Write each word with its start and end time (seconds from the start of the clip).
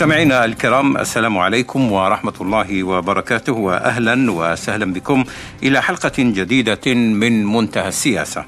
مستمعينا 0.00 0.44
الكرام 0.44 0.96
السلام 0.96 1.38
عليكم 1.38 1.92
ورحمة 1.92 2.32
الله 2.40 2.82
وبركاته 2.84 3.52
وأهلا 3.52 4.32
وسهلا 4.32 4.92
بكم 4.92 5.24
إلى 5.62 5.82
حلقة 5.82 6.12
جديدة 6.18 6.94
من 6.94 7.46
منتهى 7.46 7.88
السياسة. 7.88 8.44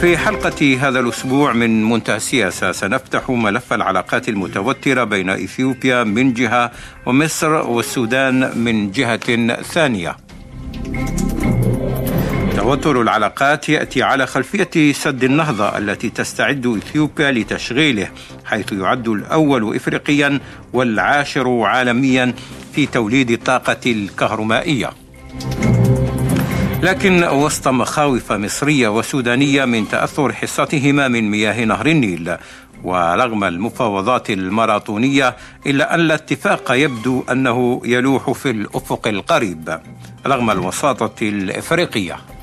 في 0.00 0.18
حلقة 0.18 0.78
هذا 0.80 1.00
الأسبوع 1.00 1.52
من 1.52 1.84
منتهى 1.90 2.16
السياسة 2.16 2.72
سنفتح 2.72 3.30
ملف 3.30 3.72
العلاقات 3.72 4.28
المتوترة 4.28 5.04
بين 5.04 5.30
إثيوبيا 5.30 6.04
من 6.04 6.32
جهة 6.32 6.70
ومصر 7.06 7.52
والسودان 7.52 8.58
من 8.58 8.90
جهة 8.90 9.62
ثانية. 9.62 10.16
توتر 12.64 13.00
العلاقات 13.00 13.68
يأتي 13.68 14.02
على 14.02 14.26
خلفية 14.26 14.92
سد 14.92 15.24
النهضة 15.24 15.78
التي 15.78 16.10
تستعد 16.10 16.66
إثيوبيا 16.66 17.30
لتشغيله 17.30 18.08
حيث 18.44 18.72
يعد 18.72 19.08
الأول 19.08 19.76
افريقيا 19.76 20.40
والعاشر 20.72 21.60
عالميا 21.60 22.34
في 22.72 22.86
توليد 22.86 23.30
الطاقه 23.30 23.80
الكهربائيه 23.86 24.90
لكن 26.82 27.24
وسط 27.24 27.68
مخاوف 27.68 28.32
مصرية 28.32 28.88
وسودانية 28.88 29.64
من 29.64 29.88
تأثر 29.88 30.32
حصتهما 30.32 31.08
من 31.08 31.30
مياه 31.30 31.64
نهر 31.64 31.86
النيل 31.86 32.36
ورغم 32.84 33.44
المفاوضات 33.44 34.30
الماراثونية 34.30 35.36
إلا 35.66 35.94
أن 35.94 36.00
الاتفاق 36.00 36.72
يبدو 36.72 37.24
أنه 37.30 37.82
يلوح 37.84 38.30
في 38.30 38.50
الأفق 38.50 39.08
القريب 39.08 39.80
رغم 40.26 40.50
الوساطة 40.50 41.28
الإفريقية. 41.28 42.33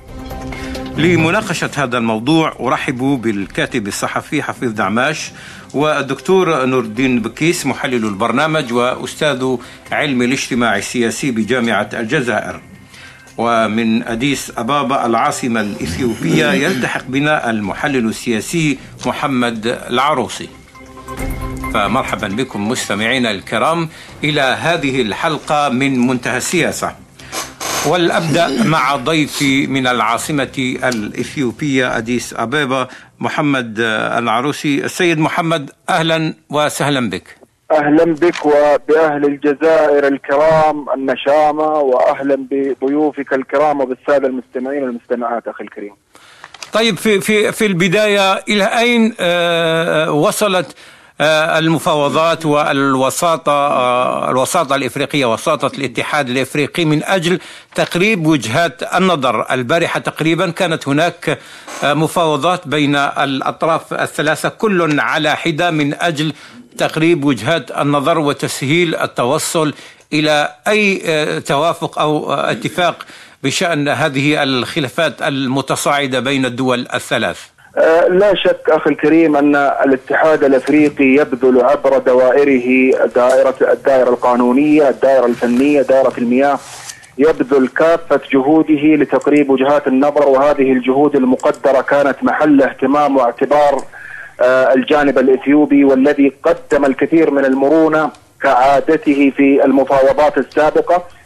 لمناقشة 0.98 1.70
هذا 1.76 1.98
الموضوع 1.98 2.56
أرحب 2.60 2.98
بالكاتب 2.98 3.88
الصحفي 3.88 4.44
حفيظ 4.44 4.72
دعماش 4.72 5.32
والدكتور 5.74 6.66
نور 6.66 6.84
الدين 6.84 7.22
بكيس 7.22 7.66
محلل 7.66 8.06
البرنامج 8.06 8.74
وأستاذ 8.74 9.56
علم 9.92 10.22
الاجتماع 10.22 10.78
السياسي 10.78 11.32
بجامعة 11.32 11.90
الجزائر. 11.94 12.62
ومن 13.38 14.04
أديس 14.04 14.52
أبابا 14.58 15.06
العاصمة 15.06 15.62
الإثيوبية 15.62 16.52
يلتحق 16.52 17.04
بنا 17.08 17.50
المحلل 17.50 18.08
السياسي 18.08 18.78
محمد 19.06 19.68
العروسي. 19.68 20.50
فمرحبا 21.74 22.28
بكم 22.28 22.68
مستمعينا 22.68 23.32
الكرام 23.32 23.90
إلى 24.24 24.42
هذه 24.42 25.02
الحلقة 25.02 25.70
من 25.70 26.08
منتهى 26.08 26.38
السياسة. 26.38 26.96
والأبدأ 27.88 28.64
مع 28.64 28.96
ضيفي 28.96 29.68
من 29.68 29.88
العاصمة 29.88 30.78
الإثيوبية 30.84 31.98
أديس 31.98 32.34
ابيبا 32.34 32.88
محمد 33.20 33.80
العروسي 34.18 34.86
السيد 34.86 35.20
محمد 35.20 35.72
أهلا 35.90 36.34
وسهلا 36.50 37.10
بك 37.10 37.38
أهلا 37.72 38.04
بك 38.04 38.46
وبأهل 38.46 39.26
الجزائر 39.26 40.08
الكرام 40.08 40.86
النشامة 40.96 41.64
واهلا 41.68 42.48
بضيوفك 42.52 43.34
الكرام 43.34 43.82
وبالسادة 43.82 44.28
المستمعين 44.28 44.84
والمستمعات 44.84 45.48
أخي 45.48 45.64
الكريم. 45.64 45.94
طيب 46.74 46.98
في 46.98 47.22
في 47.22 47.52
في 47.52 47.66
البداية 47.66 48.34
إلى 48.34 48.64
أين 48.64 49.04
وصلت 50.10 50.66
آه، 50.68 50.74
المفاوضات 51.24 52.46
والوساطة 52.46 53.52
آه، 53.52 54.30
الوساطة 54.32 54.76
الإفريقية 54.76 55.34
وساطة 55.34 55.78
الاتحاد 55.78 56.30
الإفريقي 56.30 56.86
من 56.86 57.04
أجل 57.04 57.40
تقريب 57.76 58.28
وجهات 58.28 58.84
النظر. 58.96 59.52
البارحة 59.52 60.00
تقريبا 60.00 60.50
كانت 60.50 60.88
هناك 60.88 61.40
آه، 61.84 61.94
مفاوضات 61.94 62.68
بين 62.68 62.96
الأطراف 62.96 63.94
الثلاثة 63.94 64.50
كل 64.50 65.00
على 65.00 65.36
حدة 65.36 65.72
من 65.72 65.94
أجل 65.94 66.34
تقريب 66.78 67.26
وجهات 67.26 67.72
النظر 67.72 68.20
وتسهيل 68.20 68.96
التوصل 68.96 69.74
إلى 70.14 70.56
أي 70.68 71.42
توافق 71.42 72.00
أو 72.00 72.34
اتفاق 72.34 73.06
بشأن 73.44 73.88
هذه 73.88 74.44
الخلافات 74.44 75.22
المتصاعدة 75.22 76.20
بين 76.20 76.46
الدول 76.46 76.88
الثلاث. 76.94 77.40
آه، 77.40 77.61
لا 78.10 78.36
شك 78.36 78.70
أخي 78.70 78.90
الكريم 78.90 79.36
أن 79.36 79.56
الاتحاد 79.56 80.44
الأفريقي 80.44 81.06
يبذل 81.06 81.62
عبر 81.62 81.98
دوائره 81.98 82.98
دائره 83.16 83.56
الدائرة 83.62 84.10
القانونية، 84.10 84.90
الدائرة 84.90 85.26
الفنية، 85.26 85.82
دائرة 85.82 86.14
المياه 86.18 86.60
يبذل 87.18 87.68
كافة 87.68 88.20
جهوده 88.32 88.96
لتقريب 88.96 89.50
وجهات 89.50 89.88
النظر 89.88 90.30
وهذه 90.30 90.72
الجهود 90.72 91.16
المقدرة 91.16 91.82
كانت 91.82 92.24
محل 92.24 92.62
اهتمام 92.62 93.18
واعتبار 93.18 93.84
آه، 94.42 94.74
الجانب 94.74 95.18
الإثيوبي 95.20 95.84
والذي 95.84 96.34
قدم 96.44 96.86
الكثير 96.86 97.32
من 97.32 97.46
المرونة 97.46 98.10
كعادته 98.42 99.34
في 99.38 99.66
المفاوضات 99.66 100.38
السابقة. 100.38 100.96
آه، 100.96 101.21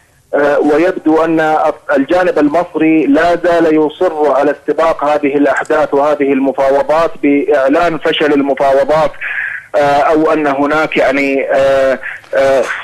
ويبدو 0.74 1.24
أن 1.26 1.58
الجانب 1.98 2.40
المصري 2.40 3.06
لا 3.06 3.36
زال 3.36 3.76
يصر 3.76 4.32
على 4.32 4.52
استباق 4.52 5.04
هذه 5.04 5.36
الأحداث 5.36 5.94
وهذه 5.94 6.34
المفاوضات 6.34 7.12
بإعلان 7.24 7.98
فشل 7.98 8.34
المفاوضات 8.34 9.12
آه، 9.76 10.00
أو 10.00 10.34
أن 10.34 10.48
هناك 10.48 10.98
يعني 10.98 11.46
آه، 11.52 12.00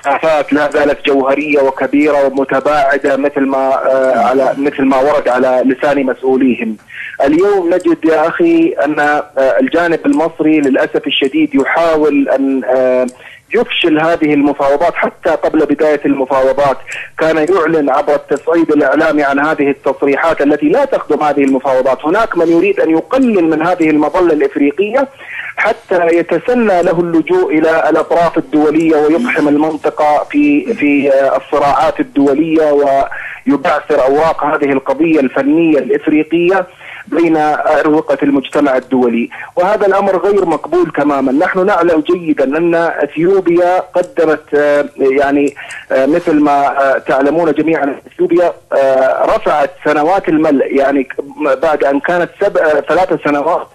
خلافات 0.04 0.54
لا 0.54 0.70
زالت 0.72 1.06
جوهرية 1.06 1.60
وكبيرة 1.60 2.26
ومتباعدة 2.26 3.18
مثل 3.18 3.42
ما 3.42 3.74
على 4.16 4.54
مثل 4.58 4.84
ما 4.84 4.98
ورد 4.98 5.28
على 5.28 5.64
لسان 5.66 6.06
مسؤوليهم. 6.06 6.78
اليوم 7.26 7.74
نجد 7.74 7.98
يا 8.06 8.28
أخي 8.28 8.76
أن 8.86 9.22
الجانب 9.38 10.00
المصري 10.06 10.60
للأسف 10.60 11.08
الشديد 11.08 11.56
يحاول 11.56 12.30
أن 12.30 12.62
يفشل 13.56 14.00
هذه 14.00 14.34
المفاوضات 14.34 14.96
حتى 14.96 15.30
قبل 15.30 15.66
بداية 15.66 16.02
المفاوضات. 16.06 16.78
كان 17.20 17.38
يعلن 17.38 17.90
عبر 17.90 18.16
التصعيد 18.16 18.72
الإعلامي 18.72 19.24
عن 19.24 19.40
هذه 19.40 19.70
التصريحات 19.70 20.42
التي 20.42 20.70
لا 20.70 20.86
تخدم 20.86 21.24
هذه 21.24 21.44
المفاوضات. 21.44 22.06
هناك 22.06 22.38
من 22.38 22.48
يريد 22.48 22.80
أن 22.80 22.90
يقلل 22.90 23.44
من 23.50 23.62
هذه 23.62 23.90
المظلة 23.90 24.34
الإفريقية 24.34 25.08
حتى 25.58 26.08
يتسنى 26.08 26.84
له 26.84 27.00
اللجوء 27.00 27.58
إلى 27.58 27.90
الأطراف 27.90 28.38
الدولية 28.38 28.96
ويقحم 28.96 29.48
المنطقة 29.48 30.24
في 30.24 30.74
في 30.74 31.12
الصراعات 31.38 32.00
الدولية 32.00 32.72
ويبعثر 32.72 34.06
أوراق 34.06 34.44
هذه 34.44 34.72
القضية 34.72 35.20
الفنية 35.20 35.78
الإفريقية. 35.78 36.68
بين 37.08 37.38
أروقة 37.38 38.18
المجتمع 38.24 38.78
الدولي. 38.78 39.30
وهذا 39.56 39.88
الأمر 39.88 40.18
غير 40.18 40.46
مقبول 40.46 40.92
تماما. 40.98 41.32
نحن 41.32 41.66
نعلم 41.66 42.00
جيدا 42.00 42.58
أن 42.58 42.76
أثيوبيا 42.76 43.80
قدمت 43.80 44.54
آه، 44.54 44.86
يعني 44.98 45.56
آه، 45.92 46.06
مثل 46.06 46.40
ما 46.40 46.68
آه، 46.84 46.98
تعلمون 46.98 47.52
جميعا 47.52 47.96
أثيوبيا 48.08 48.54
رفعت 49.26 49.72
سنوات 49.86 50.30
الملء. 50.30 50.76
يعني 50.76 51.08
بعد 51.64 51.84
أن 51.84 52.00
كانت 52.00 52.30
سبع 52.42 52.62
ثلاث 52.80 53.24
سنوات 53.24 53.68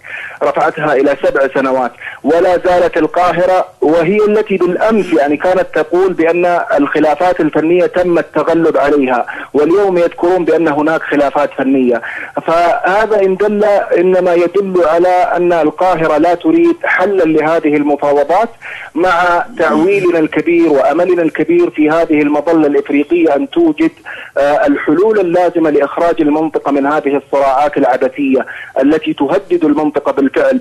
رفعتها 0.42 0.92
إلى 0.92 1.16
سبع 1.22 1.48
سنوات. 1.54 1.92
ولا 2.24 2.58
زالت 2.58 2.96
القاهرة 2.96 3.66
وهي 3.80 4.18
التي 4.28 4.56
بالأمس 4.56 5.12
يعني 5.12 5.36
كانت 5.36 5.66
تقول 5.74 6.12
بأن 6.12 6.60
الخلافات 6.78 7.40
الفنية 7.40 7.86
تم 7.86 8.18
التغلب 8.18 8.76
عليها 8.76 9.26
واليوم 9.54 9.98
يذكرون 9.98 10.44
بأن 10.44 10.68
هناك 10.68 11.02
خلافات 11.02 11.50
فنية. 11.58 12.02
فهذا 12.46 13.22
إن 13.22 13.36
دل 13.36 13.64
إنما 13.98 14.34
يدل 14.34 14.84
على 14.84 15.08
أن 15.08 15.52
القاهرة 15.52 16.18
لا 16.18 16.34
تريد 16.34 16.76
حلا 16.84 17.24
لهذه 17.24 17.76
المفاوضات 17.76 18.48
مع 18.94 19.44
تعويلنا 19.58 20.18
الكبير 20.18 20.68
وأملنا 20.72 21.22
الكبير 21.22 21.70
في 21.70 21.90
هذه 21.90 22.22
المظلة 22.22 22.66
الإفريقية 22.66 23.36
أن 23.36 23.50
توجد 23.50 23.90
آه، 24.38 24.66
الحلول 24.66 25.20
اللازمة 25.20 25.70
لإخراج 25.70 26.20
المنطقة 26.20 26.72
من 26.72 26.86
هذه 26.86 27.16
الصراعات 27.16 27.76
العبثية 27.76 28.46
التي 28.82 29.12
تهدد 29.12 29.64
المنطقة 29.64 30.05
بالفعل 30.12 30.58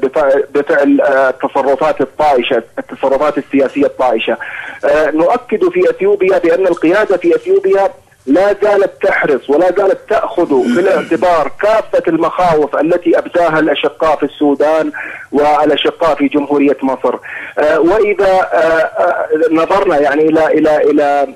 بفعل 0.54 1.02
آه، 1.02 1.30
التصرفات 1.30 2.02
الطائشة 2.02 2.64
التصرفات 2.80 3.38
السياسية 3.38 3.86
الطائشة. 3.86 4.38
آه، 4.86 5.12
نؤكد 5.12 5.70
في 5.70 5.90
أثيوبيا 5.90 6.38
بأن 6.38 6.68
القيادة 6.68 7.18
في 7.18 7.36
أثيوبيا 7.36 7.90
لا 8.28 8.56
زالت 8.64 8.92
تحرص 9.02 9.50
ولا 9.50 9.72
زالت 9.78 10.00
تأخذ 10.10 10.64
في 10.74 10.80
الاعتبار 10.80 11.52
كافة 11.62 12.04
المخاوف 12.08 12.76
التي 12.76 13.18
أبداها 13.18 13.60
الأشقاء 13.60 14.16
في 14.16 14.24
السودان 14.24 14.92
والأشقاء 15.32 16.16
في 16.16 16.28
جمهورية 16.28 16.78
مصر. 16.82 17.16
آه، 17.60 17.80
وإذا 17.80 18.26
آه، 18.28 18.58
آه، 18.58 19.28
نظرنا 19.52 20.00
يعني 20.00 20.30
إلى 20.30 20.48
إلى 20.48 20.78
إلى 20.78 21.28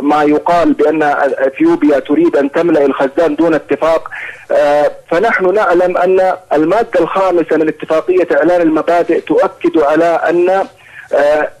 ما 0.00 0.22
يقال 0.22 0.72
بأن 0.72 1.02
إثيوبيا 1.38 1.98
تريد 1.98 2.36
أن 2.36 2.52
تملأ 2.52 2.86
الخزان 2.86 3.34
دون 3.34 3.54
اتفاق 3.54 4.10
فنحن 5.10 5.54
نعلم 5.54 5.96
أن 5.96 6.32
المادة 6.52 7.00
الخامسة 7.00 7.56
من 7.56 7.68
اتفاقية 7.68 8.28
إعلان 8.32 8.60
المبادئ 8.60 9.20
تؤكد 9.20 9.78
على 9.78 10.04
أن 10.04 10.66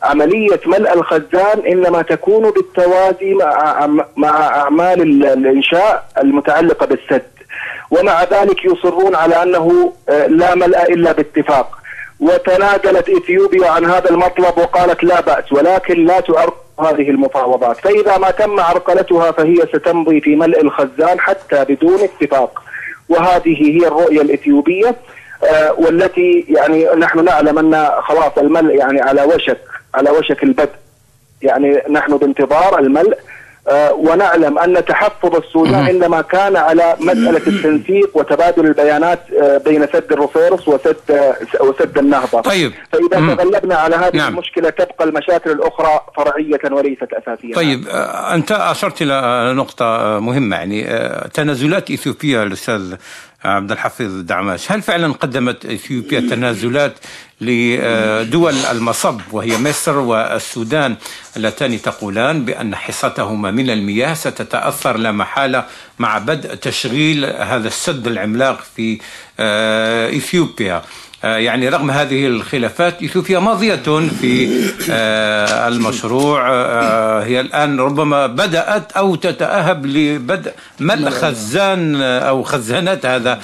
عملية 0.02 0.60
ملء 0.66 0.92
الخزان 0.94 1.66
إنما 1.66 2.02
تكون 2.02 2.50
بالتوازي 2.50 3.34
مع 3.34 3.88
مع 4.16 4.46
أعمال 4.46 5.02
الإنشاء 5.26 6.08
المتعلقة 6.18 6.86
بالسد. 6.86 7.22
ومع 7.90 8.24
ذلك 8.24 8.64
يصرون 8.64 9.14
على 9.14 9.42
أنه 9.42 9.92
آه، 10.08 10.26
لا 10.26 10.54
ملء 10.54 10.82
إلا 10.92 11.12
باتفاق. 11.12 11.78
وتنازلت 12.20 13.08
إثيوبيا 13.08 13.68
عن 13.70 13.84
هذا 13.84 14.10
المطلب 14.10 14.58
وقالت 14.58 15.04
لا 15.04 15.20
بأس 15.20 15.52
ولكن 15.52 16.04
لا 16.04 16.20
تعرقل 16.20 16.56
هذه 16.80 17.10
المفاوضات، 17.10 17.76
فإذا 17.76 18.18
ما 18.18 18.30
تم 18.30 18.60
عرقلتها 18.60 19.32
فهي 19.32 19.56
ستمضي 19.56 20.20
في 20.20 20.36
ملء 20.36 20.60
الخزان 20.60 21.20
حتى 21.20 21.64
بدون 21.64 21.98
اتفاق، 22.00 22.62
وهذه 23.08 23.56
هي 23.62 23.86
الرؤية 23.86 24.20
الإثيوبية. 24.20 24.88
آه 24.88 24.94
والتي 25.78 26.44
يعني 26.48 26.86
نحن 26.98 27.24
نعلم 27.24 27.58
أن 27.58 27.90
خلاص 28.02 28.38
الملء 28.38 28.74
يعني 28.74 29.00
على 29.00 29.22
وشك 29.22 29.60
على 29.94 30.10
وشك 30.10 30.42
البدء 30.42 30.72
يعني 31.42 31.82
نحن 31.90 32.16
بانتظار 32.16 32.78
الملء 32.78 33.18
آه، 33.68 33.92
ونعلم 33.92 34.58
أن 34.58 34.84
تحفظ 34.84 35.36
السودان 35.36 35.74
عندما 35.74 36.22
كان 36.22 36.56
على 36.56 36.96
مسألة 37.00 37.42
التنسيق 37.46 38.16
وتبادل 38.16 38.66
البيانات 38.66 39.20
آه، 39.42 39.58
بين 39.58 39.86
سد 39.86 40.12
الرفيرس 40.12 40.68
وسد 40.68 40.96
آه، 41.10 41.36
وسد 41.60 41.98
النهضة. 41.98 42.40
طيب 42.40 42.72
فإذا. 42.92 43.34
تغلبنا 43.34 43.74
على 43.74 43.96
هذه 43.96 44.16
نعم. 44.16 44.32
المشكلة 44.32 44.70
تبقى 44.70 45.04
المشاكل 45.04 45.50
الأخرى 45.50 46.00
فرعية 46.16 46.60
وليست 46.70 47.08
أساسية. 47.12 47.54
طيب 47.54 47.88
أنت 48.34 48.52
أشرت 48.52 49.02
إلى 49.02 49.52
نقطة 49.56 50.18
مهمة 50.20 50.56
يعني 50.56 50.84
تنازلات 51.34 51.90
اثيوبيا 51.90 52.42
الأستاذ 52.42 52.94
عبد 53.46 53.72
الحفيظ 53.72 54.20
دعماش 54.20 54.72
هل 54.72 54.82
فعلا 54.82 55.12
قدمت 55.12 55.66
إثيوبيا 55.66 56.20
تنازلات 56.20 56.94
لدول 57.40 58.54
المصب 58.54 59.20
وهي 59.32 59.58
مصر 59.58 59.98
والسودان؟ 59.98 60.96
اللتان 61.36 61.82
تقولان 61.82 62.44
بأن 62.44 62.76
حصتهما 62.76 63.50
من 63.50 63.70
المياه 63.70 64.14
ستتأثر 64.14 64.96
لا 64.96 65.12
محالة 65.12 65.64
مع 65.98 66.18
بدء 66.18 66.54
تشغيل 66.54 67.24
هذا 67.24 67.68
السد 67.68 68.06
العملاق 68.06 68.60
في 68.76 68.98
آه، 69.40 70.08
إثيوبيا. 70.08 70.82
يعني 71.34 71.68
رغم 71.68 71.90
هذه 71.90 72.26
الخلافات 72.26 73.02
إثيوبيا 73.02 73.38
ماضية 73.38 73.74
في 74.20 74.64
آه، 74.90 75.68
المشروع. 75.68 76.48
آه، 76.50 77.24
هي 77.24 77.40
الآن 77.40 77.80
ربما 77.80 78.26
بدأت 78.26 78.92
أو 78.92 79.14
تتأهب 79.14 79.86
لبدء. 79.86 80.52
ملء 80.80 81.10
خزان 81.10 82.02
أو 82.02 82.42
خزانات 82.42 83.06
هذا 83.06 83.40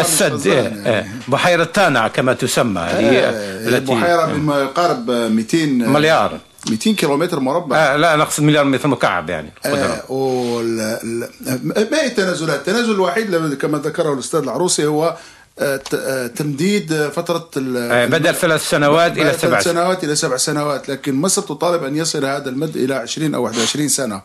السد؟ 0.00 0.46
يعني. 0.46 1.06
بحيرة 1.28 1.64
تانا 1.64 2.08
كما 2.08 2.32
تسمى. 2.32 2.80
هي 2.80 3.28
التي 3.28 3.94
بحيرة 3.94 4.26
بما 4.26 4.62
يقارب 4.62 5.10
200 5.10 5.66
مليار. 5.66 6.38
200 6.70 6.94
كيلومتر 6.94 7.40
مربع. 7.40 7.76
آه 7.76 7.96
لا 7.96 8.16
نقصد 8.16 8.42
مليار 8.42 8.64
متر 8.64 8.88
مكعب 8.88 9.30
يعني 9.30 9.52
آه 9.66 10.02
ما 11.70 12.02
هي 12.02 12.06
التنازلات؟ 12.06 12.58
التنازل 12.58 12.90
الوحيد 12.90 13.54
كما 13.54 13.78
ذكره 13.78 14.12
الأستاذ 14.12 14.40
العروسي 14.40 14.86
هو 14.86 15.04
آه، 15.04 15.08
آه، 15.08 15.16
تمديد 16.36 17.08
فترة 17.08 17.50
آه، 17.76 18.06
بدل 18.06 18.34
ثلاث 18.34 18.70
سنوات 18.70 19.12
إلى 19.12 19.32
سبع 19.32 19.60
ثلاث 19.60 19.64
سنوات. 19.64 20.04
إلى 20.04 20.16
سبع 20.16 20.36
سنوات 20.36 20.88
لكن 20.88 21.14
مصر 21.14 21.42
تطالب 21.42 21.84
أن 21.84 21.96
يصل 21.96 22.24
هذا 22.24 22.48
المد 22.48 22.76
إلى 22.76 22.94
20 22.94 23.34
أو 23.34 23.42
21 23.42 23.88
سنة. 23.88 24.22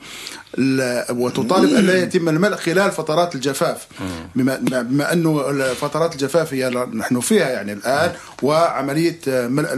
وتطالب 1.09 1.75
أن 1.75 1.85
لا 1.85 2.03
يتم 2.03 2.29
الملء 2.29 2.55
خلال 2.55 2.91
فترات 2.91 3.35
الجفاف. 3.35 3.87
بما, 4.35 4.55
بما 4.81 5.13
أنه 5.13 5.73
فترات 5.73 6.13
الجفاف 6.13 6.53
هي 6.53 6.69
نحن 6.93 7.19
فيها 7.19 7.49
يعني 7.49 7.73
الآن 7.73 8.11
وعملية 8.41 9.19
ملء 9.27 9.69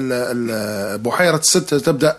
بحيرة 0.98 1.38
الست 1.38 1.74
تبدأ 1.74 2.18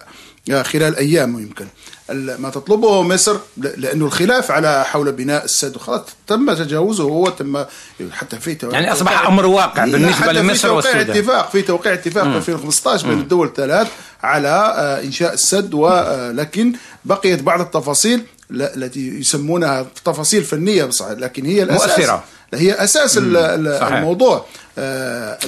خلال 0.63 0.97
أيام 0.97 1.39
يمكن. 1.39 1.67
ما 2.13 2.51
تطلبه 2.51 3.03
مصر 3.03 3.37
لأنه 3.57 4.07
الخلاف 4.07 4.51
على 4.51 4.85
حول 4.85 5.13
بناء 5.13 5.45
السد. 5.45 5.77
خلاص 5.77 6.01
تم 6.27 6.53
تجاوزه 6.53 7.05
هو 7.05 7.29
تم 7.29 7.65
حتى 8.13 8.39
في 8.39 8.57
يعني 8.63 8.93
أصبح 8.93 9.27
أمر 9.27 9.47
واقع 9.47 9.85
بالنسبة 9.85 10.33
لمصر 10.33 10.73
والسودان. 10.73 11.11
اتفاق 11.11 11.51
في 11.51 11.63
توقيع 11.63 11.93
اتفاق 11.93 12.25
في 12.25 12.37
2015 12.37 13.09
بين 13.09 13.19
الدول 13.19 13.47
الثلاث 13.47 13.89
على 14.23 14.49
آه، 14.49 15.03
إنشاء 15.03 15.33
السد 15.33 15.75
ولكن 15.75 16.73
آه، 16.73 16.79
بقيت 17.05 17.43
بعض 17.43 17.61
التفاصيل 17.61 18.23
التي 18.51 19.09
يسمونها 19.09 19.87
تفاصيل 20.05 20.45
فنية 20.45 20.85
بصحيح 20.85 21.19
لكن 21.19 21.47
هي 21.47 21.63
الأساس. 21.63 21.99
مؤثرة. 21.99 22.25
هي 22.55 22.73
أساس. 22.73 23.19
الموضوع. 23.19 24.47
آه، 24.79 25.39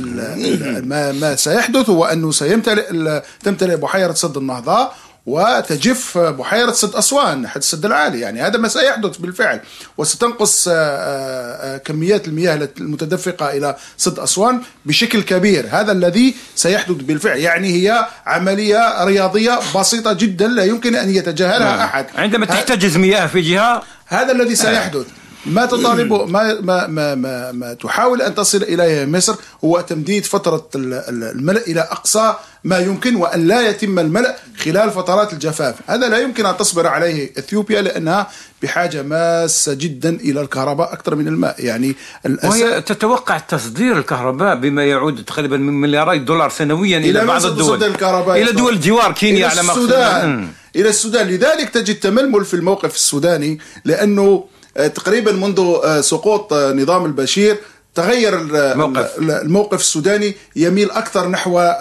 ما 0.81 1.13
ما 1.13 1.37
سيحدث 1.37 1.91
هو 1.91 2.05
انه 2.05 2.33
سيمتلئ 2.33 3.21
تمتلئ 3.45 3.77
بحيرة 3.77 4.13
سد 4.13 4.37
النهضة. 4.37 4.89
وتجف 5.27 6.19
بحيرة 6.19 6.73
سد 6.73 6.95
أسوان 6.95 7.49
حد 7.49 7.57
السد 7.57 7.85
العالي. 7.85 8.21
يعني 8.21 8.43
هذا 8.43 8.59
ما 8.59 8.69
سيحدث 8.69 9.17
بالفعل 9.17 9.61
وستنقص 9.99 10.69
آه، 10.69 10.73
آه، 10.73 11.75
آه، 11.75 11.79
كميات 11.79 12.29
المياه 12.29 12.69
المتدفقة 12.81 13.51
إلى 13.51 13.77
سد 13.97 14.19
أسوان 14.19 14.63
بشكل 14.85 15.23
كبير. 15.23 15.67
هذا 15.71 15.93
الذي 15.93 16.35
سيحدث 16.57 16.97
بالفعل. 16.97 17.39
يعني 17.39 17.69
هي 17.73 18.07
عملية 18.27 19.05
رياضية 19.05 19.61
بسيطة 19.77 20.13
جدا 20.13 20.49
لا 20.49 20.65
يمكن 20.65 20.97
أن 20.97 21.11
يتجاهلها 21.11 21.77
نعم. 21.77 21.79
أحد. 21.79 22.07
عندما 22.15 22.47
تحتجز 22.47 22.97
مياه 22.97 23.27
في 23.27 23.41
جهة؟ 23.41 23.83
هذا 24.07 24.33
الذي 24.33 24.55
سيحدث. 24.55 25.07
ما 25.47 25.67
تطالبه 25.73 26.27
ما 26.27 26.61
ما 26.61 26.87
ما 26.87 27.15
ما, 27.15 27.53
ما 27.53 27.75
تحاول 27.75 28.23
أن 28.23 28.35
تصل 28.35 28.63
إليه 28.63 29.05
مصر 29.05 29.35
هو 29.65 29.81
تمديد 29.81 30.25
فترة 30.25 30.69
الملء 30.75 31.71
إلى 31.71 31.81
أقصى 31.81 32.35
ما 32.65 32.79
يمكن 32.79 33.17
وأن 33.17 33.47
لا 33.47 33.69
يتم 33.69 33.99
الملء 33.99 34.35
خلال 34.59 34.91
فترات 34.91 35.33
الجفاف، 35.33 35.75
هذا 35.87 36.09
لا 36.09 36.19
يمكن 36.19 36.47
أن 36.47 36.57
تصبر 36.57 36.87
عليه 36.87 37.33
إثيوبيا 37.39 37.83
لأنها 37.83 38.31
بحاجة 38.63 39.03
ماسة 39.03 39.75
جدا 39.75 40.11
إلى 40.11 40.41
الكهرباء 40.41 40.93
أكثر 40.93 41.15
من 41.15 41.29
الماء، 41.29 41.55
يعني 41.59 41.97
وهي 42.45 42.81
تتوقع 42.81 43.39
تصدير 43.39 43.99
الكهرباء 43.99 44.57
بما 44.57 44.85
يعود 44.85 45.25
تقريبا 45.25 45.57
من 45.57 45.81
ملياري 45.81 46.19
دولار 46.19 46.51
سنويا 46.51 46.99
إلى, 46.99 47.11
إلى 47.11 47.27
بعض 47.27 47.47
الدول. 47.47 47.85
الكهرباء 47.85 48.43
إلى 48.43 48.53
دول 48.53 48.73
الجوار 48.73 49.13
كينيا 49.13 49.49
على 49.49 49.63
ما 49.63 49.73
السودان. 49.73 50.49
إلى 50.77 50.89
السودان، 50.89 51.27
لذلك 51.27 51.69
تجد 51.69 52.01
تململ 52.01 52.45
في 52.45 52.55
الموقف 52.55 52.95
السوداني 52.95 53.59
لأنه 53.85 54.45
تقريبا 54.77 55.33
منذ 55.33 55.61
آه، 55.85 56.01
سقوط 56.01 56.53
آه، 56.53 56.73
نظام 56.73 57.05
البشير 57.05 57.57
تغير 57.95 58.41
الموقف. 58.41 59.19
الموقف 59.19 59.81
السوداني 59.81 60.35
يميل 60.57 60.91
أكثر 60.91 61.29
نحو 61.29 61.73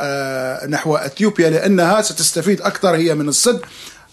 نحو 0.70 0.96
إثيوبيا 0.96 1.50
لأنها 1.50 2.02
ستستفيد 2.02 2.62
أكثر 2.62 2.96
هي 2.96 3.16
من 3.16 3.30
السد 3.30 3.60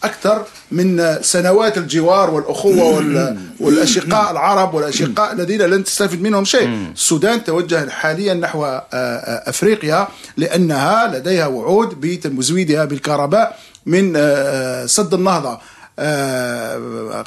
أكثر 0.04 0.44
من 0.70 1.18
سنوات 1.20 1.78
الجوار 1.78 2.30
والأخوة 2.30 3.04
والأشقاء 3.60 4.30
العرب 4.32 4.74
والأشقاء 4.74 5.32
الذين 5.34 5.62
لن 5.62 5.84
تستفيد 5.84 6.22
منهم 6.22 6.44
شيء 6.44 6.68
السودان 6.94 7.44
توجه 7.44 7.90
حاليا 7.90 8.34
نحو 8.34 8.80
أفريقيا 8.92 10.08
لأنها 10.36 11.18
لديها 11.18 11.46
وعود 11.46 12.00
بتمزويدها 12.00 12.84
بالكهرباء 12.84 13.58
من 13.86 14.12
سد 14.86 15.14
النهضة 15.14 15.58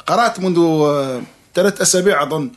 قرأت 0.06 0.40
منذ 0.40 0.58
ثلاث 1.56 1.80
أسابيع 1.80 2.22
أظن. 2.22 2.50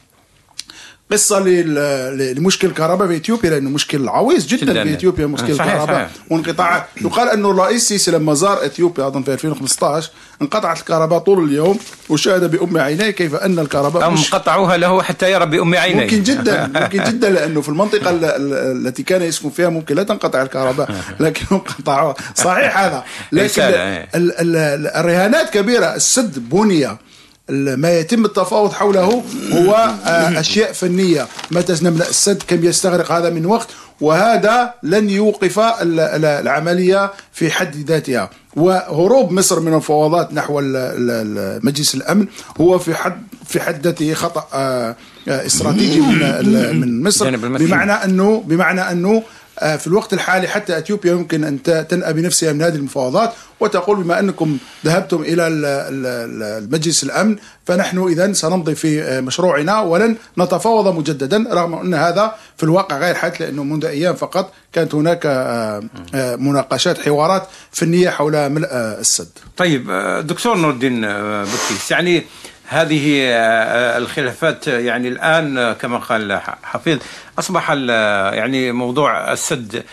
قصة 1.12 1.40
لمشكل 1.40 2.68
الكهرباء 2.68 3.08
في 3.08 3.16
إثيوبيا 3.16 3.50
لأنه 3.50 3.70
مشكل 3.70 4.10
عويص 4.10 4.46
جدا, 4.48 4.72
جداً. 4.74 4.84
في 4.84 4.94
اثيوبيا 4.94 5.26
مشكل 5.26 5.52
الكهرباء 5.52 6.12
وانقطاع 6.30 6.88
يقال 7.02 7.30
أنه 7.30 7.52
الرئيس 7.52 7.88
سيسي 7.88 8.12
لما 8.12 8.34
زار 8.34 8.66
إثيوبيا 8.66 9.08
أظن 9.08 9.24
في 9.24 9.34
2015 9.34 10.10
انقطعت 10.42 10.80
الكهرباء 10.80 11.20
طول 11.20 11.44
اليوم 11.44 11.80
وشاهد 12.10 12.52
بأم 12.52 12.78
عينيه 12.78 13.10
كيف 13.10 13.36
أن 13.36 13.60
الكهرباء 13.60 14.10
هم 14.10 14.16
قطعوها 14.32 14.78
له 14.78 15.02
حتى 15.02 15.32
يرى 15.32 15.46
بأم 15.46 15.76
عينيه. 15.76 16.04
ممكن 16.04 16.24
جدا 16.24 16.68
ممكن 16.82 17.04
جدا 17.04 17.30
لأنه 17.30 17.62
في 17.62 17.70
المنطقة 17.70 18.10
التي 18.12 19.04
كان 19.04 19.22
يسكن 19.22 19.50
فيها 19.50 19.70
ممكن 19.70 19.96
لا 19.96 20.04
تنقطع 20.04 20.42
الكهرباء 20.42 20.92
لكنهم 21.20 21.60
قطعوها 21.60 22.16
صحيح 22.36 22.78
هذا. 22.78 23.04
لكن 23.32 23.62
الرهانات 24.96 25.50
كبيرة 25.50 25.96
السد 25.96 26.50
بني 26.50 26.98
ما 27.52 28.00
يتم 28.00 28.26
التفاوض 28.26 28.74
حوله 28.74 29.24
هو 29.52 29.94
آه، 30.06 30.40
أشياء 30.40 30.72
فنية. 30.72 31.28
متى 31.52 31.76
نملا 31.82 32.10
السد؟ 32.10 32.44
كم 32.48 32.66
يستغرق 32.66 33.12
هذا 33.12 33.30
من 33.30 33.46
وقت؟ 33.46 33.68
وهذا 34.02 34.74
لن 34.84 35.10
يوقف 35.10 35.60
العملية 35.82 37.12
في 37.34 37.52
حد 37.52 37.76
ذاتها. 37.76 38.30
وهروب 38.56 39.32
مصر 39.32 39.60
من 39.60 39.68
المفاوضات 39.68 40.34
نحو 40.34 40.62
مجلس 41.64 41.96
الأمن 41.96 42.28
هو 42.62 42.80
في 42.80 42.96
حد 42.96 43.24
في 43.46 43.60
حد 43.60 43.84
ذاته 43.86 44.14
خطأ 44.14 44.48
آه، 44.54 44.96
آه، 45.28 45.46
استراتيجي 45.46 46.00
من 46.00 46.80
من 46.80 47.04
مصر. 47.04 47.36
بمعنى 47.38 47.92
انه 47.92 48.44
بمعنى 48.48 48.82
أنه 48.82 49.24
في 49.60 49.88
الوقت 49.88 50.14
الحالي 50.14 50.48
حتى 50.48 50.78
إثيوبيا 50.78 51.12
يمكن 51.12 51.44
أن 51.44 51.64
تنأى 51.64 52.14
بنفسها 52.14 52.54
من 52.54 52.62
هذه 52.62 52.76
المفاوضات 52.76 53.34
وتقول 53.60 54.04
بما 54.04 54.20
أنكم 54.20 54.58
ذهبتم 54.86 55.22
إلى 55.22 55.48
المجلس 55.48 57.04
الأمن 57.04 57.36
فنحن 57.66 58.08
إذا 58.08 58.34
سنمضي 58.34 58.76
في 58.76 59.04
آه، 59.04 59.22
مشروعنا 59.22 59.82
ولن 59.82 60.16
نتفاوض 60.38 60.96
مجددا 60.96 61.46
رغم 61.52 61.74
أن 61.74 61.94
هذا 61.94 62.36
في 62.58 62.64
الواقع 62.64 62.98
غير 62.98 63.16
حدث 63.16 63.42
لأنه 63.42 63.64
منذ 63.64 63.86
أيام 63.86 64.16
فقط 64.16 64.54
كانت 64.74 64.96
هناك 64.96 65.26
آه، 65.26 65.82
مناقشات 66.36 67.00
حوارات 67.00 67.48
فنيه 67.72 68.10
حول 68.10 68.50
ملء 68.50 68.68
السد. 68.72 69.30
طيب 69.58 69.92
دكتور 70.28 70.58
نور 70.58 70.72
الدين 70.72 71.02
بكيس 71.44 71.92
يعني 71.92 72.24
هذه 72.70 73.22
آه، 73.24 73.98
الخلافات 73.98 74.68
يعني 74.68 75.08
الآن 75.08 75.74
كما 75.74 75.98
قال 75.98 76.42
حفيظ 76.64 77.00
أصبح 77.40 77.72
يعني 78.34 78.72
موضوع 78.72 79.34
السد 79.34 79.84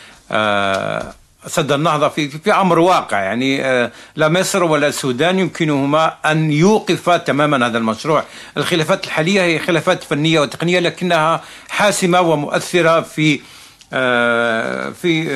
سد 1.46 1.72
النهضة 1.72 2.08
في 2.08 2.28
في 2.28 2.52
أمر 2.52 2.78
واقع. 2.78 3.20
يعني 3.20 3.62
لا 4.16 4.28
مصر 4.28 4.64
ولا 4.64 4.88
السودان 4.88 5.38
يمكنهما 5.38 6.14
أن 6.26 6.52
يوقفا 6.52 7.16
تماما 7.16 7.66
هذا 7.66 7.78
المشروع. 7.78 8.24
الخلافات 8.56 9.04
الحالية 9.04 9.42
هي 9.42 9.58
خلافات 9.58 10.04
فنية 10.04 10.40
وتقنية 10.40 10.78
لكنها 10.80 11.42
حاسمة 11.68 12.20
ومؤثرة 12.20 13.00
في 13.00 13.40
في 15.02 15.30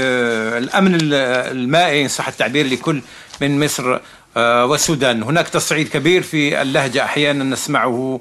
الأمن 0.59 0.99
المائي 1.03 2.03
إن 2.03 2.09
صح 2.09 2.29
التعبير 2.29 2.67
لكل 2.67 3.03
من 3.41 3.65
مصر. 3.65 3.99
والسودان 4.37 5.23
هناك 5.23 5.49
تصعيد 5.49 5.89
كبير 5.89 6.23
في 6.23 6.63
اللهجة 6.63 7.05
أحيانا 7.05 7.45
نسمعه 7.45 8.21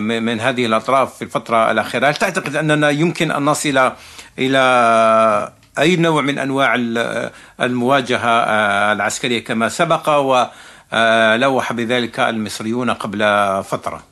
من 0.00 0.40
هذه 0.40 0.66
الأطراف 0.66 1.16
في 1.16 1.22
الفترة 1.22 1.70
الأخيرة. 1.70 2.08
هل 2.08 2.14
تعتقد 2.14 2.56
أننا 2.56 2.90
يمكن 2.90 3.30
أن 3.30 3.44
نصل 3.44 3.92
إلى 4.38 5.52
أي 5.78 5.96
نوع 5.96 6.22
من 6.22 6.38
أنواع 6.38 6.74
المواجهة 7.60 8.28
آه، 8.28 8.92
العسكرية 8.92 9.44
كما 9.44 9.68
سبق 9.68 10.08
ولوح 10.08 11.72
بذلك 11.72 12.20
المصريون 12.20 12.90
قبل 12.90 13.18
فترة؟ 13.64 13.96
آه، 13.96 14.02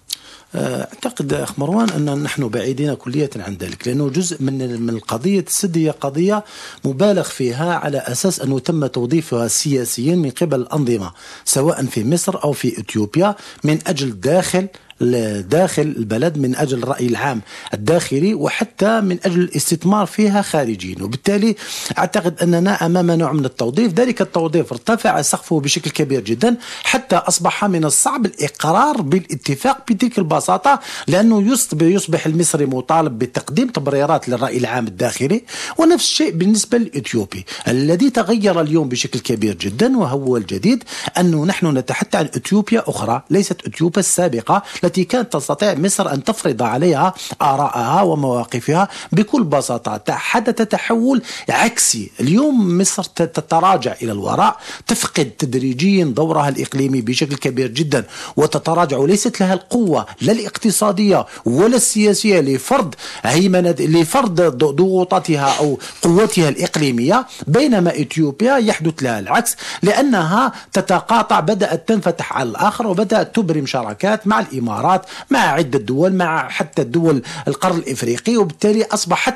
أعتقد 0.55 1.33
أخ 1.33 1.59
مروان 1.59 1.89
أن 1.91 2.23
نحن 2.23 2.49
بعيدين 2.49 2.95
كلية 2.95 3.31
عن 3.37 3.55
ذلك 3.55 3.89
لأنه 3.89 4.09
جزء 4.09 4.43
من 4.43 4.81
من 4.81 5.01
السد 5.25 5.79
هي 5.79 5.91
قضية 5.91 6.45
مبالغ 6.85 7.23
فيها 7.23 7.75
على 7.75 7.99
أساس 7.99 8.41
أنه 8.41 8.59
تم 8.59 8.87
توظيفها 8.87 9.49
سياسيا 9.49 10.17
من 10.17 10.31
قبل 10.31 10.61
الأنظمة 10.61 11.13
سواء 11.45 11.85
في 11.85 12.05
مصر 12.05 12.45
أو 12.45 12.53
في 12.53 12.81
إثيوبيا 12.81 13.35
من 13.65 13.79
أجل 13.87 14.21
داخل 14.21 14.69
داخل 15.01 15.83
البلد 15.83 16.39
من 16.39 16.57
أجل 16.57 16.83
الرأي 16.83 17.07
العام 17.07 17.41
الداخلي 17.75 18.35
وحتى 18.35 19.01
من 19.01 19.19
أجل 19.25 19.41
الاستثمار 19.41 20.07
فيها 20.07 20.43
خارجيا 20.43 20.97
وبالتالي 21.03 21.57
أعتقد 21.99 22.43
أننا 22.43 22.87
أمام 22.87 23.11
نوع 23.11 23.33
من 23.33 23.45
التوظيف. 23.45 23.93
ذلك 23.93 24.23
التوظيف 24.23 24.73
ارتفع 24.73 25.23
سقفه 25.23 25.61
بشكل 25.61 25.91
كبير 25.91 26.21
جدا 26.21 26.57
حتى 26.83 27.17
أصبح 27.17 27.65
من 27.65 27.85
الصعب 27.85 28.27
الإقرار 28.27 29.03
بالاتفاق 29.03 29.93
بتلك 29.93 30.19
البساطة 30.19 30.81
لأنه 31.07 31.59
يصبح 31.81 32.27
المصري 32.27 32.67
مطالب 32.67 33.19
بتقديم 33.19 33.69
تبريرات 33.69 34.29
للرأي 34.29 34.59
العام 34.59 34.87
الداخلي. 34.87 35.45
ونفس 35.79 36.05
الشيء 36.05 36.31
بالنسبة 36.31 36.79
للإثيوبي 36.79 37.45
الذي 37.69 38.11
تغير 38.11 38.61
اليوم 38.61 38.89
بشكل 38.89 39.19
كبير 39.19 39.55
جدا 39.55 39.99
وهو 39.99 40.37
الجديد 40.37 40.85
أنه 41.19 41.45
نحن 41.45 41.67
نتحدث 41.67 42.15
عن 42.15 42.25
إثيوبيا 42.25 42.85
أخرى 42.87 43.23
ليست 43.31 43.67
إثيوبيا 43.67 44.01
السابقة. 44.01 44.63
التي 44.85 45.05
كانت 45.05 45.33
تستطيع 45.33 45.75
مصر 45.75 46.13
أن 46.13 46.25
تفرض 46.25 46.63
عليها 46.63 47.15
آراءها 47.43 48.03
ومواقفها 48.03 48.89
بكل 49.13 49.45
بساطة. 49.45 50.15
حدث 50.15 50.55
تحول 50.55 51.23
عكسي. 51.49 52.11
اليوم 52.21 52.79
مصر 52.79 53.03
تتراجع 53.05 53.95
إلى 54.03 54.13
الوراء 54.13 54.57
تفقد 54.87 55.31
تدريجيا 55.39 56.05
دورها 56.05 56.49
الإقليمي 56.49 57.01
بشكل 57.01 57.37
كبير 57.37 57.69
جدا 57.69 58.05
وتتراجع 58.37 58.97
وليست 58.97 59.41
لها 59.41 59.55
القوة 59.55 60.07
لا 60.21 60.33
الاقتصادية 60.33 61.27
ولا 61.45 61.77
السياسية 61.77 62.41
لفرض 62.41 62.95
هيمنة 63.23 63.77
لفرض 63.79 64.41
ضغوطاتها 64.41 65.59
أو 65.59 65.79
قوتها 66.03 66.49
الإقليمية. 66.49 67.27
بينما 67.47 67.91
إثيوبيا 67.91 68.57
يحدث 68.57 69.03
لها 69.03 69.19
العكس 69.19 69.57
لأنها 69.83 70.53
تتقاطع 70.73 71.41
بدأت 71.41 71.89
تنفتح 71.89 72.33
على 72.33 72.49
الآخر 72.51 72.87
وبدأت 72.87 73.37
تبرم 73.37 73.67
شراكات 73.67 74.27
مع 74.27 74.41
الإمارات. 74.41 74.74
الإمارات 74.75 75.07
مع 75.31 75.39
عدة 75.39 75.79
دول 75.79 76.15
مع 76.15 76.49
حتى 76.49 76.83
الدول 76.83 77.23
القرن 77.49 77.77
الإفريقي 77.77 78.37
وبالتالي 78.37 78.85
أصبحت 78.85 79.35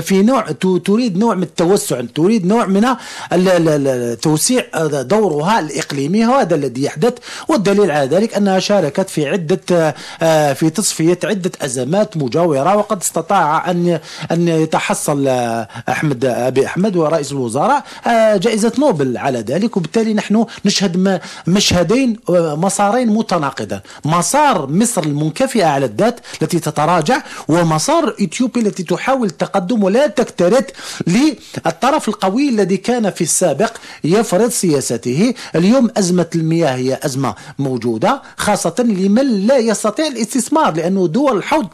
في 0.00 0.22
نوع 0.22 0.46
تريد 0.84 1.18
نوع 1.18 1.34
من 1.34 1.42
التوسع 1.42 2.00
تريد 2.14 2.46
نوع 2.46 2.66
من 2.66 2.86
توسيع 4.16 4.64
دورها 5.02 5.60
الإقليمي. 5.60 6.26
وهذا 6.26 6.54
الذي 6.54 6.84
يحدث 6.84 7.14
والدليل 7.48 7.90
على 7.90 8.06
ذلك 8.08 8.34
أنها 8.34 8.58
شاركت 8.58 9.10
في 9.10 9.28
عدة 9.28 9.94
في 10.54 10.70
تصفية 10.74 11.18
عدة 11.24 11.50
أزمات 11.62 12.16
مجاورة. 12.16 12.76
وقد 12.76 13.00
استطاع 13.00 13.70
أن 13.70 14.00
أن 14.30 14.48
يتحصل 14.48 15.28
أحمد 15.88 16.24
أبي 16.24 16.66
أحمد 16.66 16.96
ورئيس 16.96 17.32
الوزراء 17.32 17.84
جائزة 18.36 18.72
نوبل 18.78 19.18
على 19.18 19.40
ذلك. 19.40 19.76
وبالتالي 19.76 20.14
نحن 20.14 20.46
نشهد 20.64 21.20
مشهدين 21.46 22.16
مسارين 22.28 23.08
متناقضين 23.08 23.80
مسار 24.04 24.66
مصر 24.80 25.02
المنكفئة 25.02 25.64
على 25.64 25.86
الذات 25.86 26.20
التي 26.42 26.60
تتراجع 26.60 27.22
ومسار 27.48 28.16
إثيوبيا 28.22 28.62
التي 28.62 28.82
تحاول 28.82 29.26
التقدم 29.26 29.82
ولا 29.84 30.06
تكترث 30.06 30.64
للطرف 31.06 32.08
القوي 32.08 32.48
الذي 32.48 32.76
كان 32.76 33.10
في 33.10 33.20
السابق 33.20 33.72
يفرض 34.04 34.50
سياسته. 34.50 35.34
اليوم 35.56 35.90
أزمة 35.96 36.26
المياه 36.34 36.74
هي 36.76 36.98
أزمة 37.02 37.34
موجودة 37.58 38.22
خاصة 38.36 38.74
لمن 38.78 39.46
لا 39.46 39.58
يستطيع 39.58 40.06
الاستثمار 40.06 40.74
لأنه 40.74 41.06
دول 41.08 41.36
الحوض 41.36 41.66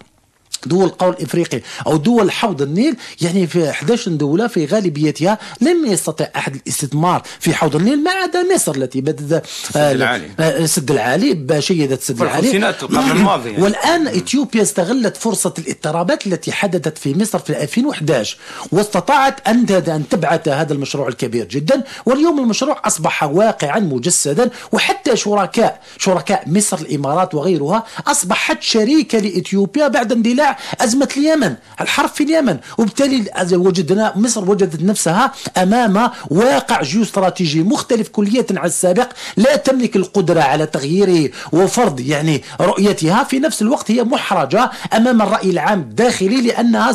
دول 0.67 0.85
القول 0.85 1.13
الافريقي 1.13 1.61
أو 1.87 1.97
دول 1.97 2.31
حوض 2.31 2.63
النيل 2.63 2.97
يعني 3.21 3.47
في 3.47 3.71
11 3.71 4.11
دولة 4.11 4.47
في 4.47 4.67
غالبيتها 4.67 5.39
لم 5.61 5.87
يستطع 5.87 6.27
أحد 6.37 6.55
الاستثمار 6.55 7.23
في 7.41 7.55
حوض 7.55 7.77
النيل 7.77 8.05
ما 8.05 8.11
عدا 8.11 8.55
مصر 8.55 8.75
التي 8.75 9.01
بدات 9.01 9.45
السد 9.45 9.77
العالي 9.77 10.27
آه، 10.41 10.59
السد 10.59 10.91
العالي 10.91 11.63
شيدت 11.63 12.01
السد 12.01 12.23
العالي 12.23 12.57
القرن 12.83 13.11
الماضي 13.11 13.51
يعني. 13.51 13.63
والآن 13.63 14.09
إثيوبيا 14.09 14.63
استغلت 14.63 15.17
فرصة 15.17 15.55
الاضطرابات 15.59 16.27
التي 16.27 16.53
حدثت 16.53 16.99
في 16.99 17.19
مصر 17.19 17.39
في 17.39 17.63
2011 17.63 18.37
واستطاعت 18.73 19.49
أن 19.49 19.67
أن 19.71 20.09
تبعث 20.11 20.49
هذا 20.49 20.73
المشروع 20.73 21.09
الكبير 21.09 21.45
جدا 21.45 21.83
واليوم 22.07 22.39
المشروع 22.39 22.83
أصبح 22.85 23.25
واقعا 23.25 23.79
مجسدا 23.79 24.51
وحتى 24.73 25.17
شركاء 25.17 25.81
شركاء 25.99 26.45
مصر 26.47 26.79
الإمارات 26.79 27.35
وغيرها 27.35 27.85
أصبحت 28.07 28.63
شريكة 28.63 29.19
لإثيوبيا 29.19 29.89
بعد 29.89 30.13
اندلاع 30.13 30.46
أزمة 30.81 31.09
اليمن 31.17 31.55
الحرب 31.81 32.09
في 32.09 32.25
اليمن. 32.25 32.59
وبالتالي 32.79 33.25
وجدنا 33.53 34.13
مصر 34.17 34.51
وجدت 34.51 34.83
نفسها 34.83 35.33
أمام 35.57 36.11
واقع 36.31 36.83
جيوستراتيجي 36.83 37.63
مختلف 37.63 38.09
كلية 38.09 38.47
عن 38.51 38.67
السابق. 38.67 39.09
لا 39.37 39.57
تملك 39.57 39.97
القدرة 39.97 40.41
على 40.41 40.67
تغييره 40.67 41.31
وفرض 41.53 42.01
يعني 42.01 42.43
رؤيتها. 42.61 43.25
في 43.25 43.39
نفس 43.39 43.63
الوقت 43.63 43.91
هي 43.91 44.05
محرجة 44.05 44.71
أمام 44.95 45.23
الرأي 45.23 45.51
العام 45.51 45.81
الداخلي 45.81 46.41
لأنها 46.41 46.95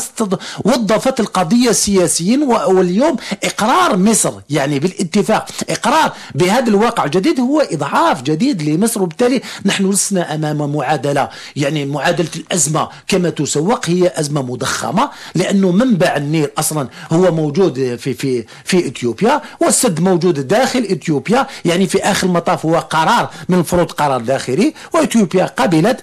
وظفت 0.65 1.19
القضية 1.19 1.71
سياسيا. 1.71 2.39
واليوم 2.45 3.15
إقرار 3.43 3.97
مصر 3.97 4.33
يعني 4.49 4.79
بالاتفاق 4.79 5.47
إقرار 5.69 6.11
بهذا 6.35 6.67
الواقع 6.67 7.03
الجديد 7.05 7.39
هو 7.39 7.61
إضعاف 7.61 8.21
جديد 8.21 8.61
لمصر. 8.61 9.01
وبالتالي 9.01 9.41
نحن 9.65 9.89
لسنا 9.89 10.35
أمام 10.35 10.75
معادلة 10.75 11.29
يعني 11.55 11.85
معادلة 11.85 12.29
الأزمة 12.35 12.89
كما 13.07 13.29
تسوق 13.45 13.89
هي 13.89 14.11
أزمة 14.15 14.41
مضخمة 14.41 15.09
لأنه 15.35 15.71
منبع 15.71 16.15
النيل 16.15 16.49
أصلا 16.57 16.87
هو 17.11 17.31
موجود 17.31 17.95
في 17.95 18.13
في 18.13 18.45
في 18.65 18.87
إثيوبيا 18.87 19.41
والسد 19.61 19.99
موجود 19.99 20.47
داخل 20.47 20.79
إثيوبيا 20.79 21.47
يعني 21.65 21.87
في 21.87 22.03
آخر 22.03 22.27
المطاف 22.27 22.65
هو 22.65 22.79
قرار 22.79 23.29
من 23.49 23.63
فروض 23.63 23.91
قرار 23.91 24.21
داخلي 24.21 24.73
وإثيوبيا 24.93 25.45
قبلت 25.45 26.01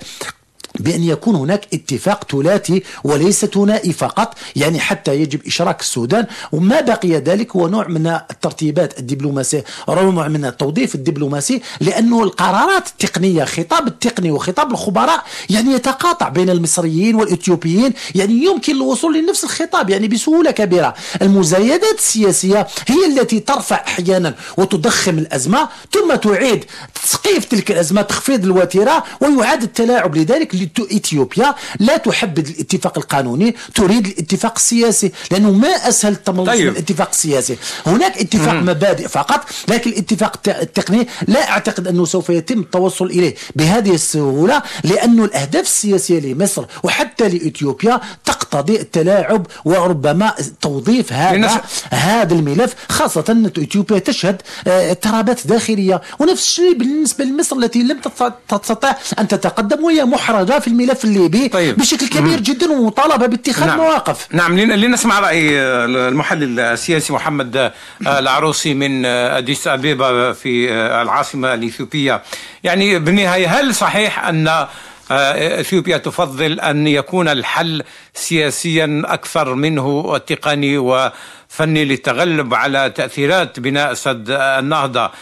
بأن 0.78 1.04
يكون 1.04 1.34
هناك 1.34 1.66
اتفاق 1.74 2.24
ثلاثي 2.32 2.82
وليس 3.04 3.44
ثنائي 3.44 3.92
فقط 3.92 4.34
يعني 4.56 4.80
حتى 4.80 5.20
يجب 5.20 5.46
إشراك 5.46 5.80
السودان. 5.80 6.26
وما 6.52 6.80
بقي 6.80 7.12
ذلك 7.12 7.56
هو 7.56 7.68
نوع 7.68 7.88
من 7.88 8.06
الترتيبات 8.06 8.98
الدبلوماسية 8.98 9.64
نوع 9.88 10.28
من 10.28 10.44
التوظيف 10.44 10.94
الدبلوماسي 10.94 11.62
لأنه 11.80 12.22
القرارات 12.22 12.88
التقنية 12.88 13.44
خطاب 13.44 13.86
التقني 13.86 14.30
وخطاب 14.30 14.72
الخبراء 14.72 15.24
يعني 15.50 15.72
يتقاطع 15.72 16.28
بين 16.28 16.50
المصريين 16.50 17.14
والإثيوبيين 17.14 17.92
يعني 18.14 18.44
يمكن 18.44 18.76
الوصول 18.76 19.18
لنفس 19.18 19.44
الخطاب 19.44 19.90
يعني 19.90 20.08
بسهولة 20.08 20.50
كبيرة. 20.50 20.94
المزايدات 21.22 21.98
السياسية 21.98 22.66
هي 22.86 23.06
التي 23.06 23.40
ترفع 23.40 23.76
أحيانا 23.76 24.34
وتضخم 24.56 25.18
الأزمة 25.18 25.68
ثم 25.92 26.14
تعيد 26.14 26.64
تسقيف 27.04 27.44
تلك 27.44 27.70
الأزمة 27.70 28.02
تخفيض 28.02 28.44
الوتيرة 28.44 29.04
ويعاد 29.20 29.62
التلاعب. 29.62 30.16
لذلك 30.16 30.54
إثيوبيا 30.80 31.54
لا 31.80 31.96
تحبذ 31.96 32.48
الاتفاق 32.48 32.98
القانوني 32.98 33.54
تريد 33.74 34.06
الاتفاق 34.06 34.52
السياسي 34.56 35.12
لأنه 35.30 35.50
ما 35.50 35.68
أسهل 35.68 36.12
التملص 36.12 36.48
طيب. 36.48 36.66
من 36.66 36.72
الاتفاق 36.72 37.08
السياسي 37.12 37.56
هناك 37.86 38.18
اتفاق 38.18 38.54
مم. 38.54 38.66
مبادئ 38.66 39.08
فقط 39.08 39.44
لكن 39.68 39.90
الاتفاق 39.90 40.40
التقني 40.48 41.08
لا 41.28 41.50
أعتقد 41.50 41.88
أنه 41.88 42.04
سوف 42.04 42.30
يتم 42.30 42.60
التوصل 42.60 43.06
إليه 43.06 43.34
بهذه 43.56 43.94
السهولة 43.94 44.62
لأن 44.84 45.24
الأهداف 45.24 45.64
السياسية 45.64 46.20
لمصر 46.20 46.64
وحتى 46.82 47.28
لإثيوبيا 47.28 48.00
تقتضي 48.24 48.80
التلاعب 48.80 49.46
وربما 49.64 50.34
توظيف 50.60 51.12
هذا 51.12 51.62
هذا 51.90 52.34
الملف 52.34 52.74
خاصة 52.88 53.24
أن 53.28 53.46
إثيوبيا 53.46 53.98
تشهد 53.98 54.42
آه، 54.66 54.90
اضطرابات 54.90 55.46
داخلية 55.46 56.02
ونفس 56.18 56.42
الشيء 56.42 56.74
بالنسبة 56.78 57.24
لمصر 57.24 57.56
التي 57.56 57.82
لم 57.82 58.00
تستطع 58.48 58.94
أن 59.18 59.28
تتقدم 59.28 59.84
وهي 59.84 60.04
محرجة 60.04 60.57
في 60.58 60.68
الملف 60.68 61.04
الليبي 61.04 61.48
طيب. 61.48 61.76
بشكل 61.76 62.08
كبير 62.08 62.40
جدا 62.40 62.72
ومطالبه 62.72 63.26
باتخاذ 63.26 63.66
نعم. 63.66 63.78
مواقف 63.78 64.26
نعم 64.32 64.58
لنسمع 64.58 65.20
رأي 65.20 65.58
المحلل 65.84 66.60
السياسي 66.60 67.12
محمد 67.12 67.72
العروسي 68.06 68.74
من 68.74 69.06
أديس 69.06 69.68
أبيبا 69.68 70.32
في 70.32 70.72
العاصمة 70.72 71.54
الإثيوبية 71.54 72.22
يعني 72.64 72.98
بالنهاية 72.98 73.60
هل 73.60 73.74
صحيح 73.74 74.24
أن 74.26 74.66
إثيوبيا 75.10 75.96
تفضل 75.96 76.60
أن 76.60 76.86
يكون 76.86 77.28
الحل 77.28 77.82
سياسيا 78.14 79.02
أكثر 79.04 79.54
منه 79.54 80.18
تقني 80.18 80.78
وفني 80.78 81.84
للتغلب 81.84 82.54
على 82.54 82.90
تأثيرات 82.90 83.60
بناء 83.60 83.94
سد 83.94 84.30
النهضة 84.30 85.04
آه، 85.04 85.12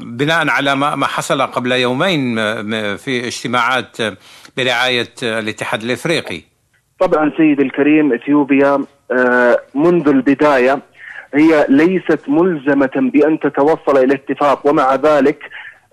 بناء 0.00 0.48
على 0.48 0.76
ما 0.76 1.06
حصل 1.06 1.42
قبل 1.42 1.72
يومين 1.72 2.36
في 2.96 3.26
اجتماعات 3.26 3.96
برعاية 4.56 5.14
الاتحاد 5.22 5.82
الإفريقي. 5.82 6.42
طبعا 7.00 7.32
سيدي 7.36 7.62
الكريم 7.62 8.12
إثيوبيا 8.12 8.84
آه، 9.12 9.60
منذ 9.74 10.08
البداية 10.08 10.82
هي 11.34 11.66
ليست 11.68 12.20
ملزمة 12.28 12.90
بأن 12.96 13.38
تتوصل 13.40 13.96
إلى 13.98 14.14
اتفاق 14.14 14.66
ومع 14.66 14.94
ذلك 14.94 15.38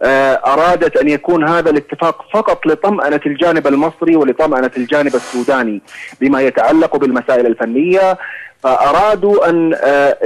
آه، 0.03 0.33
أرادت 0.33 0.97
أن 0.97 1.09
يكون 1.09 1.49
هذا 1.49 1.69
الاتفاق 1.69 2.25
فقط 2.33 2.65
لطمأنة 2.65 3.19
الجانب 3.25 3.67
المصري 3.67 4.15
ولطمأنة 4.15 4.71
الجانب 4.77 5.15
السوداني 5.15 5.81
بما 6.21 6.41
يتعلق 6.41 6.97
بالمسائل 6.97 7.45
الفنية 7.45 8.17
فأرادوا 8.63 9.49
أن 9.49 9.73
آه، 9.73 10.17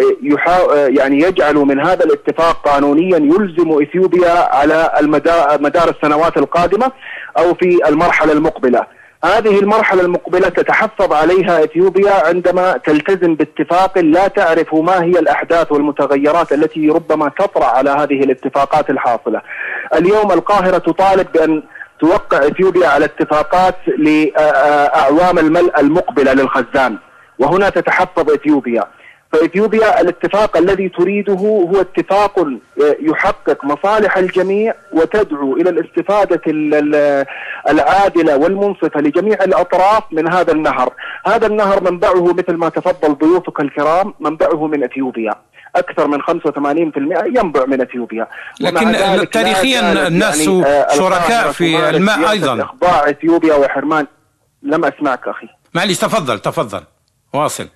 آه، 0.47 0.87
يعني 0.87 1.21
يجعلوا 1.21 1.65
من 1.65 1.79
هذا 1.79 2.05
الاتفاق 2.05 2.69
قانونيا 2.69 3.17
يلزم 3.17 3.81
إثيوبيا 3.81 4.55
على 4.55 4.91
مدار 5.59 5.89
السنوات 5.89 6.37
القادمة 6.37 6.91
أو 7.37 7.53
في 7.53 7.79
المرحلة 7.87 8.33
المقبلة. 8.33 8.96
هذه 9.25 9.59
المرحلة 9.59 10.01
المقبلة 10.01 10.49
تتحفظ 10.49 11.13
عليها 11.13 11.63
إثيوبيا 11.63 12.27
عندما 12.27 12.77
تلتزم 12.77 13.35
باتفاق 13.35 13.97
لا 13.97 14.27
تعرف 14.27 14.75
ما 14.75 15.03
هي 15.03 15.19
الأحداث 15.19 15.71
والمتغيرات 15.71 16.51
التي 16.51 16.89
ربما 16.89 17.31
تطرأ 17.39 17.65
على 17.65 17.89
هذه 17.89 18.23
الاتفاقات 18.23 18.89
الحاصلة. 18.89 19.41
اليوم 19.95 20.31
القاهرة 20.31 20.77
تطالب 20.77 21.27
بأن 21.31 21.63
توقع 21.99 22.37
إثيوبيا 22.37 22.87
على 22.87 23.05
اتفاقات 23.05 23.75
لأعوام 23.97 25.39
الملء 25.39 25.79
المقبلة 25.79 26.33
للخزان 26.33 26.97
وهنا 27.39 27.69
تتحفظ 27.69 28.31
إثيوبيا 28.31 28.83
فاثيوبيا 29.31 30.01
الاتفاق 30.01 30.57
الذي 30.57 30.89
تريده 30.89 31.33
هو 31.33 31.81
اتفاق 31.81 32.39
آه، 32.39 32.51
يحقق 32.99 33.65
مصالح 33.65 34.17
الجميع 34.17 34.73
وتدعو 34.93 35.57
إلى 35.57 35.69
الاستفادة 35.69 36.41
العادلة 37.69 38.37
والمنصفة 38.37 39.01
لجميع 39.01 39.43
الأطراف 39.43 40.03
من 40.11 40.33
هذا 40.33 40.51
النهر، 40.51 40.93
هذا 41.25 41.47
النهر 41.47 41.91
منبعه 41.91 42.33
مثل 42.33 42.53
ما 42.53 42.69
تفضل 42.69 43.15
ضيوفك 43.15 43.59
الكرام 43.59 44.13
منبعه 44.19 44.67
من 44.67 44.83
إثيوبيا. 44.83 45.33
أكثر 45.75 46.07
من 46.07 46.21
85% 46.21 47.25
ينبع 47.25 47.65
من 47.65 47.81
إثيوبيا. 47.81 48.27
لكن 48.59 48.95
تاريخيا 49.29 50.07
الناس 50.07 50.47
يعني 50.47 50.63
شركاء 50.97 51.51
في 51.51 51.89
الماء 51.89 52.31
أيضا. 52.31 52.63
اخضاع 52.63 53.09
إثيوبيا 53.09 53.55
وحرمان. 53.55 54.07
لم 54.63 54.85
أسمعك 54.85 55.27
أخي. 55.27 55.47
معلش 55.73 55.99
تفضل 55.99 56.39
تفضل. 56.39 56.81
واصل. 57.33 57.67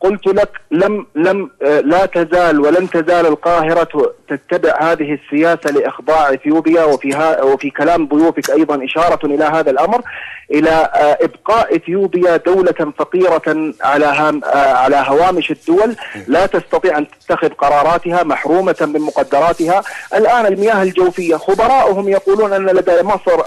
قلت 0.00 0.26
لك 0.26 0.50
لم 0.70 1.06
لم 1.14 1.50
آه، 1.62 1.80
لا 1.80 2.06
تزال 2.06 2.60
ولن 2.60 2.90
تزال 2.90 3.26
القاهرة 3.26 4.12
تتبع 4.28 4.92
هذه 4.92 5.14
السياسة 5.14 5.70
لإخضاع 5.70 6.34
إثيوبيا 6.34 6.84
وفي 6.84 7.36
وفي 7.42 7.70
كلام 7.70 8.08
ضيوفك 8.08 8.50
أيضا 8.50 8.84
إشارة 8.84 9.26
إلى 9.26 9.44
هذا 9.44 9.70
الأمر 9.70 10.02
إلى 10.50 10.70
آه، 10.70 11.18
إبقاء 11.24 11.76
إثيوبيا 11.76 12.36
دولة 12.36 12.92
فقيرة 12.98 13.72
على 13.82 14.06
آه، 14.06 14.72
على 14.72 15.04
هوامش 15.06 15.50
الدول. 15.50 15.96
لا 16.28 16.46
تستطيع 16.46 16.98
أن 16.98 17.06
تتخذ 17.08 17.48
قراراتها 17.48 18.22
محرومة 18.22 18.76
من 18.80 19.00
مقدراتها. 19.00 19.82
الآن 20.14 20.46
المياه 20.46 20.82
الجوفية 20.82 21.36
خبراؤهم 21.36 22.08
يقولون 22.08 22.52
أن 22.52 22.66
لدى 22.66 23.02
مصر 23.02 23.42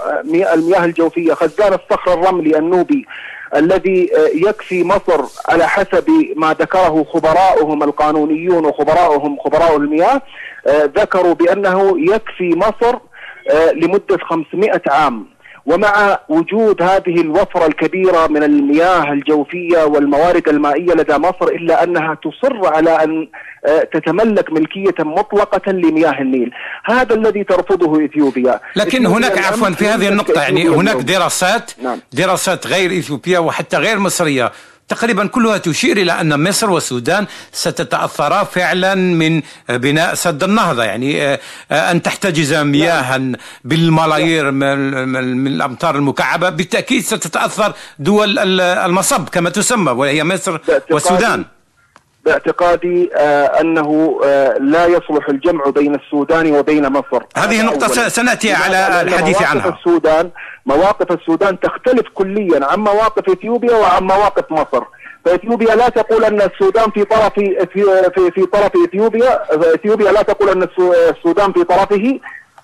المياه 0.54 0.84
الجوفية 0.84 1.34
خزان 1.34 1.72
الصخر 1.72 2.12
الرملي 2.14 2.58
النوبي 2.58 3.06
الذي 3.56 4.10
آه، 4.16 4.48
يكفي 4.48 4.84
مصر 4.84 5.24
على 5.48 5.68
حسب 5.68 6.10
ما 6.36 6.52
ذكره 6.52 7.04
خبراؤهم 7.12 7.82
القانونيون 7.82 8.64
وخبراؤهم 8.66 9.38
خبراء 9.38 9.76
المياه 9.76 10.22
آه، 10.66 10.84
ذكروا 10.84 11.34
بأنه 11.34 11.94
يكفي 11.98 12.56
مصر 12.56 12.98
آه، 13.50 13.72
لمدة 13.72 14.18
500 14.22 14.82
عام. 14.86 15.26
ومع 15.66 16.18
وجود 16.28 16.82
هذه 16.82 17.20
الوفرة 17.20 17.66
الكبيرة 17.66 18.26
من 18.26 18.42
المياه 18.42 19.12
الجوفية 19.12 19.84
والموارد 19.84 20.48
المائية 20.48 20.92
لدى 20.92 21.18
مصر 21.18 21.48
إلا 21.48 21.84
أنها 21.84 22.14
تصر 22.14 22.66
على 22.66 23.04
أن 23.04 23.28
آه، 23.66 23.88
تتملك 23.92 24.52
ملكية 24.52 24.94
مطلقة 25.00 25.72
لمياه 25.72 26.20
النيل 26.20 26.50
هذا 26.84 27.14
الذي 27.14 27.44
ترفضه 27.44 28.04
إثيوبيا 28.04 28.60
لكن 28.76 29.06
هناك 29.06 29.38
عفوا 29.38 29.70
في 29.70 29.86
هذه 29.86 30.08
النقطة 30.08 30.42
يعني 30.42 30.68
هناك 30.68 30.96
دراسات 30.96 31.70
نعم. 31.82 31.98
دراسات 32.12 32.66
غير 32.66 32.98
إثيوبية 32.98 33.38
وحتى 33.38 33.76
غير 33.76 33.98
مصرية 33.98 34.52
تقريبا 34.90 35.26
كلها 35.26 35.58
تشير 35.58 35.96
إلى 35.96 36.12
أن 36.20 36.48
مصر 36.48 36.70
والسودان 36.70 37.26
ستتأثرا 37.52 38.44
فعلا 38.44 38.94
من 38.94 39.42
بناء 39.68 40.14
سد 40.14 40.42
النهضة. 40.42 40.84
يعني 40.84 41.22
آه، 41.22 41.40
آه، 41.70 41.90
أن 41.90 42.02
تحتجز 42.02 42.54
مياها 42.54 43.32
بالملايير 43.64 44.50
من 44.50 45.46
الأمتار 45.46 45.96
المكعبة. 45.96 46.48
بالتأكيد 46.48 47.02
ستتأثر 47.02 47.72
دول 47.98 48.38
المصب 48.58 49.28
كما 49.28 49.50
تسمى 49.50 49.92
وهي 49.92 50.24
مصر 50.24 50.58
والسودان. 50.90 51.44
باعتقادي 52.24 53.10
آه 53.14 53.60
أنه 53.60 54.20
آه 54.24 54.58
لا 54.58 54.86
يصلح 54.86 55.28
الجمع 55.28 55.64
بين 55.64 55.94
السودان 55.94 56.52
وبين 56.52 56.88
مصر. 56.88 57.22
هذه 57.36 57.60
النقطة 57.60 58.08
سنأتي 58.08 58.52
على 58.52 59.02
الحديث 59.02 59.42
عنها. 59.42 59.78
السودان 59.78 60.30
مواقف 60.66 61.12
السودان 61.12 61.60
تختلف 61.60 62.06
كليا 62.14 62.66
عن 62.66 62.78
مواقف 62.80 63.28
إثيوبيا 63.28 63.74
وعن 63.74 64.02
مواقف 64.02 64.44
مصر. 64.52 64.84
فإثيوبيا 65.24 65.74
لا 65.74 65.88
تقول 65.88 66.24
أن 66.24 66.40
السودان 66.40 66.90
في 66.90 67.04
طرف 67.04 67.34
في 67.34 67.66
في, 68.14 68.30
في 68.30 68.46
طرف 68.46 68.72
إثيوبيا 68.88 69.40
إثيوبيا 69.74 70.12
لا 70.12 70.22
تقول 70.22 70.48
أن 70.48 70.68
السودان 71.16 71.52
في 71.52 71.64
طرفه. 71.64 72.20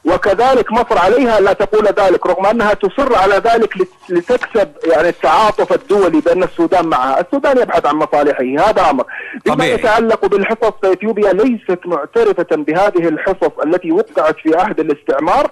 وكذلك 0.06 0.72
مصر 0.72 0.98
عليها 0.98 1.40
لا 1.40 1.52
تقول 1.52 1.86
ذلك 1.86 2.26
رغم 2.26 2.46
أنها 2.46 2.74
تصر 2.74 3.16
على 3.16 3.34
ذلك 3.34 3.74
لتكسب 4.08 4.68
يعني 4.84 5.08
التعاطف 5.08 5.72
الدولي 5.72 6.20
بأن 6.20 6.42
السودان 6.42 6.86
معها، 6.86 7.20
السودان 7.20 7.58
يبحث 7.58 7.86
عن 7.86 7.96
مصالحه 7.96 8.44
هذا 8.68 8.90
أمر. 8.90 9.04
بما 9.46 9.66
يتعلق 9.66 10.26
بالحصص 10.26 10.72
فاثيوبيا 10.82 11.32
ليست 11.32 11.80
معترفة 11.84 12.46
بهذه 12.50 13.08
الحصص 13.08 13.50
التي 13.64 13.92
وقعت 13.92 14.36
في 14.36 14.56
عهد 14.56 14.80
الاستعمار. 14.80 15.50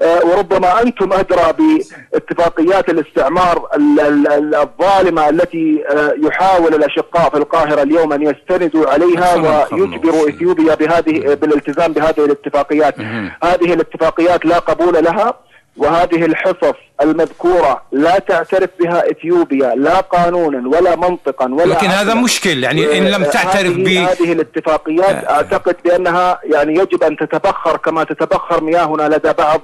وربما 0.00 0.82
أنتم 0.82 1.12
أدرى 1.12 1.52
باتفاقيات 2.12 2.88
الاستعمار 2.88 3.68
الظالمة 4.62 5.28
التي 5.28 5.84
آه، 5.90 6.14
يحاول 6.26 6.74
الأشقاء 6.74 7.30
في 7.30 7.36
القاهرة 7.36 7.82
اليوم 7.82 8.12
أن 8.12 8.22
يستندوا 8.22 8.90
عليها 8.90 9.34
ويجبروا 9.72 10.28
إثيوبيا 10.28 10.74
بهذه 10.74 11.34
بالالتزام 11.34 11.92
بهذه 11.92 12.24
الاتفاقيات. 12.24 12.94
هذه 13.42 13.74
الاتفاقيات 13.74 14.44
لا 14.44 14.58
قبول 14.58 15.04
لها 15.04 15.34
وهذه 15.78 16.24
الحصص 16.24 16.74
المذكورة 17.02 17.82
لا 17.92 18.18
تعترف 18.18 18.70
بها 18.80 19.10
إثيوبيا 19.10 19.74
لا 19.74 20.00
قانونا 20.00 20.68
ولا 20.68 20.96
منطقا 20.96 21.46
ولا 21.54 21.74
لكن 21.74 21.86
هذا 21.86 22.14
مشكل 22.14 22.64
يعني 22.64 22.98
إن 22.98 23.04
لم 23.04 23.24
تعترف 23.24 23.72
ب 23.76 23.88
هذه 23.88 24.32
الاتفاقيات 24.32 25.24
آه. 25.24 25.30
أعتقد 25.30 25.76
بأنها 25.84 26.40
يعني 26.44 26.72
يجب 26.74 27.02
أن 27.02 27.16
تتبخر 27.16 27.76
كما 27.76 28.04
تتبخر 28.04 28.64
مياهنا 28.64 29.02
لدى 29.08 29.32
بعض 29.38 29.60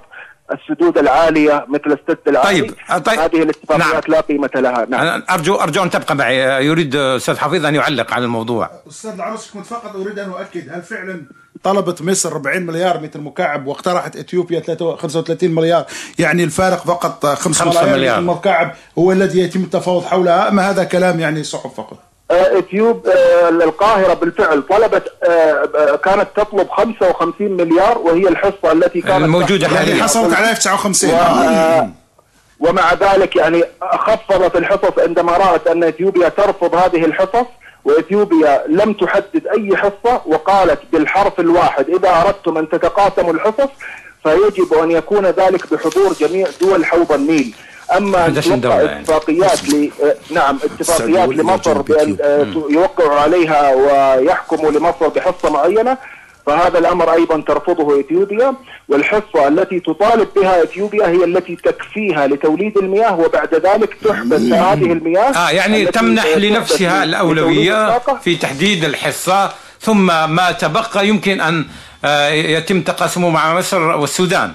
السدود 0.52 0.98
العالية 0.98 1.66
مثل 1.68 1.98
السد 2.00 2.18
العالي 2.28 2.60
طيب. 2.60 3.04
طيب. 3.04 3.18
هذه 3.18 3.42
الاتفاقيات 3.42 3.92
نعم. 3.92 4.02
لا 4.08 4.20
قيمة 4.20 4.50
لها 4.54 4.86
نعم. 4.88 5.22
أرجو 5.30 5.54
أرجو 5.54 5.82
أن 5.82 5.90
تبقى 5.90 6.16
معي 6.16 6.66
يريد 6.66 6.96
أستاذ 6.96 7.38
حفيظ 7.38 7.66
أن 7.66 7.74
يعلق 7.74 8.12
على 8.12 8.24
الموضوع 8.24 8.70
أستاذ 8.88 9.10
العروس 9.10 9.50
كنت 9.50 9.66
فقط 9.66 9.96
أريد 9.96 10.18
أن 10.18 10.30
أؤكد 10.30 10.72
هل 10.72 10.82
فعلا 10.82 11.22
طلبت 11.62 12.02
مصر 12.02 12.32
40 12.32 12.62
مليار 12.62 13.00
متر 13.00 13.20
مكعب 13.20 13.66
واقترحت 13.66 14.16
إثيوبيا 14.16 14.62
35 14.96 15.50
مليار 15.50 15.84
يعني 16.18 16.44
الفارق 16.44 16.84
فقط 16.84 17.26
5 17.26 17.92
مليار 17.92 18.20
متر 18.20 18.34
مكعب 18.34 18.74
هو 18.98 19.12
الذي 19.12 19.40
يتم 19.40 19.62
التفاوض 19.62 20.04
حولها 20.04 20.48
اما 20.48 20.70
هذا 20.70 20.84
كلام 20.84 21.20
يعني 21.20 21.44
صحف 21.44 21.74
فقط 21.74 22.13
إثيوب 22.30 23.06
آه، 23.06 23.48
القاهرة 23.48 24.14
بالفعل 24.14 24.62
طلبت 24.62 25.12
آه، 25.24 25.96
كانت 26.04 26.28
تطلب 26.36 26.68
55 26.70 27.52
مليار 27.52 27.98
وهي 27.98 28.28
الحصة 28.28 28.72
التي 28.72 29.00
كانت 29.00 29.24
الموجودة 29.24 29.68
حاليا. 29.68 29.88
يعني 29.90 30.02
حصلت 30.02 30.34
عليها 30.34 30.52
59 30.52 31.10
و... 31.10 31.88
ومع 32.68 32.94
ذلك 32.94 33.36
يعني 33.36 33.64
خفضت 33.92 34.56
الحصص 34.56 34.98
عندما 34.98 35.32
رأت 35.32 35.66
أن 35.66 35.84
إثيوبيا 35.84 36.28
ترفض 36.28 36.74
هذه 36.74 37.04
الحصص 37.04 37.46
وإثيوبيا 37.84 38.64
لم 38.68 38.92
تحدد 38.92 39.46
أي 39.56 39.76
حصة 39.76 40.20
وقالت 40.26 40.80
بالحرف 40.92 41.40
الواحد 41.40 41.88
إذا 41.90 42.10
أردتم 42.26 42.58
أن 42.58 42.68
تتقاسموا 42.68 43.32
الحصص 43.32 43.68
فيجب 44.22 44.74
أن 44.74 44.90
يكون 44.90 45.26
ذلك 45.26 45.72
بحضور 45.74 46.12
جميع 46.12 46.46
دول 46.60 46.84
حوض 46.84 47.12
النيل. 47.12 47.54
أما 47.96 48.18
يعني. 48.18 49.00
اتفاقيات 49.00 49.68
ل... 49.68 49.90
نعم 50.30 50.58
اتفاقيات 50.64 51.28
لمصر 51.28 51.82
بأن 51.82 52.16
يوقعوا 52.70 53.20
عليها 53.20 53.74
ويحكموا 53.74 54.70
لمصر 54.70 55.08
بحصة 55.08 55.50
معينة 55.50 55.96
فهذا 56.46 56.78
الأمر 56.78 57.12
أيضا 57.12 57.40
ترفضه 57.40 58.00
إثيوبيا 58.00 58.54
والحصة 58.88 59.48
التي 59.48 59.80
تطالب 59.80 60.28
بها 60.36 60.62
إثيوبيا 60.62 61.06
هي 61.06 61.24
التي 61.24 61.56
تكفيها 61.56 62.26
لتوليد 62.26 62.78
المياه 62.78 63.20
وبعد 63.20 63.54
ذلك 63.54 63.94
تحبس 64.04 64.40
هذه 64.40 64.92
المياه 64.92 65.32
آه 65.36 65.50
يعني 65.50 65.86
تمنح 65.86 66.26
لنفسها 66.36 67.04
الأولوية 67.04 67.98
في 67.98 68.36
تحديد 68.36 68.84
الحصة 68.84 69.52
ثم 69.80 70.06
ما 70.30 70.52
تبقى 70.52 71.08
يمكن 71.08 71.40
أن 71.40 71.64
آه، 72.04 72.28
يتم 72.28 72.80
تقاسمه 72.80 73.30
مع 73.30 73.58
مصر 73.58 73.80
والسودان. 73.80 74.52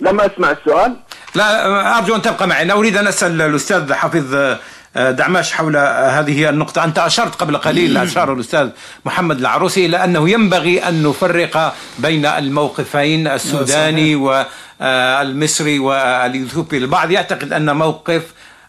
لم 0.00 0.20
أسمع 0.20 0.50
السؤال. 0.50 0.96
لا 1.34 1.98
أرجو 1.98 2.14
أن 2.16 2.22
تبقى 2.22 2.48
معي. 2.48 2.72
أريد 2.72 2.96
أن 2.96 3.06
أسأل 3.06 3.42
الأستاذ 3.42 3.92
حفيظ 3.92 4.56
دعماش 4.96 5.52
حول 5.52 5.76
هذه 6.16 6.48
النقطة. 6.48 6.84
أنت 6.84 6.98
أشرت 6.98 7.34
قبل 7.34 7.56
قليل 7.56 7.96
أشار 7.96 8.32
الأستاذ 8.32 8.68
محمد 9.04 9.38
العروسي 9.38 9.86
إلى 9.86 10.04
أنه 10.04 10.30
ينبغي 10.30 10.88
أن 10.88 11.02
نفرق 11.02 11.74
بين 11.98 12.26
الموقفين 12.26 13.26
السوداني 13.26 14.16
والمصري 14.16 15.78
والإثيوبي 15.78 16.78
البعض 16.78 17.10
يعتقد 17.10 17.52
أن 17.52 17.76
موقف 17.76 18.22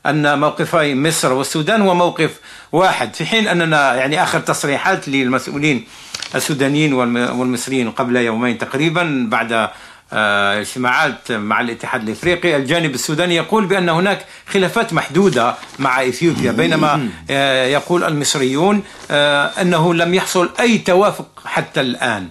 أن 0.06 0.40
موقفي 0.40 0.96
مصر 0.96 1.34
والسودان 1.34 1.82
هو 1.82 1.94
موقف 1.96 2.32
واحد. 2.72 3.14
في 3.16 3.26
حين 3.26 3.48
أننا 3.48 3.96
يعني 3.96 4.24
آخر 4.24 4.40
تصريحات 4.40 5.10
للمسؤولين 5.10 5.88
السودانيين 6.36 6.94
والمصريين 6.94 7.92
قبل 7.92 8.16
يومين 8.16 8.58
تقريبا 8.58 9.28
بعد 9.30 9.52
آه، 9.54 9.72
اجتماعات 10.14 11.32
مع 11.32 11.62
الاتحاد 11.62 12.04
الإفريقي. 12.04 12.56
الجانب 12.56 12.94
السوداني 12.94 13.36
يقول 13.36 13.66
بأن 13.66 13.90
هناك 13.90 14.26
خلافات 14.48 14.94
محدودة 14.94 15.56
مع 15.80 16.08
إثيوبيا 16.08 16.52
بينما 16.52 17.10
آه، 17.30 17.66
يقول 17.66 18.04
المصريون 18.04 18.84
آه، 19.12 19.52
أنه 19.62 19.94
لم 19.94 20.14
يحصل 20.14 20.50
أي 20.60 20.78
توافق 20.78 21.28
حتى 21.46 21.82
الآن. 21.82 22.28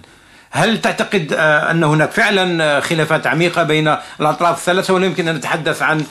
هل 0.51 0.81
تعتقد 0.81 1.33
أن 1.71 1.83
هناك 1.83 2.11
فعلا 2.11 2.79
خلافات 2.79 3.27
عميقة 3.27 3.63
بين 3.63 3.95
الأطراف 4.21 4.57
الثلاثة؟ 4.57 4.93
ولا 4.93 5.05
يمكن 5.05 5.27
أن 5.27 5.35
نتحدث 5.35 5.81
عن 5.81 6.03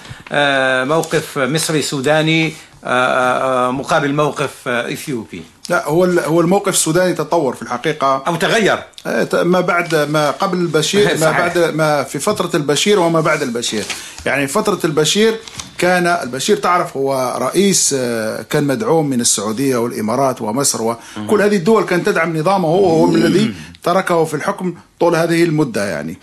موقف 0.88 1.38
مصري 1.38 1.82
سوداني 1.82 2.52
مقابل 3.70 4.14
موقف 4.14 4.68
إثيوبي؟ 4.68 5.42
لا 5.68 5.88
هو 5.88 6.04
هو 6.04 6.40
الموقف 6.40 6.72
السوداني 6.72 7.14
تطور 7.14 7.54
في 7.54 7.62
الحقيقة. 7.62 8.22
أو 8.26 8.36
تغير. 8.36 8.78
إيه، 9.06 9.42
ما 9.42 9.60
بعد 9.60 9.94
ما 9.94 10.30
قبل 10.30 10.58
البشير 10.58 11.16
ما 11.20 11.30
بعد 11.30 11.58
ما 11.58 12.02
في 12.02 12.18
فترة 12.18 12.50
البشير 12.56 12.98
وما 13.00 13.20
بعد 13.20 13.42
البشير. 13.42 13.84
يعني 14.26 14.46
فترة 14.46 14.78
البشير 14.84 15.38
كان 15.78 16.06
البشير 16.06 16.56
تعرف 16.56 16.96
هو 16.96 17.38
رئيس 17.40 17.94
آه، 17.98 18.42
كان 18.42 18.64
مدعوم 18.64 19.08
من 19.08 19.20
السعودية 19.20 19.76
والإمارات 19.76 20.42
ومصر 20.42 20.82
وكل 20.82 21.42
هذه 21.42 21.56
الدول 21.56 21.84
كانت 21.84 22.06
تدعم 22.06 22.36
نظامه 22.36 22.68
هو 22.68 22.84
وهو 22.84 23.14
الذي 23.14 23.54
تركه 23.82 24.24
في 24.24 24.34
الحكم 24.34 24.74
طول 25.00 25.16
هذه 25.16 25.44
المدة 25.44 25.84
يعني. 25.84 26.18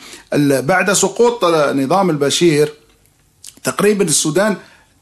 بعد 0.61 0.93
سقوط 0.93 1.45
نظام 1.75 2.09
البشير 2.09 2.73
تقريبا 3.63 4.03
السودان 4.03 4.55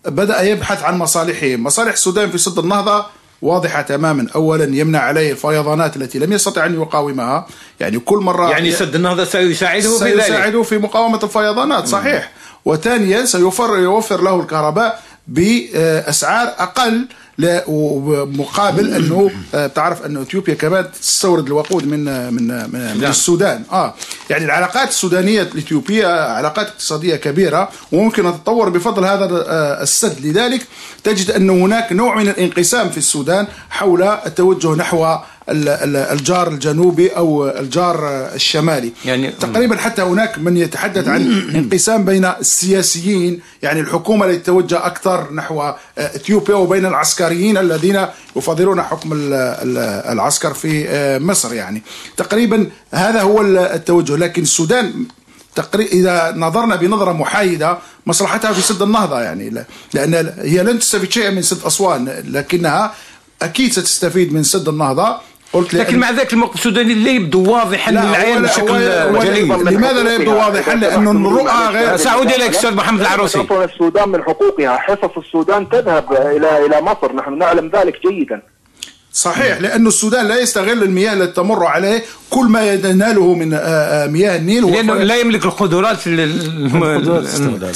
بدأ 0.06 0.42
يبحث 0.42 0.84
عن 0.84 0.98
مصالحه. 0.98 1.48
مصالح 1.48 1.92
السودان 1.92 2.32
في 2.32 2.38
سد 2.38 2.60
النهضة 2.60 3.06
واضحة 3.42 3.82
تماما. 3.82 4.28
أولا 4.36 4.76
يمنع 4.76 5.00
عليه 5.00 5.32
الفيضانات 5.32 5.98
التي 5.98 6.20
لم 6.20 6.34
يستطع 6.34 6.66
أن 6.66 6.82
يقاومها. 6.82 7.48
يعني 7.80 8.00
كل 8.00 8.18
مرة 8.18 8.50
يعني 8.50 8.72
سد 8.72 8.96
النهضة 8.96 9.24
سيساعده 9.24 9.98
في 9.98 10.06
ذلك. 10.06 10.22
سيساعده 10.22 10.64
في 10.64 10.78
مقاومة 10.78 11.20
الفيضانات 11.24 11.88
صحيح. 11.88 12.32
وثانيا 12.66 13.26
سيوفر 13.26 13.80
يوفر 13.80 14.22
له 14.22 14.40
الكهرباء 14.40 15.02
بأسعار 15.28 16.48
أقل 16.48 17.08
مقابل 17.40 18.94
أنه 18.94 19.32
آه، 19.56 19.68
تعرف 19.68 20.06
انه 20.06 20.22
إثيوبيا 20.22 20.54
كمان 20.54 20.92
تستورد 20.92 21.46
الوقود 21.46 21.88
من 21.88 22.34
من 22.34 22.48
من, 22.48 22.98
من 22.98 23.06
السودان. 23.06 23.64
آه. 23.72 23.94
يعني 24.30 24.46
العلاقات 24.46 24.90
السودانية 24.90 25.42
الاثيوبيه 25.42 26.08
علاقات 26.08 26.68
اقتصادية 26.68 27.16
كبيرة 27.16 27.70
وممكن 27.92 28.26
أن 28.26 28.34
تتطور 28.34 28.70
بفضل 28.70 29.06
هذا 29.06 29.26
آه، 29.48 29.84
السد. 29.84 30.26
لذلك 30.26 30.68
تجد 31.04 31.32
أن 31.32 31.50
هناك 31.50 31.92
نوع 31.92 32.16
من 32.16 32.28
الانقسام 32.30 32.90
في 32.90 32.98
السودان 32.98 33.48
حول 33.70 34.04
التوجه 34.04 34.76
نحو 34.76 35.18
الجار 35.52 36.48
الجنوبي 36.48 37.10
أو 37.10 37.48
الجار 37.50 38.08
الشمالي. 38.36 38.92
يعني 39.06 39.32
تقريبا 39.32 39.78
حتى 39.78 40.02
هناك 40.02 40.40
من 40.40 40.58
يتحدث 40.58 41.08
عن 41.08 41.22
انقسام 41.56 42.06
بين 42.06 42.26
السياسيين 42.26 43.42
يعني 43.62 43.80
الحكومة 43.80 44.26
التي 44.26 44.38
تتوجه 44.38 44.86
أكثر 44.86 45.34
نحو 45.34 45.74
إثيوبيا 45.98 46.56
وبين 46.56 46.86
العسكريين 46.86 47.58
الذين 47.58 48.06
يفضلون 48.36 48.82
حكم 48.82 49.10
العسكر 49.14 50.54
في 50.54 50.88
مصر 51.22 51.54
يعني. 51.54 51.84
تقريبا 52.18 52.70
هذا 52.92 53.22
هو 53.22 53.42
التوجه. 53.42 54.16
لكن 54.16 54.42
السودان 54.42 55.06
تقريبا 55.56 55.92
إذا 55.92 56.34
نظرنا 56.36 56.76
بنظرة 56.76 57.12
محايدة 57.12 57.78
مصلحتها 58.06 58.54
في 58.54 58.62
سد 58.62 58.82
النهضة 58.82 59.22
يعني. 59.22 59.66
لأن 59.94 60.34
هي 60.40 60.64
لن 60.64 60.80
تستفيد 60.80 61.12
شيئا 61.12 61.30
من 61.30 61.42
سد 61.42 61.66
أسوان 61.66 62.24
لكنها 62.28 62.94
أكيد 63.42 63.72
ستستفيد 63.72 64.34
من 64.34 64.44
سد 64.44 64.68
النهضة. 64.68 65.31
قلت 65.54 65.74
لكن 65.74 66.00
مع 66.00 66.12
ذلك 66.12 66.34
الموقف 66.34 66.56
السوداني 66.56 66.94
لا 66.94 67.12
يبدو 67.12 67.52
واضحا 67.52 67.92
للعين 67.92 68.42
بشكل 68.42 68.80
جلي 69.24 69.42
لماذا 69.42 70.04
لا 70.04 70.16
يبدو 70.16 70.36
واضحا؟ 70.36 70.76
لأنه 70.76 71.12
الرؤى 71.12 71.68
غير 71.68 71.98
سأعود 71.98 72.32
إليك 72.32 72.50
أستاذ 72.50 72.76
محمد 72.76 73.02
العروسي. 73.02 73.48
السودان 73.52 74.10
من 74.10 74.24
حقوقها. 74.24 74.78
حصص 74.78 75.18
السودان 75.18 75.70
تذهب 75.70 76.14
إلى 76.14 76.66
إلى 76.66 76.82
مصر. 76.82 77.16
نحن 77.16 77.38
نعلم 77.38 77.72
ذلك 77.76 78.00
جيدا. 78.08 78.42
صحيح 79.14 79.62
لأن 79.62 79.88
السودان 79.88 80.28
لا 80.28 80.40
يستغل 80.40 80.84
المياه 80.84 81.14
التي 81.14 81.32
تمر 81.34 81.66
عليه 81.66 82.04
كل 82.30 82.46
ما 82.46 82.74
يناله 82.74 83.34
من 83.34 83.54
آه، 83.54 83.58
آه، 83.58 84.08
مياه 84.08 84.36
النيل 84.36 84.72
لأنه 84.72 84.94
لا 84.94 85.16
يملك 85.16 85.46
القدرات 85.46 85.98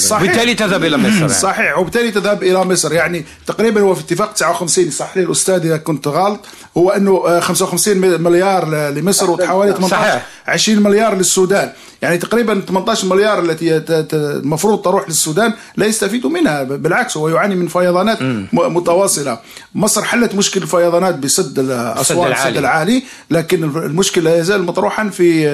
صحيح. 0.00 0.22
بالتالي 0.22 0.54
تذهب 0.54 0.84
إلى 0.84 0.96
مصر 0.96 1.16
يعني. 1.16 1.28
صحيح 1.28 1.78
وبالتالي 1.78 2.10
تذهب 2.10 2.42
إلى 2.42 2.64
مصر. 2.64 2.92
يعني 2.92 3.24
تقريبا 3.46 3.80
هو 3.80 3.94
في 3.94 4.00
اتفاق 4.00 4.32
59 4.32 4.90
صح 4.90 5.16
لي 5.16 5.22
الأستاذ 5.22 5.64
إذا 5.64 5.76
كنت 5.76 6.08
غلط 6.08 6.40
هو 6.76 6.90
أنه 6.90 7.40
55 7.40 8.04
آه، 8.04 8.16
مليار 8.16 8.90
لمصر 8.90 9.30
وحوالي 9.30 9.72
18 9.72 10.20
20 10.46 10.82
مليار 10.82 11.16
للسودان. 11.16 11.72
يعني 12.02 12.18
تقريبا 12.18 12.60
18 12.60 13.06
مليار 13.06 13.40
التي 13.42 13.82
المفروض 14.12 14.82
تروح 14.82 15.08
للسودان 15.08 15.52
لا 15.76 15.86
يستفيدوا 15.86 16.30
منها 16.30 16.62
بالعكس 16.62 17.16
هو 17.16 17.28
يعاني 17.28 17.54
من 17.54 17.68
فيضانات 17.68 18.18
متواصلة. 18.52 19.38
مصر 19.74 20.02
حلت 20.04 20.34
مشكله 20.34 20.62
الفيضانات 20.62 21.14
بسد 21.14 21.58
اسوان 21.70 22.32
السد 22.32 22.56
العالي 22.56 23.02
لكن 23.30 23.64
المشكلة 23.64 24.24
لا 24.24 24.38
يزال 24.38 24.62
مطروحا 24.62 25.08
في 25.08 25.50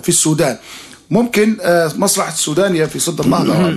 في 0.00 0.08
السودان. 0.08 0.56
ممكن 1.10 1.56
آه، 1.62 1.92
مصلحة 1.96 2.28
السودانية 2.28 2.84
في 2.84 2.98
صد 2.98 3.20
النهضه 3.20 3.68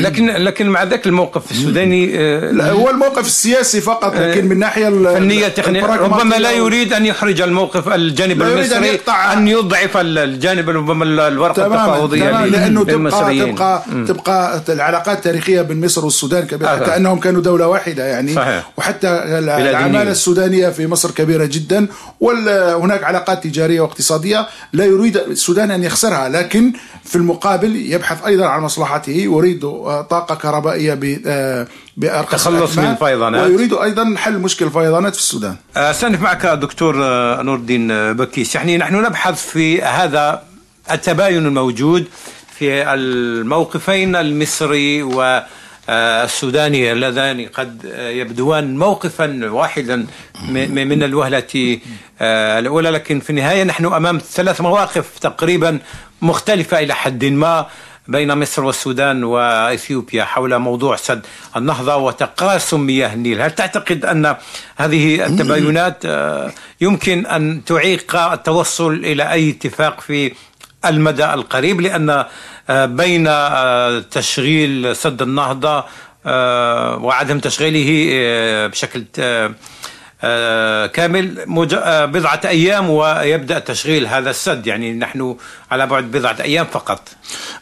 لكن 0.00 0.26
لكن 0.26 0.68
مع 0.68 0.82
ذاك 0.82 1.06
الموقف 1.06 1.50
السوداني 1.50 2.18
آه، 2.18 2.70
هو 2.72 2.90
الموقف 2.90 3.26
السياسي 3.26 3.80
فقط 3.80 4.14
آه، 4.14 4.30
لكن 4.30 4.48
من 4.48 4.58
ناحية 4.58 4.88
الفنيه 4.88 5.46
التقنيه 5.46 5.86
ربما 5.86 6.34
لا 6.34 6.50
يريد 6.50 6.92
أن 6.92 7.06
يحرج 7.06 7.40
الموقف 7.40 7.88
الجانب 7.88 8.42
المصري 8.42 9.00
أن, 9.08 9.38
أن 9.38 9.48
يضعف 9.48 9.96
الجانب 9.96 10.70
ربما 10.70 11.28
الورقة 11.28 11.66
التفاوضية 11.66 12.44
لأنه 12.44 12.84
تبقى 12.84 13.46
تبقى 13.46 13.84
تبقى 14.08 14.62
العلاقات 14.68 15.16
التاريخيه 15.16 15.62
بين 15.62 15.84
مصر 15.84 16.04
والسودان 16.04 16.46
كبيرة 16.46 16.68
آه. 16.70 16.78
كأنهم 16.78 17.20
كانوا 17.20 17.42
دولة 17.42 17.66
واحدة 17.66 18.04
يعني. 18.06 18.34
صحيح. 18.34 18.70
وحتى 18.76 19.08
العمالة 19.38 20.10
السودانية 20.10 20.68
في 20.68 20.86
مصر 20.86 21.10
كبيرة 21.10 21.44
جدا 21.44 21.86
وهناك 22.20 23.04
علاقات 23.04 23.44
تجارية 23.44 23.80
واقتصادية 23.80 24.46
لا 24.72 24.84
يريد 24.84 25.16
السودان 25.16 25.70
أن 25.70 25.84
يخسرها 25.84 26.28
لكن 26.28 26.59
لكن 26.60 26.72
في 27.04 27.16
المقابل 27.16 27.76
يبحث 27.76 28.24
أيضا 28.24 28.46
عن 28.46 28.62
مصلحته 28.62 29.12
يريد 29.12 29.60
طاقة 30.10 30.34
كهربائية 30.34 30.98
بأرخص 31.96 32.44
تخلص 32.44 32.78
من 32.78 32.84
الفيضانات 32.84 33.46
ويريد 33.46 33.72
أيضا 33.72 34.14
حل 34.16 34.38
مشكل 34.38 34.64
الفيضانات 34.66 35.14
في 35.14 35.20
السودان. 35.20 35.56
استانف 35.76 36.22
معك 36.22 36.46
دكتور 36.46 36.96
نور 37.42 37.56
الدين 37.56 38.12
بكيس، 38.12 38.54
يعني 38.54 38.78
نحن 38.78 38.94
نبحث 38.94 39.46
في 39.46 39.82
هذا 39.82 40.42
التباين 40.90 41.46
الموجود 41.46 42.04
في 42.58 42.94
الموقفين 42.94 44.16
المصري 44.16 45.02
و 45.02 45.40
السوداني 45.90 46.92
اللذان 46.92 47.46
قد 47.46 47.84
يبدوان 47.94 48.78
موقفا 48.78 49.50
واحدا 49.50 50.06
من 50.48 51.02
الوهلة 51.02 51.78
الأولى. 52.20 52.90
لكن 52.90 53.20
في 53.20 53.30
النهاية 53.30 53.64
نحن 53.64 53.84
أمام 53.84 54.18
ثلاث 54.18 54.60
مواقف 54.60 55.18
تقريبا 55.18 55.78
مختلفة 56.22 56.78
إلى 56.78 56.94
حد 56.94 57.24
ما 57.24 57.66
بين 58.08 58.38
مصر 58.38 58.64
والسودان 58.64 59.24
وإثيوبيا 59.24 60.24
حول 60.24 60.58
موضوع 60.58 60.96
سد 60.96 61.26
النهضة 61.56 61.96
وتقاسم 61.96 62.80
مياه 62.80 63.14
النيل، 63.14 63.40
هل 63.40 63.50
تعتقد 63.50 64.04
أن 64.04 64.36
هذه 64.76 65.26
التباينات 65.26 66.04
يمكن 66.80 67.26
أن 67.26 67.64
تعيق 67.64 68.16
التوصل 68.16 68.92
إلى 68.94 69.32
أي 69.32 69.50
اتفاق 69.50 70.00
في 70.00 70.32
المدى 70.84 71.34
القريب 71.34 71.80
لأن 71.80 72.24
بين 72.70 73.28
تشغيل 74.10 74.96
سد 74.96 75.22
النهضة 75.22 75.84
وعدم 77.04 77.38
تشغيله 77.38 77.88
بشكل 78.68 79.04
آه، 80.22 80.86
كامل 80.86 81.38
آه، 81.74 82.04
بضعة 82.04 82.40
أيام 82.44 82.90
ويبدأ 82.90 83.58
تشغيل 83.58 84.06
هذا 84.06 84.30
السد. 84.30 84.66
يعني 84.66 84.92
نحن 84.92 85.36
على 85.70 85.86
بعد 85.86 86.10
بضعة 86.10 86.36
أيام 86.40 86.66
فقط. 86.66 87.08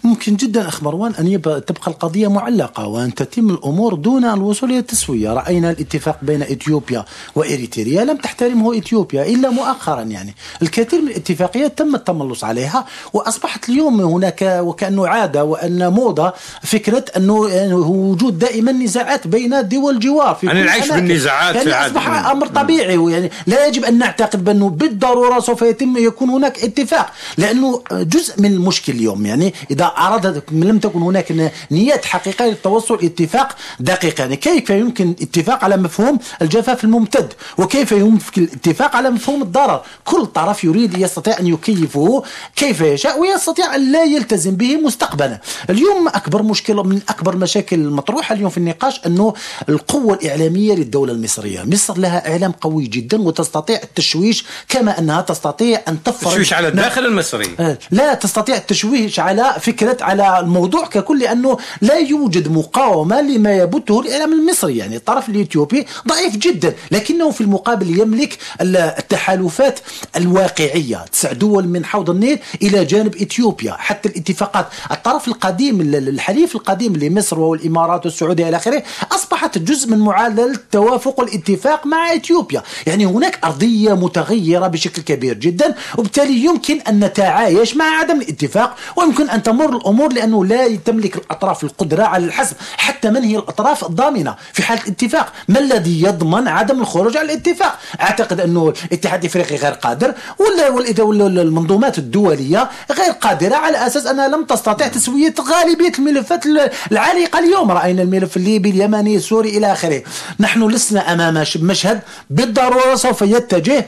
ممكن 0.04 0.36
جدا 0.36 0.68
أخ 0.68 0.82
مروان 0.82 1.14
أن 1.14 1.42
تبقى 1.42 1.86
القضية 1.88 2.28
معلقة 2.28 2.86
وأن 2.86 3.14
تتم 3.14 3.50
الأمور 3.50 3.94
دون 3.94 4.24
الوصول 4.24 4.70
إلى 4.70 4.78
التسوية. 4.78 5.32
رأينا 5.32 5.70
الاتفاق 5.70 6.18
بين 6.22 6.42
إثيوبيا 6.42 7.04
وإريتريا 7.34 8.04
لم 8.04 8.16
تحترمه 8.16 8.78
إثيوبيا 8.78 9.22
إلا 9.26 9.50
مؤخرا 9.50 10.02
يعني. 10.02 10.34
الكثير 10.62 11.02
من 11.02 11.08
الاتفاقيات 11.08 11.78
تم 11.78 11.94
التملص 11.94 12.44
عليها 12.44 12.84
وأصبحت 13.12 13.68
اليوم 13.68 14.00
هناك 14.00 14.58
وكأنه 14.62 15.08
عادة 15.08 15.44
وأن 15.44 15.92
موضة 15.92 16.32
فكرة 16.62 17.04
أنه 17.16 17.32
وجود 17.74 18.38
دائما 18.38 18.72
نزاعات 18.72 19.26
بين 19.26 19.68
دول 19.68 19.94
الجوار 19.94 20.34
في 20.34 20.46
يعني 20.46 20.62
العيش 20.62 20.92
بالنزاعات 20.92 21.56
يعني 21.56 21.86
أصبح 21.86 22.08
أمر 22.26 22.46
طبيعي 22.46 23.12
يعني. 23.12 23.30
لا 23.46 23.66
يجب 23.66 23.84
أن 23.84 23.98
نعتقد 23.98 24.44
بأنه 24.44 24.68
بالضرورة 24.68 25.40
سوف 25.40 25.62
يتم 25.62 25.96
يكون 25.96 26.30
هناك 26.30 26.64
اتفاق 26.64 27.12
لأنه 27.38 27.82
جزء 28.02 28.40
من 28.40 28.52
المشكل 28.52 28.92
اليوم. 28.92 29.26
يعني 29.26 29.54
إذا 29.70 29.84
أراد 29.84 30.42
لم 30.52 30.78
تكن 30.78 31.02
هناك 31.02 31.52
نيات 31.70 32.04
حقيقية 32.04 32.46
للتوصل 32.46 32.94
اتفاق 32.94 33.56
دقيق 33.80 34.20
يعني 34.20 34.36
كيف 34.36 34.70
يمكن 34.70 35.14
اتفاق 35.22 35.64
على 35.64 35.76
مفهوم 35.76 36.18
الجفاف 36.42 36.84
الممتد؟ 36.84 37.32
وكيف 37.58 37.92
يمكن 37.92 38.42
الاتفاق 38.42 38.96
على 38.96 39.10
مفهوم 39.10 39.42
الضرر؟ 39.42 39.82
كل 40.04 40.26
طرف 40.26 40.64
يريد 40.64 40.98
يستطيع 40.98 41.38
أن 41.38 41.46
يكيفه 41.46 42.22
كيف 42.56 42.80
يشاء 42.80 43.20
ويستطيع 43.20 43.74
أن 43.74 43.92
لا 43.92 44.04
يلتزم 44.04 44.56
به 44.56 44.76
مستقبلا. 44.76 45.40
اليوم 45.70 46.08
أكبر 46.08 46.42
مشكلة 46.42 46.82
من 46.82 47.00
أكبر 47.08 47.36
مشاكل 47.36 47.76
المطروحة 47.76 48.34
اليوم 48.34 48.50
في 48.50 48.58
النقاش 48.58 49.00
أنه 49.06 49.34
القوة 49.68 50.14
الإعلامية 50.14 50.74
للدولة 50.74 51.12
المصرية. 51.12 51.62
مصر 51.62 51.98
لها 51.98 52.30
إعلام 52.32 52.52
قوي 52.52 52.86
جدا 52.86 53.22
وتستطيع 53.22 53.80
التشويش 53.82 54.44
كما 54.68 54.98
أنها 54.98 55.20
تستطيع 55.20 55.80
أن 55.88 56.02
تفرض 56.02 56.30
تشويش 56.30 56.52
على 56.52 56.68
الداخل 56.68 57.06
المصري. 57.06 57.54
آه، 57.60 57.78
لا 57.90 58.14
تستطيع 58.14 58.56
التشويش 58.56 59.20
على 59.20 59.54
فكرة 59.60 59.96
على 60.00 60.40
الموضوع 60.40 60.86
ككل 60.86 61.18
لأنه 61.20 61.58
لا 61.80 61.94
يوجد 61.94 62.48
مقاومة 62.52 63.20
لما 63.20 63.56
يبثه 63.56 64.00
الإعلام 64.00 64.32
المصري. 64.32 64.76
يعني 64.76 64.96
الطرف 64.96 65.28
الإثيوبي 65.28 65.86
ضعيف 66.08 66.36
جدا 66.36 66.74
لكنه 66.90 67.30
في 67.30 67.40
المقابل 67.40 68.00
يملك 68.00 68.38
التحالفات 68.60 69.80
الواقعية. 70.16 71.04
تسع 71.12 71.32
دول 71.32 71.68
من 71.68 71.84
حوض 71.84 72.10
النيل 72.10 72.38
إلى 72.62 72.84
جانب 72.84 73.16
إثيوبيا. 73.16 73.72
حتى 73.78 74.08
الاتفاقات 74.08 74.66
الطرف 74.90 75.28
القديم 75.28 75.80
الحليف 75.80 76.54
القديم 76.54 76.96
لمصر 76.96 77.40
والإمارات 77.40 78.06
والسعودية 78.06 78.48
إلى 78.48 78.56
آخره 78.56 78.82
أصبحت 79.12 79.58
جزء 79.58 79.90
من 79.90 79.98
معادلة 79.98 80.58
توافق 80.72 81.20
الاتفاق 81.20 81.86
مع 81.86 82.14
إثيوبيا. 82.14 82.62
يعني 82.86 83.06
هناك 83.06 83.38
أرضية 83.44 83.94
متغيرة 83.94 84.66
بشكل 84.66 85.02
كبير 85.02 85.34
جدا 85.34 85.74
وبالتالي 85.98 86.44
يمكن 86.44 86.80
أن 86.80 87.04
نتعايش 87.04 87.76
مع 87.78 87.84
عدم 87.84 88.20
الاتفاق 88.20 88.76
ويمكن 88.96 89.30
أن 89.30 89.42
تمر 89.42 89.76
الأمور 89.76 90.12
لأنه 90.12 90.44
لا 90.44 90.76
تملك 90.76 91.16
الأطراف 91.16 91.64
القدرة 91.64 92.02
على 92.04 92.24
الحسم 92.24 92.56
حتى 92.76 93.10
من 93.10 93.22
هي 93.24 93.36
الأطراف 93.36 93.84
الضامنة 93.86 94.36
في 94.52 94.62
حالة 94.62 94.82
الاتفاق؟ 94.82 95.32
ما 95.48 95.58
الذي 95.58 96.02
يضمن 96.02 96.48
عدم 96.48 96.80
الخروج 96.80 97.16
على 97.16 97.32
الاتفاق؟ 97.32 97.78
أعتقد 98.00 98.40
أنه 98.40 98.72
الاتحاد 98.84 99.20
الإفريقي 99.20 99.56
غير 99.56 99.72
قادر 99.72 100.14
ولا 100.38 101.42
المنظومات 101.42 101.98
الدولية 101.98 102.68
غير 102.92 103.12
قادرة 103.12 103.56
على 103.56 103.86
أساس 103.86 104.06
أنها 104.06 104.28
لم 104.28 104.44
تستطيع 104.44 104.88
تسوية 104.88 105.34
غالبية 105.40 105.92
الملفات 105.98 106.46
العالقة 106.92 107.38
اليوم. 107.38 107.70
رأينا 107.70 108.02
الملف 108.02 108.36
الليبي 108.36 108.70
اليمني 108.70 109.16
السوري 109.16 109.58
إلى 109.58 109.72
آخره. 109.72 110.02
نحن 110.40 110.68
لسنا 110.68 111.12
أمام 111.12 111.44
مشهد 111.60 112.00
بالضرورة 112.30 112.94
سوف 112.94 113.22
يتجه 113.22 113.86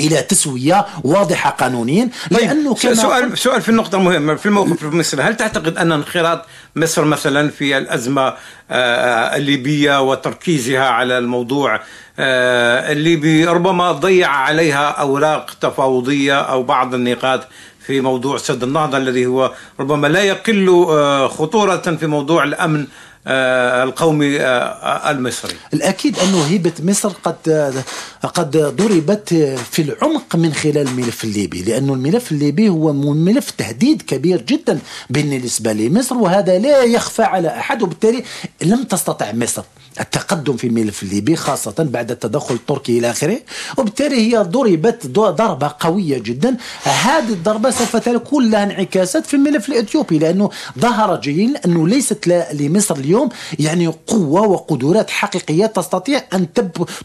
إلى 0.00 0.22
تسوية 0.22 0.86
واضحة 1.04 1.50
قانونيا 1.50 2.10
طيب، 2.30 2.40
لأنه 2.40 2.74
كما 2.74 2.94
سؤال 2.94 3.38
سؤال 3.38 3.62
في 3.62 3.68
النقطة 3.68 3.96
المهمة 3.96 4.34
في 4.34 4.46
الموقف 4.46 4.82
المصري 4.82 5.22
هل 5.22 5.36
تعتقد 5.36 5.78
أن 5.78 5.92
انخراط 5.92 6.46
مصر 6.76 7.04
مثلا 7.04 7.50
في 7.50 7.78
الأزمة 7.78 8.34
آه، 8.70 9.36
الليبية 9.36 10.02
وتركيزها 10.10 10.88
على 10.88 11.18
الموضوع 11.18 11.80
آه، 12.18 12.92
الليبي 12.92 13.44
ربما 13.44 13.92
ضيع 13.92 14.28
عليها 14.28 14.88
أوراق 14.88 15.50
تفاوضية 15.60 16.40
أو 16.40 16.62
بعض 16.62 16.94
النقاط 16.94 17.48
في 17.86 18.00
موضوع 18.00 18.36
سد 18.36 18.62
النهضة 18.62 18.98
الذي 18.98 19.26
هو 19.26 19.52
ربما 19.80 20.06
لا 20.06 20.22
يقل 20.22 20.68
آه، 20.88 21.28
خطورة 21.28 21.76
في 21.76 22.06
موضوع 22.06 22.44
الأمن 22.44 22.86
القومي 23.26 24.40
آه، 24.40 25.10
المصري. 25.10 25.54
الأكيد 25.74 26.18
أن 26.18 26.34
هبة 26.34 26.72
مصر 26.82 27.08
قد 27.08 27.74
قد 28.22 28.56
ضربت 28.56 29.34
في 29.70 29.82
العمق 29.82 30.36
من 30.36 30.54
خلال 30.54 30.78
الملف 30.78 31.24
الليبي 31.24 31.62
لأن 31.62 31.90
الملف 31.90 32.32
الليبي 32.32 32.68
هو 32.68 32.92
ملف 32.92 33.50
تهديد 33.50 34.02
كبير 34.02 34.42
جدا 34.42 34.78
بالنسبة 35.10 35.72
لمصر 35.72 36.14
وهذا 36.14 36.58
لا 36.58 36.82
يخفى 36.82 37.22
على 37.22 37.48
أحد 37.48 37.82
وبالتالي 37.82 38.24
لم 38.62 38.82
تستطع 38.82 39.32
مصر 39.32 39.62
التقدم 40.00 40.56
في 40.56 40.66
الملف 40.66 41.02
الليبي 41.02 41.36
خاصة 41.36 41.74
بعد 41.78 42.10
التدخل 42.10 42.54
التركي 42.54 42.98
إلى 42.98 43.10
آخره 43.10 43.38
وبالتالي 43.78 44.16
هي 44.16 44.38
ضربت 44.38 45.06
ضربة 45.06 45.74
قوية 45.80 46.18
جدا. 46.18 46.56
هذه 46.82 47.32
الضربة 47.32 47.70
سوف 47.70 47.96
تكون 47.96 48.50
لها 48.50 48.62
انعكاسات 48.62 49.26
في 49.26 49.34
الملف 49.34 49.68
الإثيوبي 49.68 50.18
لأنه 50.18 50.50
ظهر 50.78 51.20
جيل 51.20 51.56
أنه 51.56 51.88
ليست 51.88 52.28
لمصر 52.52 52.96
اليوم 52.96 53.15
يعني 53.58 53.86
قوة 54.06 54.40
وقدرات 54.40 55.10
حقيقية 55.10 55.66
تستطيع 55.66 56.22
أن 56.34 56.46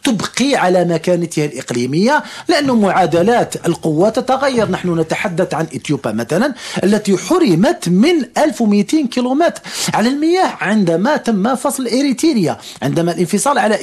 تبقي 0.04 0.56
على 0.56 0.86
مكانتها 0.86 1.46
الإقليمية 1.46 2.24
لأنه 2.48 2.76
معادلات 2.76 3.68
القوة 3.68 4.10
تتغير. 4.10 4.72
نحن 4.72 5.00
نتحدث 5.00 5.54
عن 5.54 5.68
إثيوبيا 5.76 6.12
مثلا 6.12 6.54
التي 6.84 7.18
حرمت 7.18 7.90
من 7.90 8.26
1200 8.38 9.08
كيلومتر 9.08 9.62
على 9.94 10.10
المياه 10.10 10.54
عندما 10.62 11.18
تم 11.18 11.56
فصل 11.56 11.88
إريتريا 11.88 12.58
عندما 12.82 13.12
الانفصال 13.12 13.58
على 13.58 13.76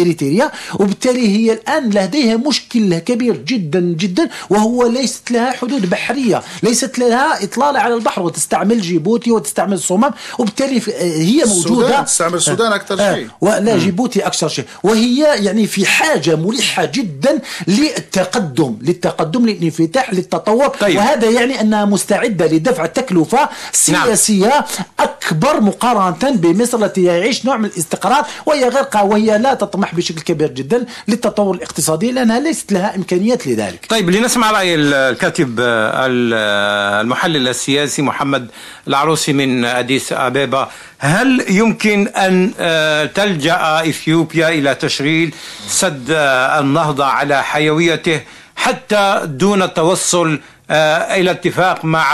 إريتريا 0.00 0.50
وبالتالي 0.74 1.28
هي 1.28 1.52
الآن 1.52 1.90
لديها 1.90 2.36
مشكل 2.36 2.98
كبير 2.98 3.36
جدا 3.36 3.80
جدا 3.80 4.28
وهو 4.50 4.86
ليست 4.86 5.30
لها 5.30 5.50
حدود 5.52 5.90
بحرية 5.90 6.42
ليست 6.62 6.98
لها 6.98 7.44
إطلالة 7.44 7.78
على 7.78 7.94
البحر 7.94 8.22
وتستعمل 8.22 8.80
جيبوتي 8.80 9.30
وتستعمل 9.32 9.72
الصومال 9.72 10.10
وبالتالي 10.38 10.80
هي 11.00 11.44
موجودة. 11.44 11.71
تستعمل 12.04 12.34
السودان 12.34 12.72
أكثر 12.72 13.00
آه، 13.00 13.14
شيء. 13.14 13.28
ولا 13.40 13.78
جيبوتي 13.78 14.26
أكثر 14.26 14.48
شيء. 14.48 14.64
وهي 14.82 15.18
يعني 15.44 15.66
في 15.66 15.86
حاجة 15.86 16.36
ملحة 16.36 16.84
جدا 16.84 17.38
للتقدم 17.66 18.76
للتقدم 18.82 19.46
للانفتاح 19.46 20.14
للتطور. 20.14 20.68
طيب. 20.68 20.96
وهذا 20.96 21.30
يعني 21.30 21.60
أنها 21.60 21.84
مستعدة 21.84 22.46
لدفع 22.46 22.86
تكلفة 22.86 23.48
سياسية 23.72 24.46
نعم. 24.46 24.62
أكبر 25.00 25.60
مقارنة 25.60 26.36
بمصر 26.36 26.84
التي 26.84 27.04
يعيش 27.04 27.44
نوع 27.46 27.56
من 27.56 27.64
الاستقرار 27.64 28.26
وهي 28.46 28.68
غير 28.68 28.86
وهي 29.02 29.38
لا 29.38 29.54
تطمح 29.54 29.94
بشكل 29.94 30.20
كبير 30.20 30.50
جدا 30.50 30.86
للتطور 31.08 31.54
الاقتصادي 31.54 32.12
لأنها 32.12 32.40
ليست 32.40 32.72
لها 32.72 32.96
إمكانيات 32.96 33.46
لذلك. 33.46 33.86
طيب 33.88 34.10
لنسمع 34.10 34.50
رأي 34.50 34.74
الكاتب 34.74 35.56
المحلل 35.60 37.48
السياسي 37.48 38.02
محمد 38.02 38.50
العروسي 38.88 39.32
من 39.32 39.64
أديس 39.64 40.12
أبيبا. 40.12 40.68
هل 40.98 41.40
يمكن 41.62 42.08
أن 42.08 42.52
آه، 42.60 43.04
تلجأ 43.04 43.80
إثيوبيا 43.80 44.48
إلى 44.48 44.74
تشغيل 44.74 45.34
سد 45.66 46.10
آه، 46.10 46.60
النهضة 46.60 47.04
على 47.04 47.42
حيويته 47.42 48.20
حتى 48.56 49.20
دون 49.24 49.62
التوصل 49.62 50.40
آه، 50.70 51.16
إلى 51.16 51.30
اتفاق 51.30 51.84
مع 51.84 52.04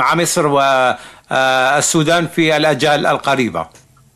مع 0.00 0.14
مصر 0.14 0.46
والسودان 0.46 2.26
في 2.26 2.56
الأجال 2.56 3.06
القريبة. 3.06 3.66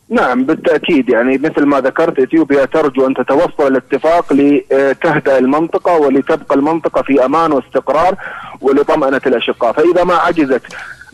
نعم 0.09 0.45
بالتأكيد. 0.45 1.09
يعني 1.09 1.39
مثل 1.39 1.65
ما 1.65 1.81
ذكرت 1.81 2.19
إثيوبيا 2.19 2.65
ترجو 2.65 3.07
أن 3.07 3.15
تتوصل 3.15 3.73
لاتفاق 3.73 4.33
لتهدأ 4.33 5.39
المنطقة 5.39 5.93
ولتبقى 5.93 6.55
المنطقة 6.57 7.03
في 7.03 7.25
أمان 7.25 7.53
واستقرار 7.53 8.15
ولطمأنة 8.61 9.21
الأشقاء، 9.27 9.73
فإذا 9.73 10.05
ما 10.05 10.15
عجزت 10.15 10.63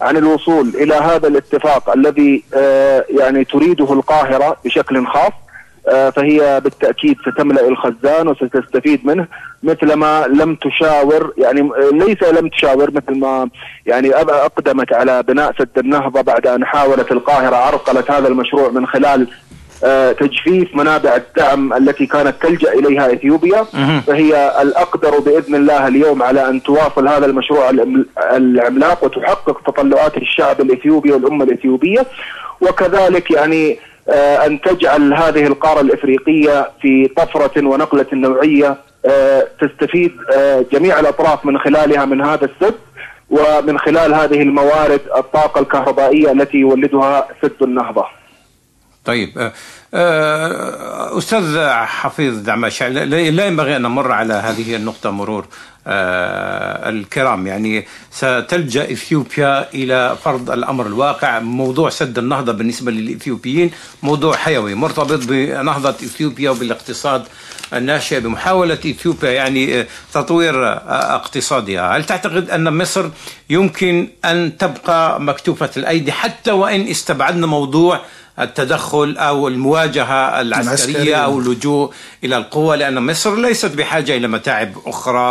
عن 0.01 0.17
الوصول 0.17 0.69
إلى 0.69 0.95
هذا 0.95 1.29
الاتفاق 1.29 1.91
الذي 1.91 2.45
آه، 2.55 3.05
يعني 3.11 3.45
تريده 3.45 3.93
القاهرة 3.93 4.57
بشكل 4.65 5.07
خاص 5.07 5.33
آه، 5.89 6.11
فهي 6.11 6.61
بالتأكيد 6.65 7.17
ستملأ 7.31 7.69
الخزان 7.69 8.29
وستستفيد 8.29 9.07
منه 9.07 9.27
مثلما 9.63 10.27
لم 10.27 10.55
تشاور 10.55 11.33
يعني 11.39 11.71
ليس 11.93 12.23
لم 12.23 12.49
تشاور 12.49 12.91
مثل 12.91 13.19
ما 13.19 13.49
يعني 13.87 14.15
أقدمت 14.15 14.93
على 14.93 15.23
بناء 15.23 15.53
سد 15.59 15.79
النهضة 15.79 16.21
بعد 16.21 16.47
أن 16.47 16.65
حاولت 16.65 17.13
القاهرة 17.13 17.57
عرقله 17.57 18.05
هذا 18.09 18.29
المشروع 18.29 18.71
من 18.71 18.87
خلال 18.87 19.21
آه، 19.21 19.56
تجفيف 20.21 20.75
منابع 20.75 21.17
الدعم 21.17 21.73
التي 21.73 22.07
كانت 22.07 22.35
تلجأ 22.43 22.73
إليها 22.73 23.13
إثيوبيا. 23.13 23.63
فهي 24.07 24.63
الأقدر 24.63 25.19
بإذن 25.19 25.55
الله 25.55 25.89
اليوم 25.89 26.23
على 26.23 26.49
أن 26.49 26.63
تواصل 26.63 27.09
هذا 27.09 27.27
المشروع 27.27 27.71
العملاق 28.33 29.05
وتحقق 29.05 29.61
تطلعات 29.67 30.17
الشعب 30.17 30.61
الإثيوبي 30.61 31.13
والأمة 31.13 31.45
الإثيوبية. 31.45 32.07
وكذلك 32.61 33.31
يعني 33.31 33.79
آه، 34.09 34.47
أن 34.47 34.61
تجعل 34.61 35.15
هذه 35.15 35.47
القارة 35.47 35.81
الإفريقية 35.81 36.71
في 36.83 37.09
طفرة 37.17 37.67
ونقلة 37.69 38.07
نوعية 38.13 38.77
آه، 39.07 39.47
تستفيد 39.61 40.13
جميع 40.73 41.01
الأطراف 41.01 41.47
من 41.47 41.59
خلالها 41.59 42.05
من 42.05 42.23
هذا 42.23 42.45
السد 42.45 42.75
ومن 43.31 43.79
خلال 43.79 44.15
هذه 44.15 44.43
الموارد 44.43 45.01
الطاقة 45.17 45.61
الكهربائية 45.61 46.33
التي 46.33 46.57
يولدها 46.59 47.29
سد 47.43 47.63
النهضة. 47.63 48.05
طيب 49.07 49.39
آه، 49.39 49.53
آه، 49.95 51.19
أستاذ 51.19 51.59
حفيظ 51.71 52.39
دعماش 52.39 52.83
لا 52.83 53.47
ينبغي 53.47 53.77
أن 53.77 53.83
نمر 53.83 54.13
على 54.13 54.35
هذه 54.35 54.77
النقطة 54.77 55.11
مرور 55.11 55.47
آه، 55.89 56.89
الكرام. 56.89 57.47
يعني 57.47 57.87
ستلجأ 58.11 58.93
إثيوبيا 58.93 59.75
إلى 59.75 60.17
فرض 60.25 60.51
الأمر 60.51 60.87
الواقع 60.87 61.39
موضوع 61.39 61.91
سد 61.91 62.19
النهضة 62.19 62.53
بالنسبة 62.53 62.93
للإثيوبيين 62.93 63.71
موضوع 64.03 64.37
حيوي 64.37 64.75
مرتبط 64.75 65.21
بنهضة 65.25 65.91
إثيوبيا 65.91 66.51
وبالاقتصاد 66.51 67.25
الناشئ 67.75 68.21
بمحاولة 68.21 68.75
إثيوبيا 68.75 69.31
يعني 69.31 69.87
تطوير 70.13 70.73
اقتصادها، 70.89 71.97
هل 71.97 72.05
تعتقد 72.05 72.51
أن 72.51 72.79
مصر 72.79 73.11
يمكن 73.51 74.09
أن 74.25 74.59
تبقى 74.59 75.21
مكتوفة 75.21 75.71
الأيدي 75.77 76.13
حتى 76.13 76.51
وإن 76.53 76.89
استبعدنا 76.89 77.47
موضوع 77.47 78.01
التدخل 78.41 79.17
أو 79.19 79.49
المواجهة 79.49 80.41
العسكرية 80.41 81.17
أو 81.17 81.39
اللجوء 81.39 81.93
إلى 82.25 82.37
القوه 82.37 82.77
لأن 82.77 83.07
مصر 83.07 83.37
ليست 83.37 83.75
بحاجة 83.75 84.17
إلى 84.17 84.29
متاعب 84.29 84.73
أخرى 84.87 85.31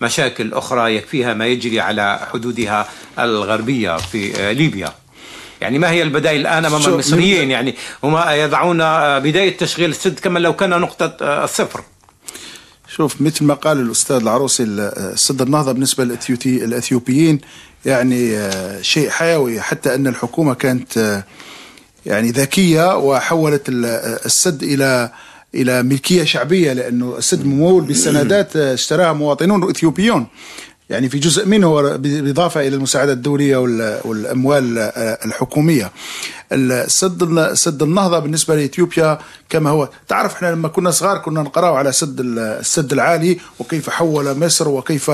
ومشاكل 0.00 0.52
أخرى 0.54 0.96
يكفيها 0.96 1.34
ما 1.34 1.46
يجري 1.46 1.80
على 1.80 2.20
حدودها 2.32 2.88
الغربية 3.18 3.96
في 3.96 4.54
ليبيا. 4.54 4.92
يعني 5.60 5.78
ما 5.78 5.90
هي 5.90 6.02
البدائل 6.02 6.40
الآن 6.40 6.64
أمام 6.64 6.84
المصريين 6.86 7.50
يعني 7.50 7.74
هم 8.04 8.16
يضعون 8.28 8.78
بداية 9.20 9.56
تشغيل 9.56 9.90
السد 9.90 10.18
كما 10.18 10.38
لو 10.38 10.56
كان 10.56 10.70
نقطة 10.70 11.16
الصفر. 11.44 11.80
شوف 12.96 13.20
مثل 13.20 13.44
ما 13.44 13.54
قال 13.54 13.80
الأستاذ 13.80 14.16
العروسي 14.16 14.62
السد 14.62 15.42
النهضة 15.42 15.72
بالنسبة 15.72 16.18
للاثيوبيين 16.44 17.40
يعني 17.84 18.36
آه، 18.36 18.82
شيء 18.82 19.10
حيوي 19.10 19.60
حتى 19.60 19.94
أن 19.94 20.06
الحكومة 20.06 20.54
كانت 20.54 20.98
آه، 20.98 21.24
يعني 22.06 22.30
ذكية 22.30 22.96
وحولت 22.96 23.62
السد 23.68 24.62
إلى 24.62 25.10
إلى 25.54 25.82
ملكية 25.82 26.24
شعبية 26.24 26.72
لأنه 26.72 27.14
السد 27.18 27.46
ممول 27.46 27.84
بسندات 27.84 28.56
اشتراها 28.56 29.12
مواطنون 29.12 29.70
إثيوبيون 29.70 30.26
يعني 30.90 31.08
في 31.08 31.18
جزء 31.18 31.46
منه 31.46 31.96
بالاضافه 31.96 32.60
إلى 32.60 32.76
المساعدات 32.76 33.16
الدولية 33.16 33.56
والأموال 34.04 34.78
الحكومية. 35.24 35.90
السد 36.52 37.52
سد 37.54 37.82
النهضة 37.82 38.18
بالنسبة 38.18 38.54
لإثيوبيا 38.54 39.18
كما 39.48 39.70
هو 39.70 39.88
تعرف 40.08 40.34
إحنا 40.34 40.48
لما 40.48 40.68
كنا 40.68 40.90
صغار 40.90 41.18
كنا 41.18 41.42
نقرأ 41.42 41.78
على 41.78 41.92
سد 41.92 42.20
السد 42.20 42.92
العالي 42.92 43.38
وكيف 43.58 43.90
حول 43.90 44.38
مصر 44.38 44.68
وكيف 44.68 45.10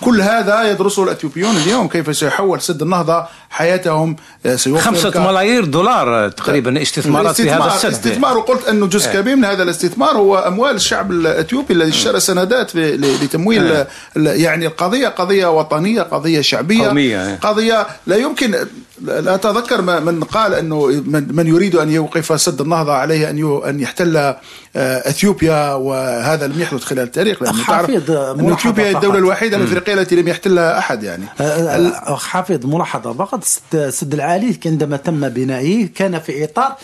كل 0.00 0.20
هذا 0.20 0.70
يدرسه 0.70 1.04
الإثيوبيون 1.04 1.56
اليوم 1.56 1.88
كيف 1.88 2.16
سيحول 2.16 2.60
سد 2.60 2.82
النهضة 2.82 3.26
حياتهم 3.50 4.16
آه، 4.46 4.56
سيوفر 4.56 4.82
خمسة 4.82 5.26
ملايير 5.26 5.64
دولار 5.64 6.28
تقريبا 6.28 6.82
استثمارات 6.82 7.36
في 7.36 7.50
هذا 7.50 7.66
السد 7.66 7.90
استثمار 7.90 8.38
وقلت 8.38 8.68
أنه 8.68 8.86
جزء 8.86 9.10
إيه. 9.10 9.20
كبير 9.20 9.36
من 9.36 9.44
هذا 9.44 9.62
الاستثمار 9.62 10.16
هو 10.16 10.38
أموال 10.38 10.74
الشعب 10.74 11.10
الإثيوبي 11.10 11.74
الذي 11.74 11.90
اشترى 11.90 12.20
سندات 12.20 12.76
لتمويل 12.76 13.66
إيه. 13.66 13.86
يعني 14.16 14.66
القضية 14.66 15.08
قضية 15.08 15.58
وطنية 15.58 16.02
قضية 16.02 16.40
شعبية 16.40 16.88
قومية. 16.88 17.28
إيه. 17.28 17.36
قضية 17.36 17.86
لا 18.06 18.16
يمكن 18.16 18.66
لا 19.02 19.34
أتذكر 19.34 19.82
من 19.82 20.24
قال 20.24 20.54
إنه 20.54 20.86
من 21.06 21.46
يريد 21.46 21.76
أن 21.76 21.90
يوقف 21.90 22.40
سد 22.40 22.60
النهضة 22.60 22.92
عليه 22.92 23.30
أن 23.30 23.60
أن 23.68 23.80
يحتل 23.80 24.34
آه، 24.76 25.08
إثيوبيا 25.08 25.74
وهذا 25.74 26.46
لم 26.46 26.60
يحدث 26.60 26.84
خلال 26.84 27.02
التاريخ 27.02 27.42
لأنه 27.42 27.66
تعرف 27.66 27.90
ان 27.90 28.52
إثيوبيا 28.52 28.84
هي 28.84 28.90
الدولة 28.90 29.18
الوحيدة 29.18 29.56
الافريقيه 29.56 29.94
التي 29.94 30.16
لم 30.16 30.28
يحتلها 30.28 30.78
أحد 30.78 31.02
يعني. 31.02 31.24
آه، 31.40 31.44
آه، 31.44 32.16
حافظ 32.16 32.66
ملاحظة 32.66 33.12
فقط 33.12 33.44
السد 33.74 34.14
العالي 34.14 34.58
عندما 34.66 34.96
تم 34.96 35.28
بنائه 35.28 35.88
كان 35.94 36.18
في 36.18 36.44
إطار 36.44 36.76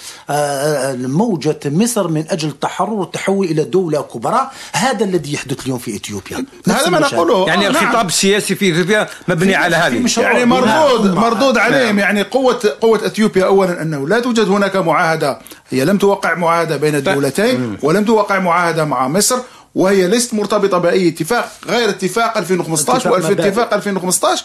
موجة 1.08 1.60
مصر 1.64 2.08
من 2.08 2.24
أجل 2.30 2.48
التحرر 2.48 2.92
والتحول 2.92 3.46
إلى 3.46 3.64
دولة 3.64 4.02
كبرى 4.02 4.50
هذا 4.72 5.04
الذي 5.04 5.34
يحدث 5.34 5.64
اليوم 5.64 5.78
في 5.78 5.96
إثيوبيا. 5.96 6.44
هذا 6.68 6.90
ما 6.90 7.00
نقوله. 7.00 7.46
يعني 7.46 7.62
نعم. 7.62 7.70
الخطاب 7.70 8.06
السياسي 8.06 8.54
في 8.54 8.72
إثيوبيا 8.72 9.08
مبني 9.28 9.54
على 9.54 9.76
هذه. 9.76 10.06
يعني 10.18 10.44
مردود 10.44 11.06
نعم. 11.06 11.14
مردود 11.14 11.58
عليهم 11.58 11.96
نعم. 11.96 12.01
يعني 12.02 12.22
قوة 12.22 12.60
قوة 12.80 13.06
إثيوبيا 13.06 13.44
اولا 13.44 13.82
أنه 13.82 14.08
لا 14.08 14.20
توجد 14.20 14.48
هناك 14.48 14.76
معاهدة. 14.76 15.38
هي 15.70 15.84
لم 15.84 15.98
توقع 15.98 16.34
معاهدة 16.34 16.76
بين 16.76 16.94
الدولتين 16.94 17.76
ولم 17.82 18.04
توقع 18.04 18.38
معاهدة 18.38 18.84
مع 18.84 19.08
مصر 19.08 19.38
وهي 19.74 20.06
ليست 20.08 20.34
مرتبطة 20.34 20.78
بأي 20.78 21.08
اتفاق 21.08 21.52
غير 21.68 21.88
اتفاق 21.88 22.38
2015 22.38 23.10
والاتفاق 23.10 23.74
2015 23.74 24.44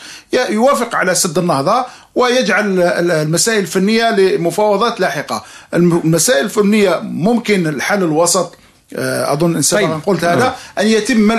يوافق 0.49 0.95
على 0.95 1.15
سد 1.15 1.37
النهضة 1.37 1.85
ويجعل 2.15 2.79
المسائل 2.81 3.59
الفنية 3.59 4.11
لمفاوضات 4.11 4.99
لاحقة. 4.99 5.43
المسائل 5.73 6.45
الفنية 6.45 6.99
ممكن 7.03 7.67
الحل 7.67 8.03
الوسط 8.03 8.55
آه، 8.95 9.33
أظن 9.33 9.55
إن 9.55 9.61
طيب. 9.61 9.99
قلت 10.05 10.23
هذا 10.23 10.55
أن 10.79 10.87
يتم 10.87 11.35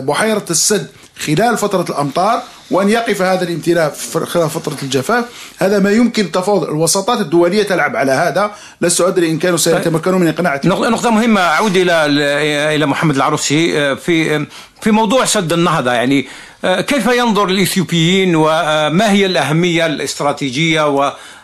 بحيرة 0.00 0.44
السد 0.50 0.86
خلال 1.18 1.58
فترة 1.58 1.84
الأمطار 1.90 2.42
وأن 2.70 2.88
يقف 2.88 3.22
هذا 3.22 3.44
الامتلاء 3.44 3.94
خلال 4.24 4.50
فترة 4.50 4.76
الجفاف. 4.82 5.24
هذا 5.58 5.78
ما 5.78 5.90
يمكن 5.90 6.32
تفاوض. 6.32 6.64
الوساطات 6.64 7.20
الدولية 7.20 7.62
تلعب 7.62 7.96
على 7.96 8.12
هذا. 8.12 8.50
لست 8.80 9.00
أدري 9.00 9.30
إن 9.30 9.38
كانوا 9.38 9.56
سيتمكنون 9.56 10.20
من 10.20 10.28
إقناع 10.28 10.60
نقطة 10.64 11.10
مهمة. 11.10 11.40
أعود 11.40 11.76
إلى 11.76 12.06
إلى 12.74 12.86
محمد 12.86 13.16
العروسي. 13.16 13.78
آه، 13.78 13.94
في 13.94 14.46
في 14.80 14.90
موضوع 14.90 15.24
سد 15.24 15.52
النهضة 15.52 15.92
يعني 15.92 16.26
آه، 16.64 16.80
كيف 16.80 17.06
ينظر 17.06 17.48
الإثيوبيين 17.48 18.36
وما 18.36 19.12
هي 19.12 19.26
الأهمية 19.26 19.86
الاستراتيجية 19.86 20.88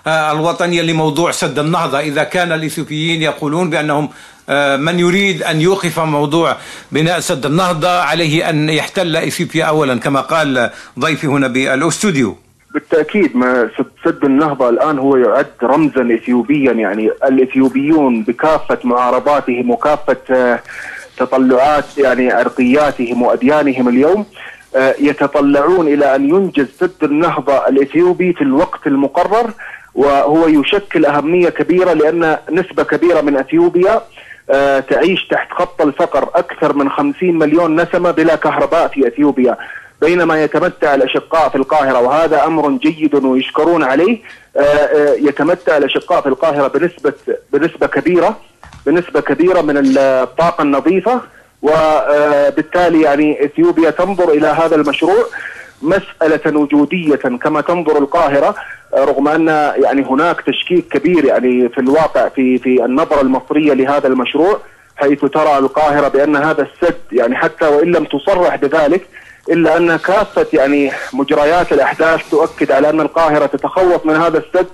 والوطنية 0.07 0.83
لموضوع 0.83 1.31
سد 1.31 1.59
النهضة 1.59 2.01
إذا 2.01 2.25
كان 2.25 2.53
الإثيوبيين 2.53 3.23
يقولون 3.23 3.71
بأنهم 3.71 4.05
آه، 4.05 4.11
من 4.77 4.99
يريد 4.99 5.43
أن 5.43 5.61
يوقف 5.61 6.01
موضوع 6.01 6.57
بناء 6.93 7.21
سد 7.21 7.47
النهضة 7.47 8.01
عليه 8.01 8.51
أن 8.51 8.69
يحتل 8.71 9.17
إثيوبيا 9.17 9.65
أولا 9.65 9.99
كما 9.99 10.21
قال 10.21 10.71
ضيفي 10.99 11.27
هنا 11.27 11.49
بالأستوديو. 11.49 12.37
بالتأكيد 12.75 13.37
ما 13.37 13.71
سد 14.05 14.25
النهضة 14.25 14.69
الآن 14.69 14.99
هو 14.99 15.17
يعد 15.17 15.47
رمزا 15.63 16.15
اثيوبيا 16.15 16.73
يعني 16.73 17.11
الإثيوبيون 17.25 18.23
بكافة 18.23 18.79
معارضاتهم 18.85 19.71
وكافة 19.71 20.17
آه، 20.31 20.61
تطلعات 21.17 21.99
يعني 21.99 22.33
عرقياتهم 22.33 23.23
وأديانهم 23.23 23.89
اليوم 23.89 24.27
آه، 24.77 24.95
يتطلعون 25.01 25.89
إلى 25.89 26.15
أن 26.17 26.29
ينجز 26.29 26.67
سد 26.81 27.05
النهضة 27.05 27.69
الإثيوبي 27.69 28.33
في 28.33 28.43
الوقت 28.43 28.87
المقرر 28.87 29.51
وهو 29.95 30.49
يشكل 30.49 31.07
أهمية 31.07 31.49
كبيرة 31.49 31.93
لأن 31.93 32.39
نسبة 32.51 32.83
كبيرة 32.83 33.21
من 33.21 33.37
إثيوبيا 33.37 33.95
آه، 33.95 34.03
تعيش 34.89 35.29
تحت 35.29 35.53
خط 35.53 35.83
الفقر 35.83 36.29
أكثر 36.35 36.77
من 36.77 36.91
50 36.91 37.15
مليون 37.39 37.81
نسمة 37.81 38.11
بلا 38.11 38.37
كهرباء 38.37 38.89
في 38.89 39.09
أثيوبيا 39.09 39.57
بينما 40.01 40.43
يتمتع 40.43 40.95
الأشقاء 40.95 41.49
في 41.49 41.57
القاهرة 41.57 42.01
وهذا 42.01 42.45
أمر 42.45 42.71
جيد 42.71 43.15
ويشكرون 43.15 43.83
عليه. 43.83 44.19
آه، 44.57 44.61
آه، 44.61 45.15
يتمتع 45.15 45.77
الأشقاء 45.77 46.21
في 46.21 46.29
القاهرة 46.29 46.69
بنسبة 46.69 47.13
بنسبة 47.53 47.87
كبيرة 47.87 48.41
بنسبة 48.87 49.21
كبيرة 49.21 49.61
من 49.61 49.97
الطاقة 49.99 50.63
النظيفة 50.63 51.21
وبالتالي 51.63 53.03
يعني 53.03 53.45
إثيوبيا 53.45 53.91
تنظر 53.91 54.31
إلى 54.31 54.47
هذا 54.47 54.77
المشروع. 54.77 55.27
مسألة 55.83 56.59
وجودية 56.59 57.17
كما 57.17 57.61
تنظر 57.61 57.99
القاهرة 57.99 58.55
رغم 58.95 59.29
أن 59.29 59.49
يعني 59.83 60.03
هناك 60.03 60.41
تشكيك 60.41 60.89
كبير 60.89 61.25
يعني 61.25 61.69
في 61.69 61.79
الواقع 61.79 62.29
في 62.29 62.59
في 62.59 62.85
النظرة 62.85 63.21
المصرية 63.21 63.73
لهذا 63.73 64.07
المشروع 64.07 64.59
حيث 64.97 65.25
ترى 65.25 65.59
القاهرة 65.59 66.09
بأن 66.09 66.37
هذا 66.37 66.63
السد 66.63 66.99
يعني 67.13 67.37
حتى 67.37 67.67
وإن 67.67 67.93
لم 67.93 68.05
تصرح 68.05 68.57
بذلك 68.57 69.07
إلا 69.51 69.77
أن 69.77 69.97
كافة 69.97 70.47
يعني 70.53 70.91
مجريات 71.13 71.73
الأحداث 71.73 72.31
تؤكد 72.31 72.73
على 72.73 72.91
أن 72.91 73.01
القاهرة 73.01 73.47
تتخوف 73.47 74.07
من 74.07 74.17
هذا 74.17 74.39
السد 74.39 74.67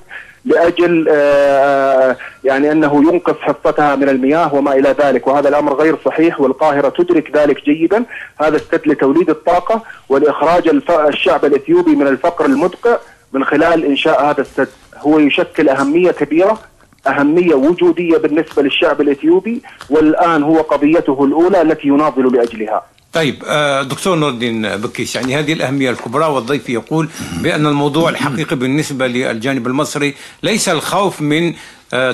لأجل 0.45 1.07
آه، 1.11 2.17
يعني 2.45 2.73
أنه 2.73 3.13
ينقص 3.13 3.37
حصتها 3.41 3.97
من 3.97 4.09
المياه 4.09 4.55
وما 4.55 4.73
إلى 4.73 4.95
ذلك. 5.01 5.27
وهذا 5.27 5.49
الأمر 5.49 5.75
غير 5.75 5.97
صحيح 6.05 6.41
والقاهرة 6.41 6.89
تدرك 6.89 7.37
ذلك 7.37 7.65
جيدا. 7.65 8.05
هذا 8.41 8.57
السد 8.57 8.81
لتوليد 8.87 9.31
الطاقة 9.31 9.83
ولإخراج 10.09 10.81
الشعب 10.91 11.45
الإثيوبي 11.45 11.97
من 11.97 12.07
الفقر 12.07 12.45
المدقع 12.45 12.97
من 13.33 13.45
خلال 13.45 13.85
إنشاء 13.85 14.25
هذا 14.25 14.41
السد. 14.41 14.69
هو 14.97 15.19
يشكل 15.19 15.69
أهمية 15.69 16.11
كبيرة 16.11 16.59
أهمية 17.07 17.55
وجودية 17.55 18.17
بالنسبة 18.19 18.63
للشعب 18.63 19.01
الإثيوبي 19.01 19.63
والآن 19.91 20.43
هو 20.43 20.61
قضيته 20.61 21.25
الأولى 21.25 21.63
التي 21.63 21.89
يناضل 21.89 22.37
لأجلها. 22.37 22.83
طيب 23.13 23.43
آه، 23.47 23.83
دكتور 23.83 24.17
نور 24.17 24.31
الدين 24.31 24.77
بكيش 24.77 25.15
يعني 25.15 25.39
هذه 25.39 25.53
الأهمية 25.53 25.91
الكبرى 25.91 26.25
والضيف 26.27 26.69
يقول 26.69 27.09
بأن 27.43 27.67
الموضوع 27.67 28.09
الحقيقي 28.09 28.57
بالنسبة 28.57 29.07
للجانب 29.07 29.67
المصري 29.67 30.15
ليس 30.43 30.69
الخوف 30.69 31.21
من 31.21 31.55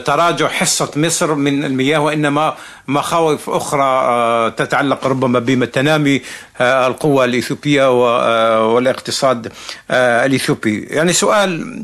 تراجع 0.04 0.48
حصة 0.48 0.90
مصر 0.96 1.34
من 1.34 1.64
المياه 1.64 1.98
وإنما 1.98 2.54
مخاوف 2.88 3.50
أخرى 3.50 3.82
آه، 3.82 4.48
تتعلق 4.48 5.06
ربما 5.06 5.38
بتنامي 5.38 6.22
القوة 6.60 7.24
الإثيوبية 7.24 7.90
والاقتصاد 8.74 9.52
الإثيوبي. 9.90 10.80
يعني 10.90 11.12
سؤال 11.12 11.82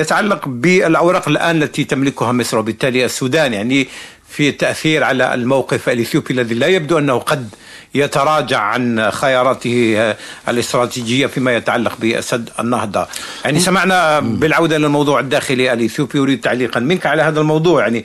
يتعلق 0.00 0.48
بالأوراق 0.48 1.28
الآن 1.28 1.62
التي 1.62 1.84
تملكها 1.84 2.32
مصر 2.32 2.58
وبالتالي 2.58 3.04
السودان. 3.04 3.52
يعني 3.54 3.88
في 4.36 4.48
التأثير 4.48 5.04
على 5.04 5.34
الموقف 5.34 5.88
الإثيوبي 5.88 6.34
الذي 6.34 6.54
لا 6.54 6.66
يبدو 6.66 6.98
أنه 6.98 7.18
قد 7.18 7.48
يتراجع 7.94 8.60
عن 8.60 9.10
خياراته 9.10 10.14
الاستراتيجية 10.48 11.26
فيما 11.26 11.56
يتعلق 11.56 11.96
بسد 12.00 12.50
النهضة. 12.60 13.06
يعني 13.44 13.60
سمعنا 13.60 14.20
بالعودة 14.20 14.78
للموضوع 14.78 15.20
الداخلي 15.20 15.72
الإثيوبي 15.72 16.18
أريد 16.18 16.40
تعليقا 16.40 16.80
منك 16.80 17.06
على 17.06 17.22
هذا 17.22 17.40
الموضوع. 17.40 17.82
يعني 17.82 18.04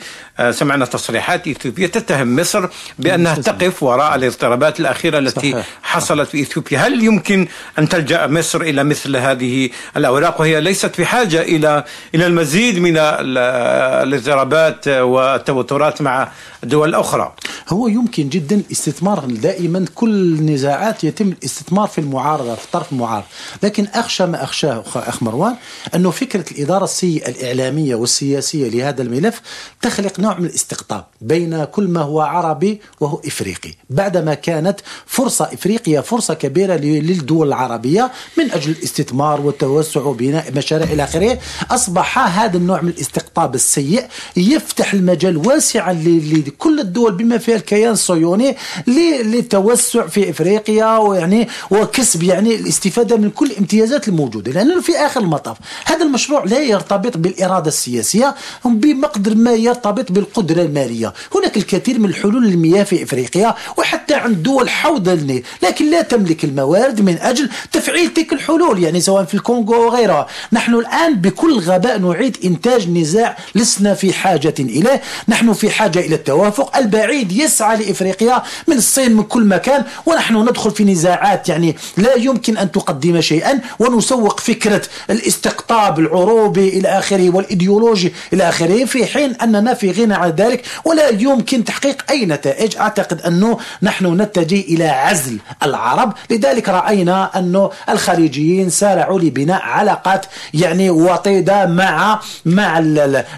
سمعنا 0.52 0.86
تصريحات 0.86 1.48
إثيوبية 1.48 1.88
تتهم 1.88 2.36
مصر 2.36 2.68
بأنها 3.00 3.36
تقف 3.36 3.84
وراء 3.84 4.16
الاضطرابات 4.16 4.80
الأخيرة 4.80 5.20
التي 5.20 5.52
صحيح. 5.52 5.68
حصلت 5.84 6.30
في 6.30 6.42
إثيوبيا. 6.42 6.80
هل 6.80 7.04
يمكن 7.04 7.48
أن 7.80 7.90
تلجأ 7.90 8.28
مصر 8.28 8.62
إلى 8.62 8.84
مثل 8.84 9.16
هذه 9.16 9.70
الأوراق 9.98 10.42
وهي 10.42 10.62
ليست 10.62 10.96
في 10.96 11.06
حاجة 11.06 11.42
إلى 11.42 11.84
إلى 12.16 12.28
المزيد 12.28 12.80
من 12.80 12.98
الاضطرابات 12.98 14.88
والتوترات 14.88 16.02
مع 16.02 16.32
دول 16.64 16.96
أخرى؟ 16.96 17.34
هو 17.70 17.88
يمكن 17.88 18.30
جدا 18.30 18.62
استثمار 18.72 19.26
دائما 19.26 19.86
كل 19.96 20.46
نزاعات 20.46 21.04
يتم 21.04 21.28
الاستثمار 21.28 21.88
في 21.88 22.02
المعارضة 22.02 22.56
في 22.56 22.68
طرف 22.72 22.92
المعارض 22.92 23.24
لكن 23.64 23.88
أخشى 23.94 24.26
ما 24.26 24.44
أخشاه 24.44 24.84
أخ 24.96 25.24
مروان 25.24 25.56
أنه 25.96 26.12
فكرة 26.12 26.46
الإدارة 26.52 26.84
السيئة 26.84 27.30
الإعلامية 27.30 27.96
والسياسية 27.96 28.70
لهذا 28.70 29.02
الملف 29.02 29.42
تخلق 29.82 30.20
نوع 30.20 30.29
من 30.38 30.46
الاستقطاب 30.46 31.06
بين 31.22 31.64
كل 31.64 31.88
ما 31.88 32.02
هو 32.02 32.22
عربي 32.22 32.82
وهو 33.00 33.22
إفريقي. 33.26 33.72
بعدما 33.90 34.34
كانت 34.34 34.80
فرصة 35.06 35.46
إفريقيا 35.54 36.02
فرصة 36.02 36.34
كبيرة 36.34 36.76
للدول 36.76 37.48
العربية 37.48 38.12
من 38.38 38.52
أجل 38.52 38.72
الاستثمار 38.72 39.42
والتوسع 39.42 40.02
وبناء 40.02 40.52
مشاريع 40.56 40.88
إلى 40.88 41.04
آخره 41.04 41.40
أصبح 41.72 42.40
هذا 42.40 42.58
النوع 42.58 42.82
من 42.82 42.90
الاستقطاب 42.90 43.56
السيء 43.56 44.08
يفتح 44.38 44.94
المجال 44.94 45.38
واسعا 45.38 45.94
لكل 45.94 46.80
الدول 46.80 47.14
بما 47.14 47.38
فيها 47.38 47.56
الكيان 47.56 47.92
الصهيوني 47.92 48.56
للتوسع 48.88 50.08
في 50.08 50.30
إفريقيا 50.30 50.98
ويعني 50.98 51.48
وكسب 51.72 52.24
يعني 52.24 52.56
الاستفادة 52.56 53.18
من 53.18 53.30
كل 53.30 53.52
الامتيازات 53.52 54.08
الموجودة. 54.08 54.52
لأنه 54.52 54.82
في 54.82 54.98
آخر 54.98 55.22
المطاف 55.22 55.58
هذا 55.86 56.06
المشروع 56.06 56.44
لا 56.44 56.60
يرتبط 56.60 57.18
بالإرادة 57.18 57.68
السياسية 57.68 58.36
بمقدر 58.66 59.36
ما 59.36 59.54
يرتبط 59.54 60.12
بالقدرة 60.20 60.62
المالية. 60.62 61.14
هناك 61.36 61.58
الكثير 61.58 62.00
من 62.00 62.10
الحلول 62.10 62.48
للمياه 62.48 62.84
في 62.84 63.04
إفريقيا 63.04 63.56
وحتى 63.78 64.14
عند 64.14 64.44
دول 64.44 64.70
حوض 64.70 65.10
النيل 65.10 65.44
لكن 65.64 65.92
لا 65.92 66.02
تملك 66.02 66.44
الموارد 66.44 67.02
من 67.02 67.18
أجل 67.18 67.50
تفعيل 67.72 68.14
تلك 68.14 68.34
الحلول 68.34 68.84
يعني 68.84 69.02
سواء 69.02 69.24
في 69.26 69.34
الكونغو 69.34 69.86
وغيرها 69.88 70.28
نحن 70.54 70.76
الآن 70.76 71.16
بكل 71.16 71.60
غباء 71.60 72.00
نعيد 72.00 72.38
إنتاج 72.46 72.90
نزاع 72.90 73.38
لسنا 73.56 73.94
في 73.94 74.14
حاجة 74.14 74.54
إليه. 74.60 75.02
نحن 75.28 75.54
في 75.54 75.70
حاجة 75.70 76.00
إلى 76.00 76.16
التوافق. 76.16 76.78
البعيد 76.78 77.32
يسعى 77.32 77.78
لإفريقيا 77.78 78.44
من 78.68 78.78
الصين 78.78 79.16
من 79.16 79.24
كل 79.24 79.46
مكان 79.46 79.84
ونحن 80.06 80.36
ندخل 80.36 80.72
في 80.72 80.84
نزاعات 80.84 81.50
يعني 81.50 81.76
لا 81.98 82.16
يمكن 82.16 82.58
أن 82.58 82.72
تقدم 82.72 83.22
شيئا 83.22 83.60
ونسوق 83.80 84.40
فكرة 84.40 84.82
الاستقطاب 85.10 86.00
العروبي 86.00 86.70
إلى 86.70 86.88
آخره 86.88 87.30
والإيديولوجي 87.30 88.14
إلى 88.34 88.50
آخره 88.50 88.86
في 88.86 89.06
حين 89.06 89.36
أننا 89.36 89.74
في 89.74 89.92
غنى 90.00 90.14
عن 90.14 90.30
ذلك 90.30 90.66
ولا 90.86 91.10
يمكن 91.10 91.64
تحقيق 91.64 92.06
أي 92.10 92.26
نتائج. 92.26 92.78
أعتقد 92.78 93.22
أنه 93.22 93.58
نحن 93.82 94.22
نتجه 94.22 94.60
إلى 94.60 94.88
عزل 94.88 95.38
العرب. 95.64 96.14
لذلك 96.30 96.70
رأينا 96.70 97.40
أنه 97.40 97.72
الخليجيين 97.90 98.70
سارعوا 98.70 99.20
لبناء 99.20 99.62
علاقات 99.62 100.26
يعني 100.54 100.90
وطيدة 100.90 101.66
مع 101.66 102.20
مع 102.46 102.80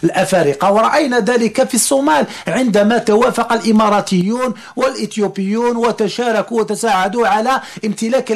الأفارقة. 0.03 0.71
ورأينا 0.71 1.19
ذلك 1.19 1.67
في 1.67 1.73
الصومال 1.73 2.25
عندما 2.47 2.97
توافق 2.97 3.53
الإماراتيون 3.53 4.53
والإثيوبيون 4.75 5.75
وتشاركوا 5.77 6.59
وتساعدوا 6.59 7.27
على 7.27 7.61
امتلاك 7.85 8.31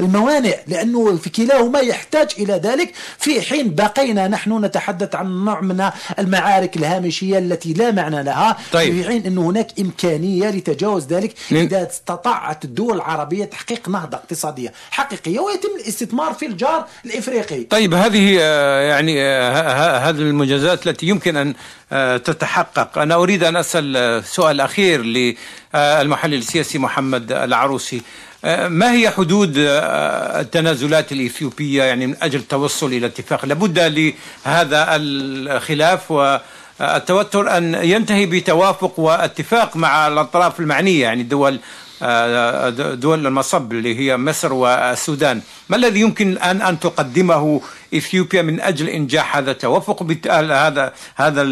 الموانئ 0.00 0.56
لأنه 0.66 1.16
في 1.16 1.30
كلاهما 1.30 1.78
يحتاج 1.78 2.28
إلى 2.38 2.52
ذلك. 2.52 2.94
في 3.18 3.42
حين 3.42 3.74
بقينا 3.74 4.28
نحن 4.28 4.64
نتحدث 4.64 5.14
عن 5.14 5.44
نوع 5.44 5.60
من 5.60 5.90
المعارك 6.18 6.76
الهامشية 7.22 7.38
التي 7.38 7.72
لا 7.72 7.90
معنى 7.90 8.22
لها 8.22 8.56
طيب. 8.72 8.94
في 8.94 9.08
حين 9.08 9.26
أن 9.26 9.38
هناك 9.38 9.80
إمكانية 9.80 10.50
لتجاوز 10.50 11.06
ذلك 11.06 11.34
إذا 11.52 11.88
استطاعت 11.90 12.64
الدول 12.64 12.96
العربية 12.96 13.44
تحقيق 13.44 13.88
نهضة 13.88 14.16
اقتصادية 14.16 14.72
حقيقية 14.90 15.40
ويتم 15.40 15.68
الاستثمار 15.80 16.32
في 16.32 16.46
الجار 16.46 16.86
الإفريقي. 17.04 17.64
طيب 17.64 17.94
هذه 17.94 18.38
آه، 18.40 18.80
يعني 18.80 19.22
آه، 19.22 19.98
هذه 19.98 20.18
المنجزات 20.18 20.86
التي 20.86 21.06
يمكن 21.06 21.36
أن 21.36 21.54
آه، 21.92 22.16
تتحقق. 22.16 22.98
أنا 22.98 23.14
أريد 23.14 23.44
أن 23.44 23.56
أسأل 23.56 24.24
سؤال 24.24 24.60
أخير 24.60 25.02
للمحلل 25.02 26.34
السياسي 26.34 26.78
محمد 26.78 27.32
العروسي. 27.32 28.02
ما 28.68 28.92
هي 28.92 29.10
حدود 29.10 29.54
التنازلات 29.56 31.12
الإثيوبية 31.12 31.82
يعني 31.82 32.06
من 32.06 32.16
أجل 32.22 32.38
التوصل 32.38 32.86
إلى 32.86 33.06
اتفاق؟ 33.06 33.46
لابد 33.46 33.78
لهذا 33.78 34.86
الخلاف 34.90 36.12
والتوتر 36.80 37.56
أن 37.56 37.74
ينتهي 37.74 38.26
بتوافق 38.26 39.00
واتفاق 39.00 39.76
مع 39.76 40.06
الأطراف 40.06 40.60
المعنية 40.60 41.02
يعني 41.02 41.22
الدول 41.22 41.60
دول 43.00 43.26
المصب 43.26 43.72
اللي 43.72 43.98
هي 43.98 44.16
مصر 44.16 44.52
والسودان. 44.52 45.40
ما 45.68 45.76
الذي 45.76 46.00
يمكن 46.00 46.28
الآن 46.32 46.62
أن 46.62 46.80
تقدمه 46.80 47.60
إثيوبيا 47.94 48.42
من 48.42 48.60
أجل 48.60 48.88
إنجاح 48.88 49.36
هذا 49.36 49.50
التوافق؟ 49.50 50.02
هذا 50.30 50.92
هذا 51.16 51.42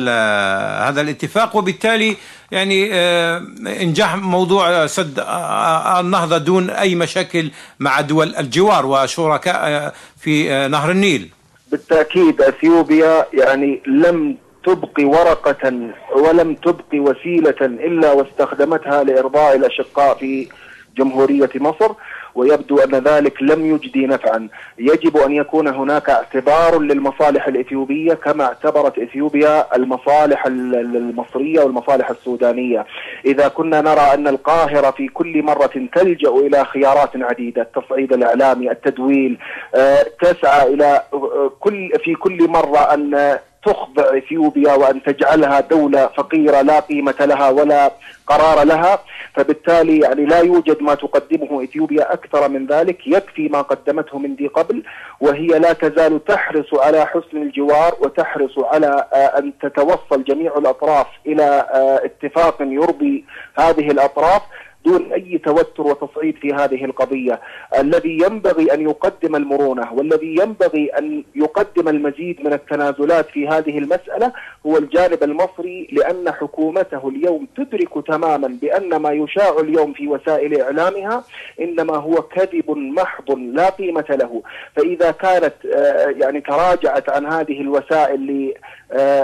هذا 0.88 1.00
الاتفاق 1.00 1.56
وبالتالي 1.56 2.16
يعني 2.50 2.88
آه، 2.92 3.42
إنجاح 3.80 4.16
موضوع 4.16 4.86
سد 4.86 5.18
آه، 5.18 6.00
النهضة 6.00 6.38
دون 6.38 6.70
أي 6.70 6.94
مشاكل 6.94 7.50
مع 7.80 8.00
دول 8.00 8.36
الجوار 8.36 8.86
وشركاء 8.86 9.56
آه، 9.56 9.92
في 10.20 10.68
نهر 10.68 10.90
النيل. 10.90 11.30
بالتأكيد 11.70 12.42
أثيوبيا 12.42 13.26
يعني 13.32 13.82
لم 13.86 14.36
تبقي 14.66 15.04
ورقة 15.04 15.72
ولم 16.16 16.54
تبقي 16.54 16.98
وسيلة 17.00 17.60
إلا 17.62 18.12
واستخدمتها 18.12 19.04
لإرضاء 19.04 19.56
الأشقاء 19.56 20.14
في 20.14 20.48
جمهورية 20.96 21.50
مصر 21.54 21.92
ويبدو 22.34 22.78
أن 22.78 22.94
ذلك 22.94 23.42
لم 23.42 23.66
يجدي 23.66 24.06
نفعا. 24.06 24.48
يجب 24.78 25.16
أن 25.16 25.32
يكون 25.32 25.68
هناك 25.68 26.10
اعتبار 26.10 26.78
للمصالح 26.78 27.46
الإثيوبية 27.46 28.14
كما 28.14 28.44
اعتبرت 28.44 28.98
إثيوبيا 28.98 29.76
المصالح 29.76 30.46
المصرية 30.46 31.60
والمصالح 31.60 32.10
السودانية. 32.10 32.86
إذا 33.24 33.48
كنا 33.48 33.80
نرى 33.80 34.14
أن 34.14 34.28
القاهرة 34.28 34.90
في 34.90 35.08
كل 35.08 35.42
مرة 35.42 35.88
تلجأ 35.94 36.30
إلى 36.30 36.64
خيارات 36.64 37.10
عديدة 37.14 37.62
التصعيد 37.62 38.12
الإعلامي 38.12 38.70
التدويل 38.70 39.38
آه، 39.74 40.06
تسعى 40.20 40.74
إلى 40.74 41.02
آه، 41.14 41.52
كل 41.60 41.90
في 42.04 42.14
كل 42.14 42.48
مرة 42.48 42.78
أن 42.78 43.38
تخضع 43.66 44.18
إثيوبيا 44.18 44.72
وأن 44.72 45.02
تجعلها 45.02 45.60
دولة 45.60 46.06
فقيرة 46.06 46.62
لا 46.62 46.80
قيمة 46.80 47.14
لها 47.20 47.48
ولا 47.50 47.92
قرار 48.26 48.62
لها. 48.62 48.98
فبالتالي 49.34 49.98
يعني 49.98 50.24
لا 50.24 50.40
يوجد 50.40 50.82
ما 50.82 50.94
تقدمه 50.94 51.64
إثيوبيا 51.64 52.12
أكثر 52.12 52.48
من 52.48 52.66
ذلك. 52.66 53.06
يكفي 53.06 53.48
ما 53.48 53.62
قدمته 53.62 54.18
من 54.18 54.34
ذي 54.34 54.46
قبل 54.46 54.82
وهي 55.20 55.46
لا 55.46 55.72
تزال 55.72 56.24
تحرص 56.24 56.74
على 56.74 57.06
حسن 57.06 57.42
الجوار 57.42 57.94
وتحرص 58.00 58.58
على 58.58 59.06
آه، 59.12 59.38
أن 59.38 59.52
تتوصل 59.62 60.24
جميع 60.24 60.58
الأطراف 60.58 61.06
إلى 61.26 61.44
آه، 61.44 62.00
اتفاق 62.04 62.56
يرضي 62.60 63.24
هذه 63.58 63.90
الأطراف. 63.90 64.42
دون 64.86 65.12
أي 65.12 65.38
توتر 65.38 65.82
وتصعيد 65.82 66.36
في 66.36 66.48
هذه 66.54 66.84
القضية، 66.84 67.40
الذي 67.78 68.18
ينبغي 68.22 68.74
أن 68.74 68.80
يقدم 68.80 69.36
المرونة 69.36 69.92
والذي 69.92 70.36
ينبغي 70.40 70.86
أن 70.98 71.24
يقدم 71.34 71.88
المزيد 71.88 72.40
من 72.44 72.52
التنازلات 72.52 73.26
في 73.26 73.48
هذه 73.48 73.78
المسألة 73.78 74.32
هو 74.66 74.76
الجانب 74.78 75.22
المصري 75.22 75.88
لأن 75.92 76.32
حكومته 76.32 77.08
اليوم 77.08 77.46
تدرك 77.56 78.06
تماما 78.06 78.58
بأن 78.62 78.96
ما 78.96 79.10
يشاع 79.10 79.60
اليوم 79.60 79.92
في 79.92 80.08
وسائل 80.08 80.60
إعلامها 80.60 81.24
إنما 81.60 81.96
هو 81.96 82.14
كذب 82.22 82.70
محض 82.70 83.30
لا 83.30 83.68
قيمة 83.70 84.04
له، 84.10 84.42
فإذا 84.76 85.10
كانت 85.10 85.54
آه، 85.74 86.14
يعني 86.16 86.40
تراجعت 86.40 87.10
عن 87.10 87.26
هذه 87.26 87.60
الوسائل 87.60 88.54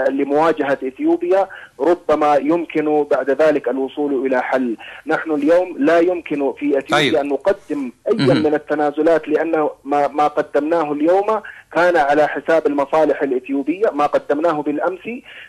لمواجهة 0.09 0.77
إثيوبيا 0.87 1.47
ربما 1.79 2.35
يمكن 2.35 3.05
بعد 3.11 3.29
ذلك 3.29 3.67
الوصول 3.67 4.25
إلى 4.25 4.41
حل، 4.41 4.77
نحن 5.07 5.31
اليوم 5.31 5.75
لا 5.77 5.99
يمكن 5.99 6.53
في 6.59 6.77
إثيوبيا 6.77 7.11
طيب. 7.11 7.15
أن 7.15 7.27
نقدم 7.27 7.91
أي 8.07 8.13
من 8.13 8.53
التنازلات 8.53 9.27
لأنه 9.27 9.69
ما 9.83 10.07
ما 10.07 10.27
قدمناه 10.27 10.91
اليوم 10.93 11.41
كان 11.75 11.97
على 11.97 12.27
حساب 12.27 12.67
المصالح 12.67 13.21
الإثيوبية، 13.21 13.89
ما 13.93 14.05
قدمناه 14.05 14.61
بالأمس 14.61 14.99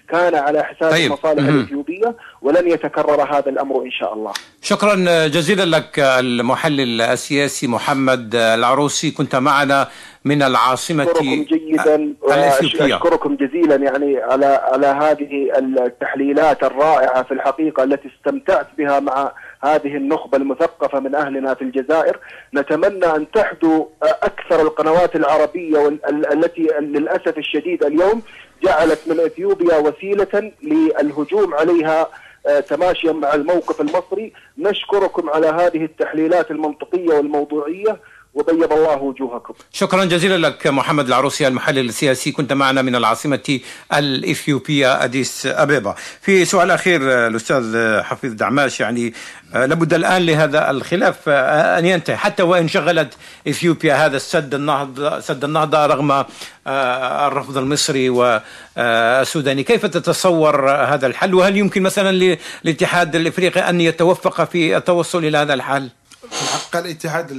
كان 0.08 0.34
على 0.34 0.62
حساب 0.64 0.90
طيب. 0.90 1.06
المصالح 1.06 1.42
مم. 1.42 1.60
الإثيوبية 1.60 2.16
ولن 2.42 2.68
يتكرر 2.70 3.22
هذا 3.22 3.48
الأمر 3.50 3.82
إن 3.82 3.90
شاء 3.90 4.14
الله. 4.14 4.32
شكرا 4.62 4.94
جزيلا 5.26 5.76
لك 5.76 5.98
المحلل 5.98 7.00
السياسي 7.00 7.66
محمد 7.66 8.34
العروسي 8.34 9.10
كنت 9.10 9.36
معنا 9.36 9.88
من 10.24 10.42
العاصمة 10.42 11.02
أشكركم 11.04 11.44
جيدا 11.44 12.14
وأشكركم 12.22 13.36
جزيلا 13.36 13.76
يعني 13.76 14.16
على 14.18 14.46
على 14.46 14.86
هذه 14.86 15.58
التحليلات 15.58 16.62
الرائعة 16.64 17.22
في 17.22 17.34
الحقيقة 17.34 17.84
التي 17.84 18.08
استمتعت 18.18 18.66
بها 18.78 19.00
مع 19.00 19.32
هذه 19.64 19.96
النخبة 19.96 20.38
المثقفة 20.38 21.00
من 21.00 21.14
أهلنا 21.14 21.54
في 21.54 21.62
الجزائر. 21.62 22.18
نتمنى 22.54 23.06
أن 23.06 23.30
تحدو 23.30 23.88
أكثر 24.02 24.62
القنوات 24.62 25.16
العربية 25.16 25.98
التي 26.08 26.68
للأسف 26.80 27.38
الشديد 27.38 27.84
اليوم 27.84 28.22
جعلت 28.62 29.00
من 29.06 29.20
إثيوبيا 29.20 29.76
وسيلة 29.76 30.52
للهجوم 30.62 31.54
عليها 31.54 32.08
آه، 32.46 32.60
تماشيا 32.60 33.12
مع 33.12 33.34
الموقف 33.34 33.80
المصري. 33.80 34.32
نشكركم 34.58 35.30
على 35.30 35.46
هذه 35.46 35.84
التحليلات 35.84 36.50
المنطقية 36.50 37.14
والموضوعية. 37.14 37.96
وبيض 38.34 38.72
الله 38.72 38.96
وجوهكم. 39.02 39.54
شكرا 39.72 40.04
جزيلا 40.04 40.46
لك 40.46 40.66
محمد 40.66 41.06
العروسي 41.06 41.46
المحلل 41.46 41.88
السياسي. 41.88 42.32
كنت 42.32 42.52
معنا 42.52 42.82
من 42.82 42.96
العاصمة 42.96 43.60
الإثيوبية 43.92 45.04
أديس 45.04 45.46
أبيبا. 45.46 45.94
في 46.20 46.44
سؤال 46.44 46.70
أخير 46.70 47.26
الأستاذ 47.26 47.76
حفيظ 48.02 48.32
دعماش 48.32 48.80
يعني 48.80 49.14
آه، 49.54 49.66
لابد 49.66 49.94
الآن 49.94 50.26
لهذا 50.26 50.70
الخلاف 50.70 51.28
آه، 51.28 51.78
أن 51.78 51.86
ينتهي 51.86 52.16
حتى 52.16 52.42
وإن 52.42 52.68
شغلت 52.68 53.14
إثيوبيا 53.48 54.06
هذا 54.06 54.16
السد 54.16 54.54
النهضة 54.54 55.20
سد 55.20 55.44
النهضة 55.44 55.86
رغم 55.86 56.24
آه، 56.66 57.26
الرفض 57.26 57.58
المصري 57.58 58.08
والسوداني 58.10 59.62
كيف 59.62 59.86
تتصور 59.86 60.70
هذا 60.70 61.06
الحل؟ 61.06 61.34
وهل 61.34 61.56
يمكن 61.56 61.82
مثلا 61.82 62.36
للاتحاد 62.64 63.16
الإفريقي 63.16 63.70
أن 63.70 63.80
يتوفق 63.80 64.44
في 64.44 64.76
التوصل 64.76 65.24
إلى 65.24 65.38
هذا 65.38 65.54
الحل؟ 65.54 65.90
في 66.30 66.42
الحقيقة 66.42 66.78
الاتحاد 66.78 67.30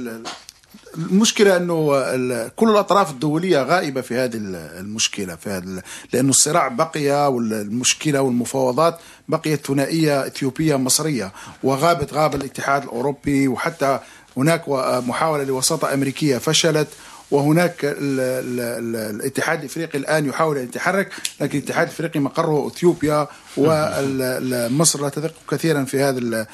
المشكلة 0.96 1.56
أنه 1.56 1.86
كل 2.48 2.70
الأطراف 2.70 3.10
الدولية 3.10 3.62
غائبة 3.62 4.00
في 4.00 4.14
هذه 4.14 4.36
المشكلة 4.80 5.36
في 5.36 5.50
هذا 5.50 5.82
لأنه 6.12 6.30
الصراع 6.30 6.68
بقي 6.68 7.32
والمشكلة 7.32 8.20
والمفاوضات 8.20 8.98
بقيت 9.28 9.66
ثنائية 9.66 10.26
إثيوبية 10.26 10.76
مصرية 10.76 11.32
وغابت 11.62 12.12
غاب 12.12 12.34
الاتحاد 12.34 12.82
الأوروبي 12.82 13.48
وحتى 13.48 13.98
هناك 14.36 14.68
محاولة 15.08 15.44
لوساطة 15.44 15.94
أمريكية 15.94 16.38
فشلت 16.38 16.88
وهناك 17.30 17.84
ال 17.84 18.20
ال 18.20 18.60
ال 18.60 19.14
الاتحاد 19.16 19.58
الإفريقي 19.58 19.98
الآن 19.98 20.26
يحاول 20.26 20.58
أن 20.58 20.64
يتحرك 20.64 21.12
لكن 21.40 21.58
الاتحاد 21.58 21.86
الإفريقي 21.86 22.20
مقره 22.20 22.66
أثيوبيا 22.66 23.28
ومصر 23.56 25.02
لا 25.02 25.08
تثق 25.08 25.32
كثيرا 25.50 25.84
في 25.84 26.02
هذا 26.02 26.46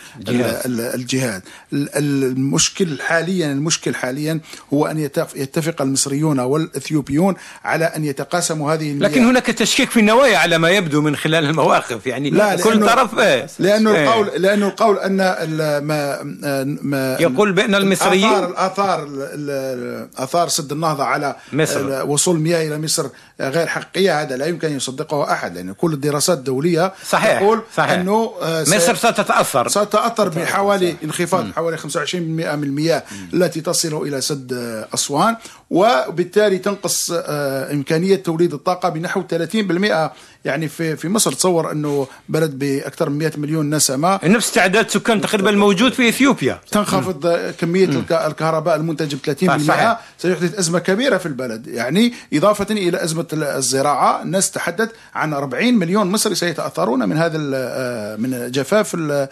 الجهاد 0.94 1.42
المشكل 1.72 2.98
حاليا 3.00 3.52
المشكل 3.52 3.94
حاليا 3.94 4.40
هو 4.72 4.86
أن 4.86 4.98
يتفق 5.34 5.82
المصريون 5.82 6.40
والإثيوبيون 6.40 7.34
على 7.64 7.84
أن 7.84 8.04
يتقاسموا 8.04 8.72
هذه 8.72 8.90
المياه. 8.90 9.08
لكن 9.08 9.24
هناك 9.24 9.46
تشكيك 9.46 9.90
في 9.90 10.00
النوايا 10.00 10.38
على 10.38 10.58
ما 10.58 10.70
يبدو 10.70 11.00
من 11.00 11.16
خلال 11.16 11.44
المواقف 11.44 12.06
يعني 12.06 12.30
لا 12.30 12.56
كل 12.56 12.86
طرف 12.86 13.18
إيه 13.18 13.46
لأنه 13.58 13.94
إيه 13.94 14.04
القول 14.04 14.42
لأنه 14.42 14.66
القول 14.66 14.98
أن 14.98 15.16
ما 15.82 16.22
ما 16.82 17.16
يقول 17.20 17.52
بأن 17.52 17.74
المصريين 17.74 18.44
الاثار 18.44 19.04
الاثار 19.04 20.08
آثار 20.16 20.48
سد 20.48 20.72
النهضة 20.72 21.04
على 21.04 21.36
مصر. 21.52 22.06
وصول 22.06 22.36
المياه 22.36 22.68
إلى 22.68 22.78
مصر 22.78 23.06
غير 23.40 23.66
حقيقية 23.66 24.22
هذا 24.22 24.36
لا 24.36 24.46
يمكن 24.46 24.68
أن 24.68 24.76
يصدقه 24.76 25.32
أحد 25.32 25.54
لأن 25.54 25.72
كل 25.72 25.92
الدراسات 25.92 26.38
صحيح 27.08 27.38
تقول 27.38 27.62
صحيح. 27.76 27.90
أنه 27.90 28.32
آه، 28.42 28.62
مصر 28.62 28.94
ستتاثر 28.94 29.68
ستتاثر 29.68 30.28
بحوالي 30.28 30.96
انخفاض 31.04 31.52
حوالي 31.52 31.78
25% 31.78 32.14
من 32.14 32.64
المياه 32.64 33.02
التي 33.34 33.60
تصل 33.60 34.02
إلى 34.02 34.20
سد 34.20 34.52
آه، 34.52 34.88
أسوان 34.94 35.36
وبالتالي 35.70 36.58
تنقص 36.58 37.10
آه، 37.14 37.72
إمكانية 37.72 38.16
توليد 38.16 38.54
الطاقة 38.54 38.88
بنحو 38.88 39.22
30% 39.22 40.10
يعني 40.44 40.68
في 40.68 40.96
في 40.96 41.08
مصر 41.08 41.32
تصور 41.32 41.72
أنه 41.72 42.06
بلد 42.28 42.58
بأكثر 42.58 43.10
من 43.10 43.18
100 43.18 43.32
مليون 43.36 43.74
نسمة. 43.74 44.20
نفس 44.24 44.52
تعداد 44.52 44.90
سكان 44.90 45.20
تقريبا 45.20 45.50
الموجود 45.50 45.92
في 45.92 46.08
إثيوبيا. 46.08 46.60
تنخفض 46.70 47.26
مم. 47.26 47.52
كميه. 47.60 47.84
الكهرباء 48.10 48.76
المنتجة 48.76 49.16
ب 49.16 49.18
30% 49.18 49.98
سيحدث 50.18 50.58
أزمة 50.58 50.78
كبيرة 50.78 51.18
في 51.18 51.26
البلد. 51.26 51.66
يعني 51.66 52.14
إضافة 52.32 52.66
إلى 52.70 53.04
أزمة 53.04 53.26
الزراعة 53.32 54.22
الناس 54.22 54.50
تحدث 54.50 54.90
عن 55.14 55.32
40 55.34 55.74
مليون 55.74 56.10
مصري 56.10 56.34
سيتاثرون 56.82 57.08
من 57.08 57.16
هذا 57.16 57.38
آه، 57.54 58.16
من 58.16 58.50
جفاف 58.50 58.96
آه، 59.10 59.28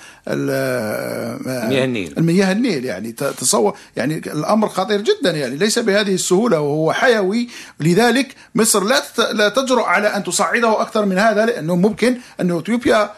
مياه 1.68 1.84
النيل. 1.84 2.14
المياه 2.18 2.53
النيل 2.53 2.84
يعني 2.84 3.12
تصور 3.12 3.76
يعني 3.96 4.16
الأمر 4.18 4.68
خطير 4.68 5.01
جدا 5.01 5.30
يعني 5.30 5.57
ليس 5.57 5.78
بهذه 5.78 6.14
السهولة 6.14 6.61
وهو 6.61 6.92
حيوي. 6.92 7.48
لذلك 7.80 8.34
مصر 8.55 8.84
لا 8.84 9.03
لا 9.32 9.48
تجرؤ 9.48 9.84
على 9.84 10.09
أن 10.09 10.24
تصعده 10.24 10.82
أكثر 10.82 11.05
من 11.05 11.18
هذا 11.18 11.46
لأنه 11.46 11.76
ممكن 11.76 12.16
أن 12.40 12.59
إثيوبيا 12.59 13.11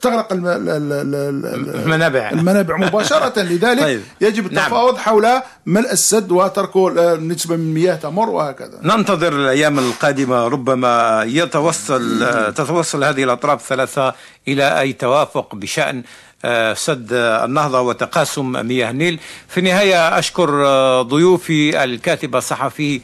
تغرق 0.00 0.32
المنابع 0.32 2.30
المنابع 2.30 2.76
مباشرة 2.76 3.42
لذلك 3.52 3.82
طيب. 3.82 4.02
يجب 4.20 4.52
نعم. 4.52 4.64
التفاوض 4.64 4.94
نعم. 4.94 5.02
حول 5.02 5.26
ملء 5.66 5.92
السد 5.92 6.32
وتركه 6.32 7.16
نسبة 7.16 7.56
من 7.56 7.62
المياه 7.62 7.94
تمر 7.94 8.30
وهكذا 8.30 8.80
ننتظر 8.82 9.32
الأيام 9.32 9.78
القادمة 9.78 10.48
ربما 10.48 11.22
يتوصل 11.26 12.26
تتوصل 12.54 13.04
هذه 13.04 13.24
الأطراف 13.24 13.60
الثلاثة 13.60 14.14
إلى 14.48 14.80
أي 14.80 14.92
توافق 14.92 15.54
بشأن 15.54 16.02
آه، 16.44 16.74
سد 16.74 17.12
النهضة 17.12 17.80
وتقاسم 17.80 18.66
مياه 18.66 18.90
النيل 18.90 19.20
في 19.48 19.60
النهاية 19.60 20.18
أشكر 20.18 20.66
آه، 20.66 21.02
ضيوفي 21.02 21.84
الكاتب 21.84 22.36
الصحفي 22.36 23.00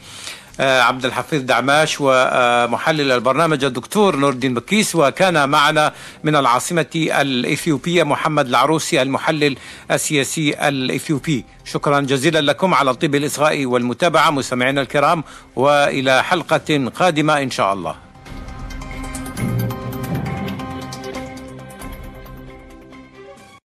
عبد 0.59 1.05
الحفيظ 1.05 1.41
دعماش 1.41 1.97
ومحلل 1.99 3.11
البرنامج 3.11 3.63
الدكتور 3.63 4.15
نور 4.15 4.29
الدين 4.31 4.53
بكيس 4.53 4.95
وكان 4.95 5.49
معنا 5.49 5.93
من 6.23 6.35
العاصمة 6.35 6.85
الإثيوبية 6.95 8.03
محمد 8.03 8.47
العروسي 8.47 9.01
المحلل 9.01 9.57
السياسي 9.91 10.67
الإثيوبي. 10.67 11.45
شكرا 11.65 11.99
جزيلا 11.99 12.41
لكم 12.41 12.73
على 12.73 12.93
طيب 12.93 13.15
الإصغاء 13.15 13.65
والمتابعة 13.65 14.29
مستمعينا 14.29 14.81
الكرام 14.81 15.23
وإلى 15.55 16.23
حلقة 16.23 16.91
قادمة 16.95 17.41
إن 17.41 17.51
شاء 17.51 17.73
الله. 17.73 18.04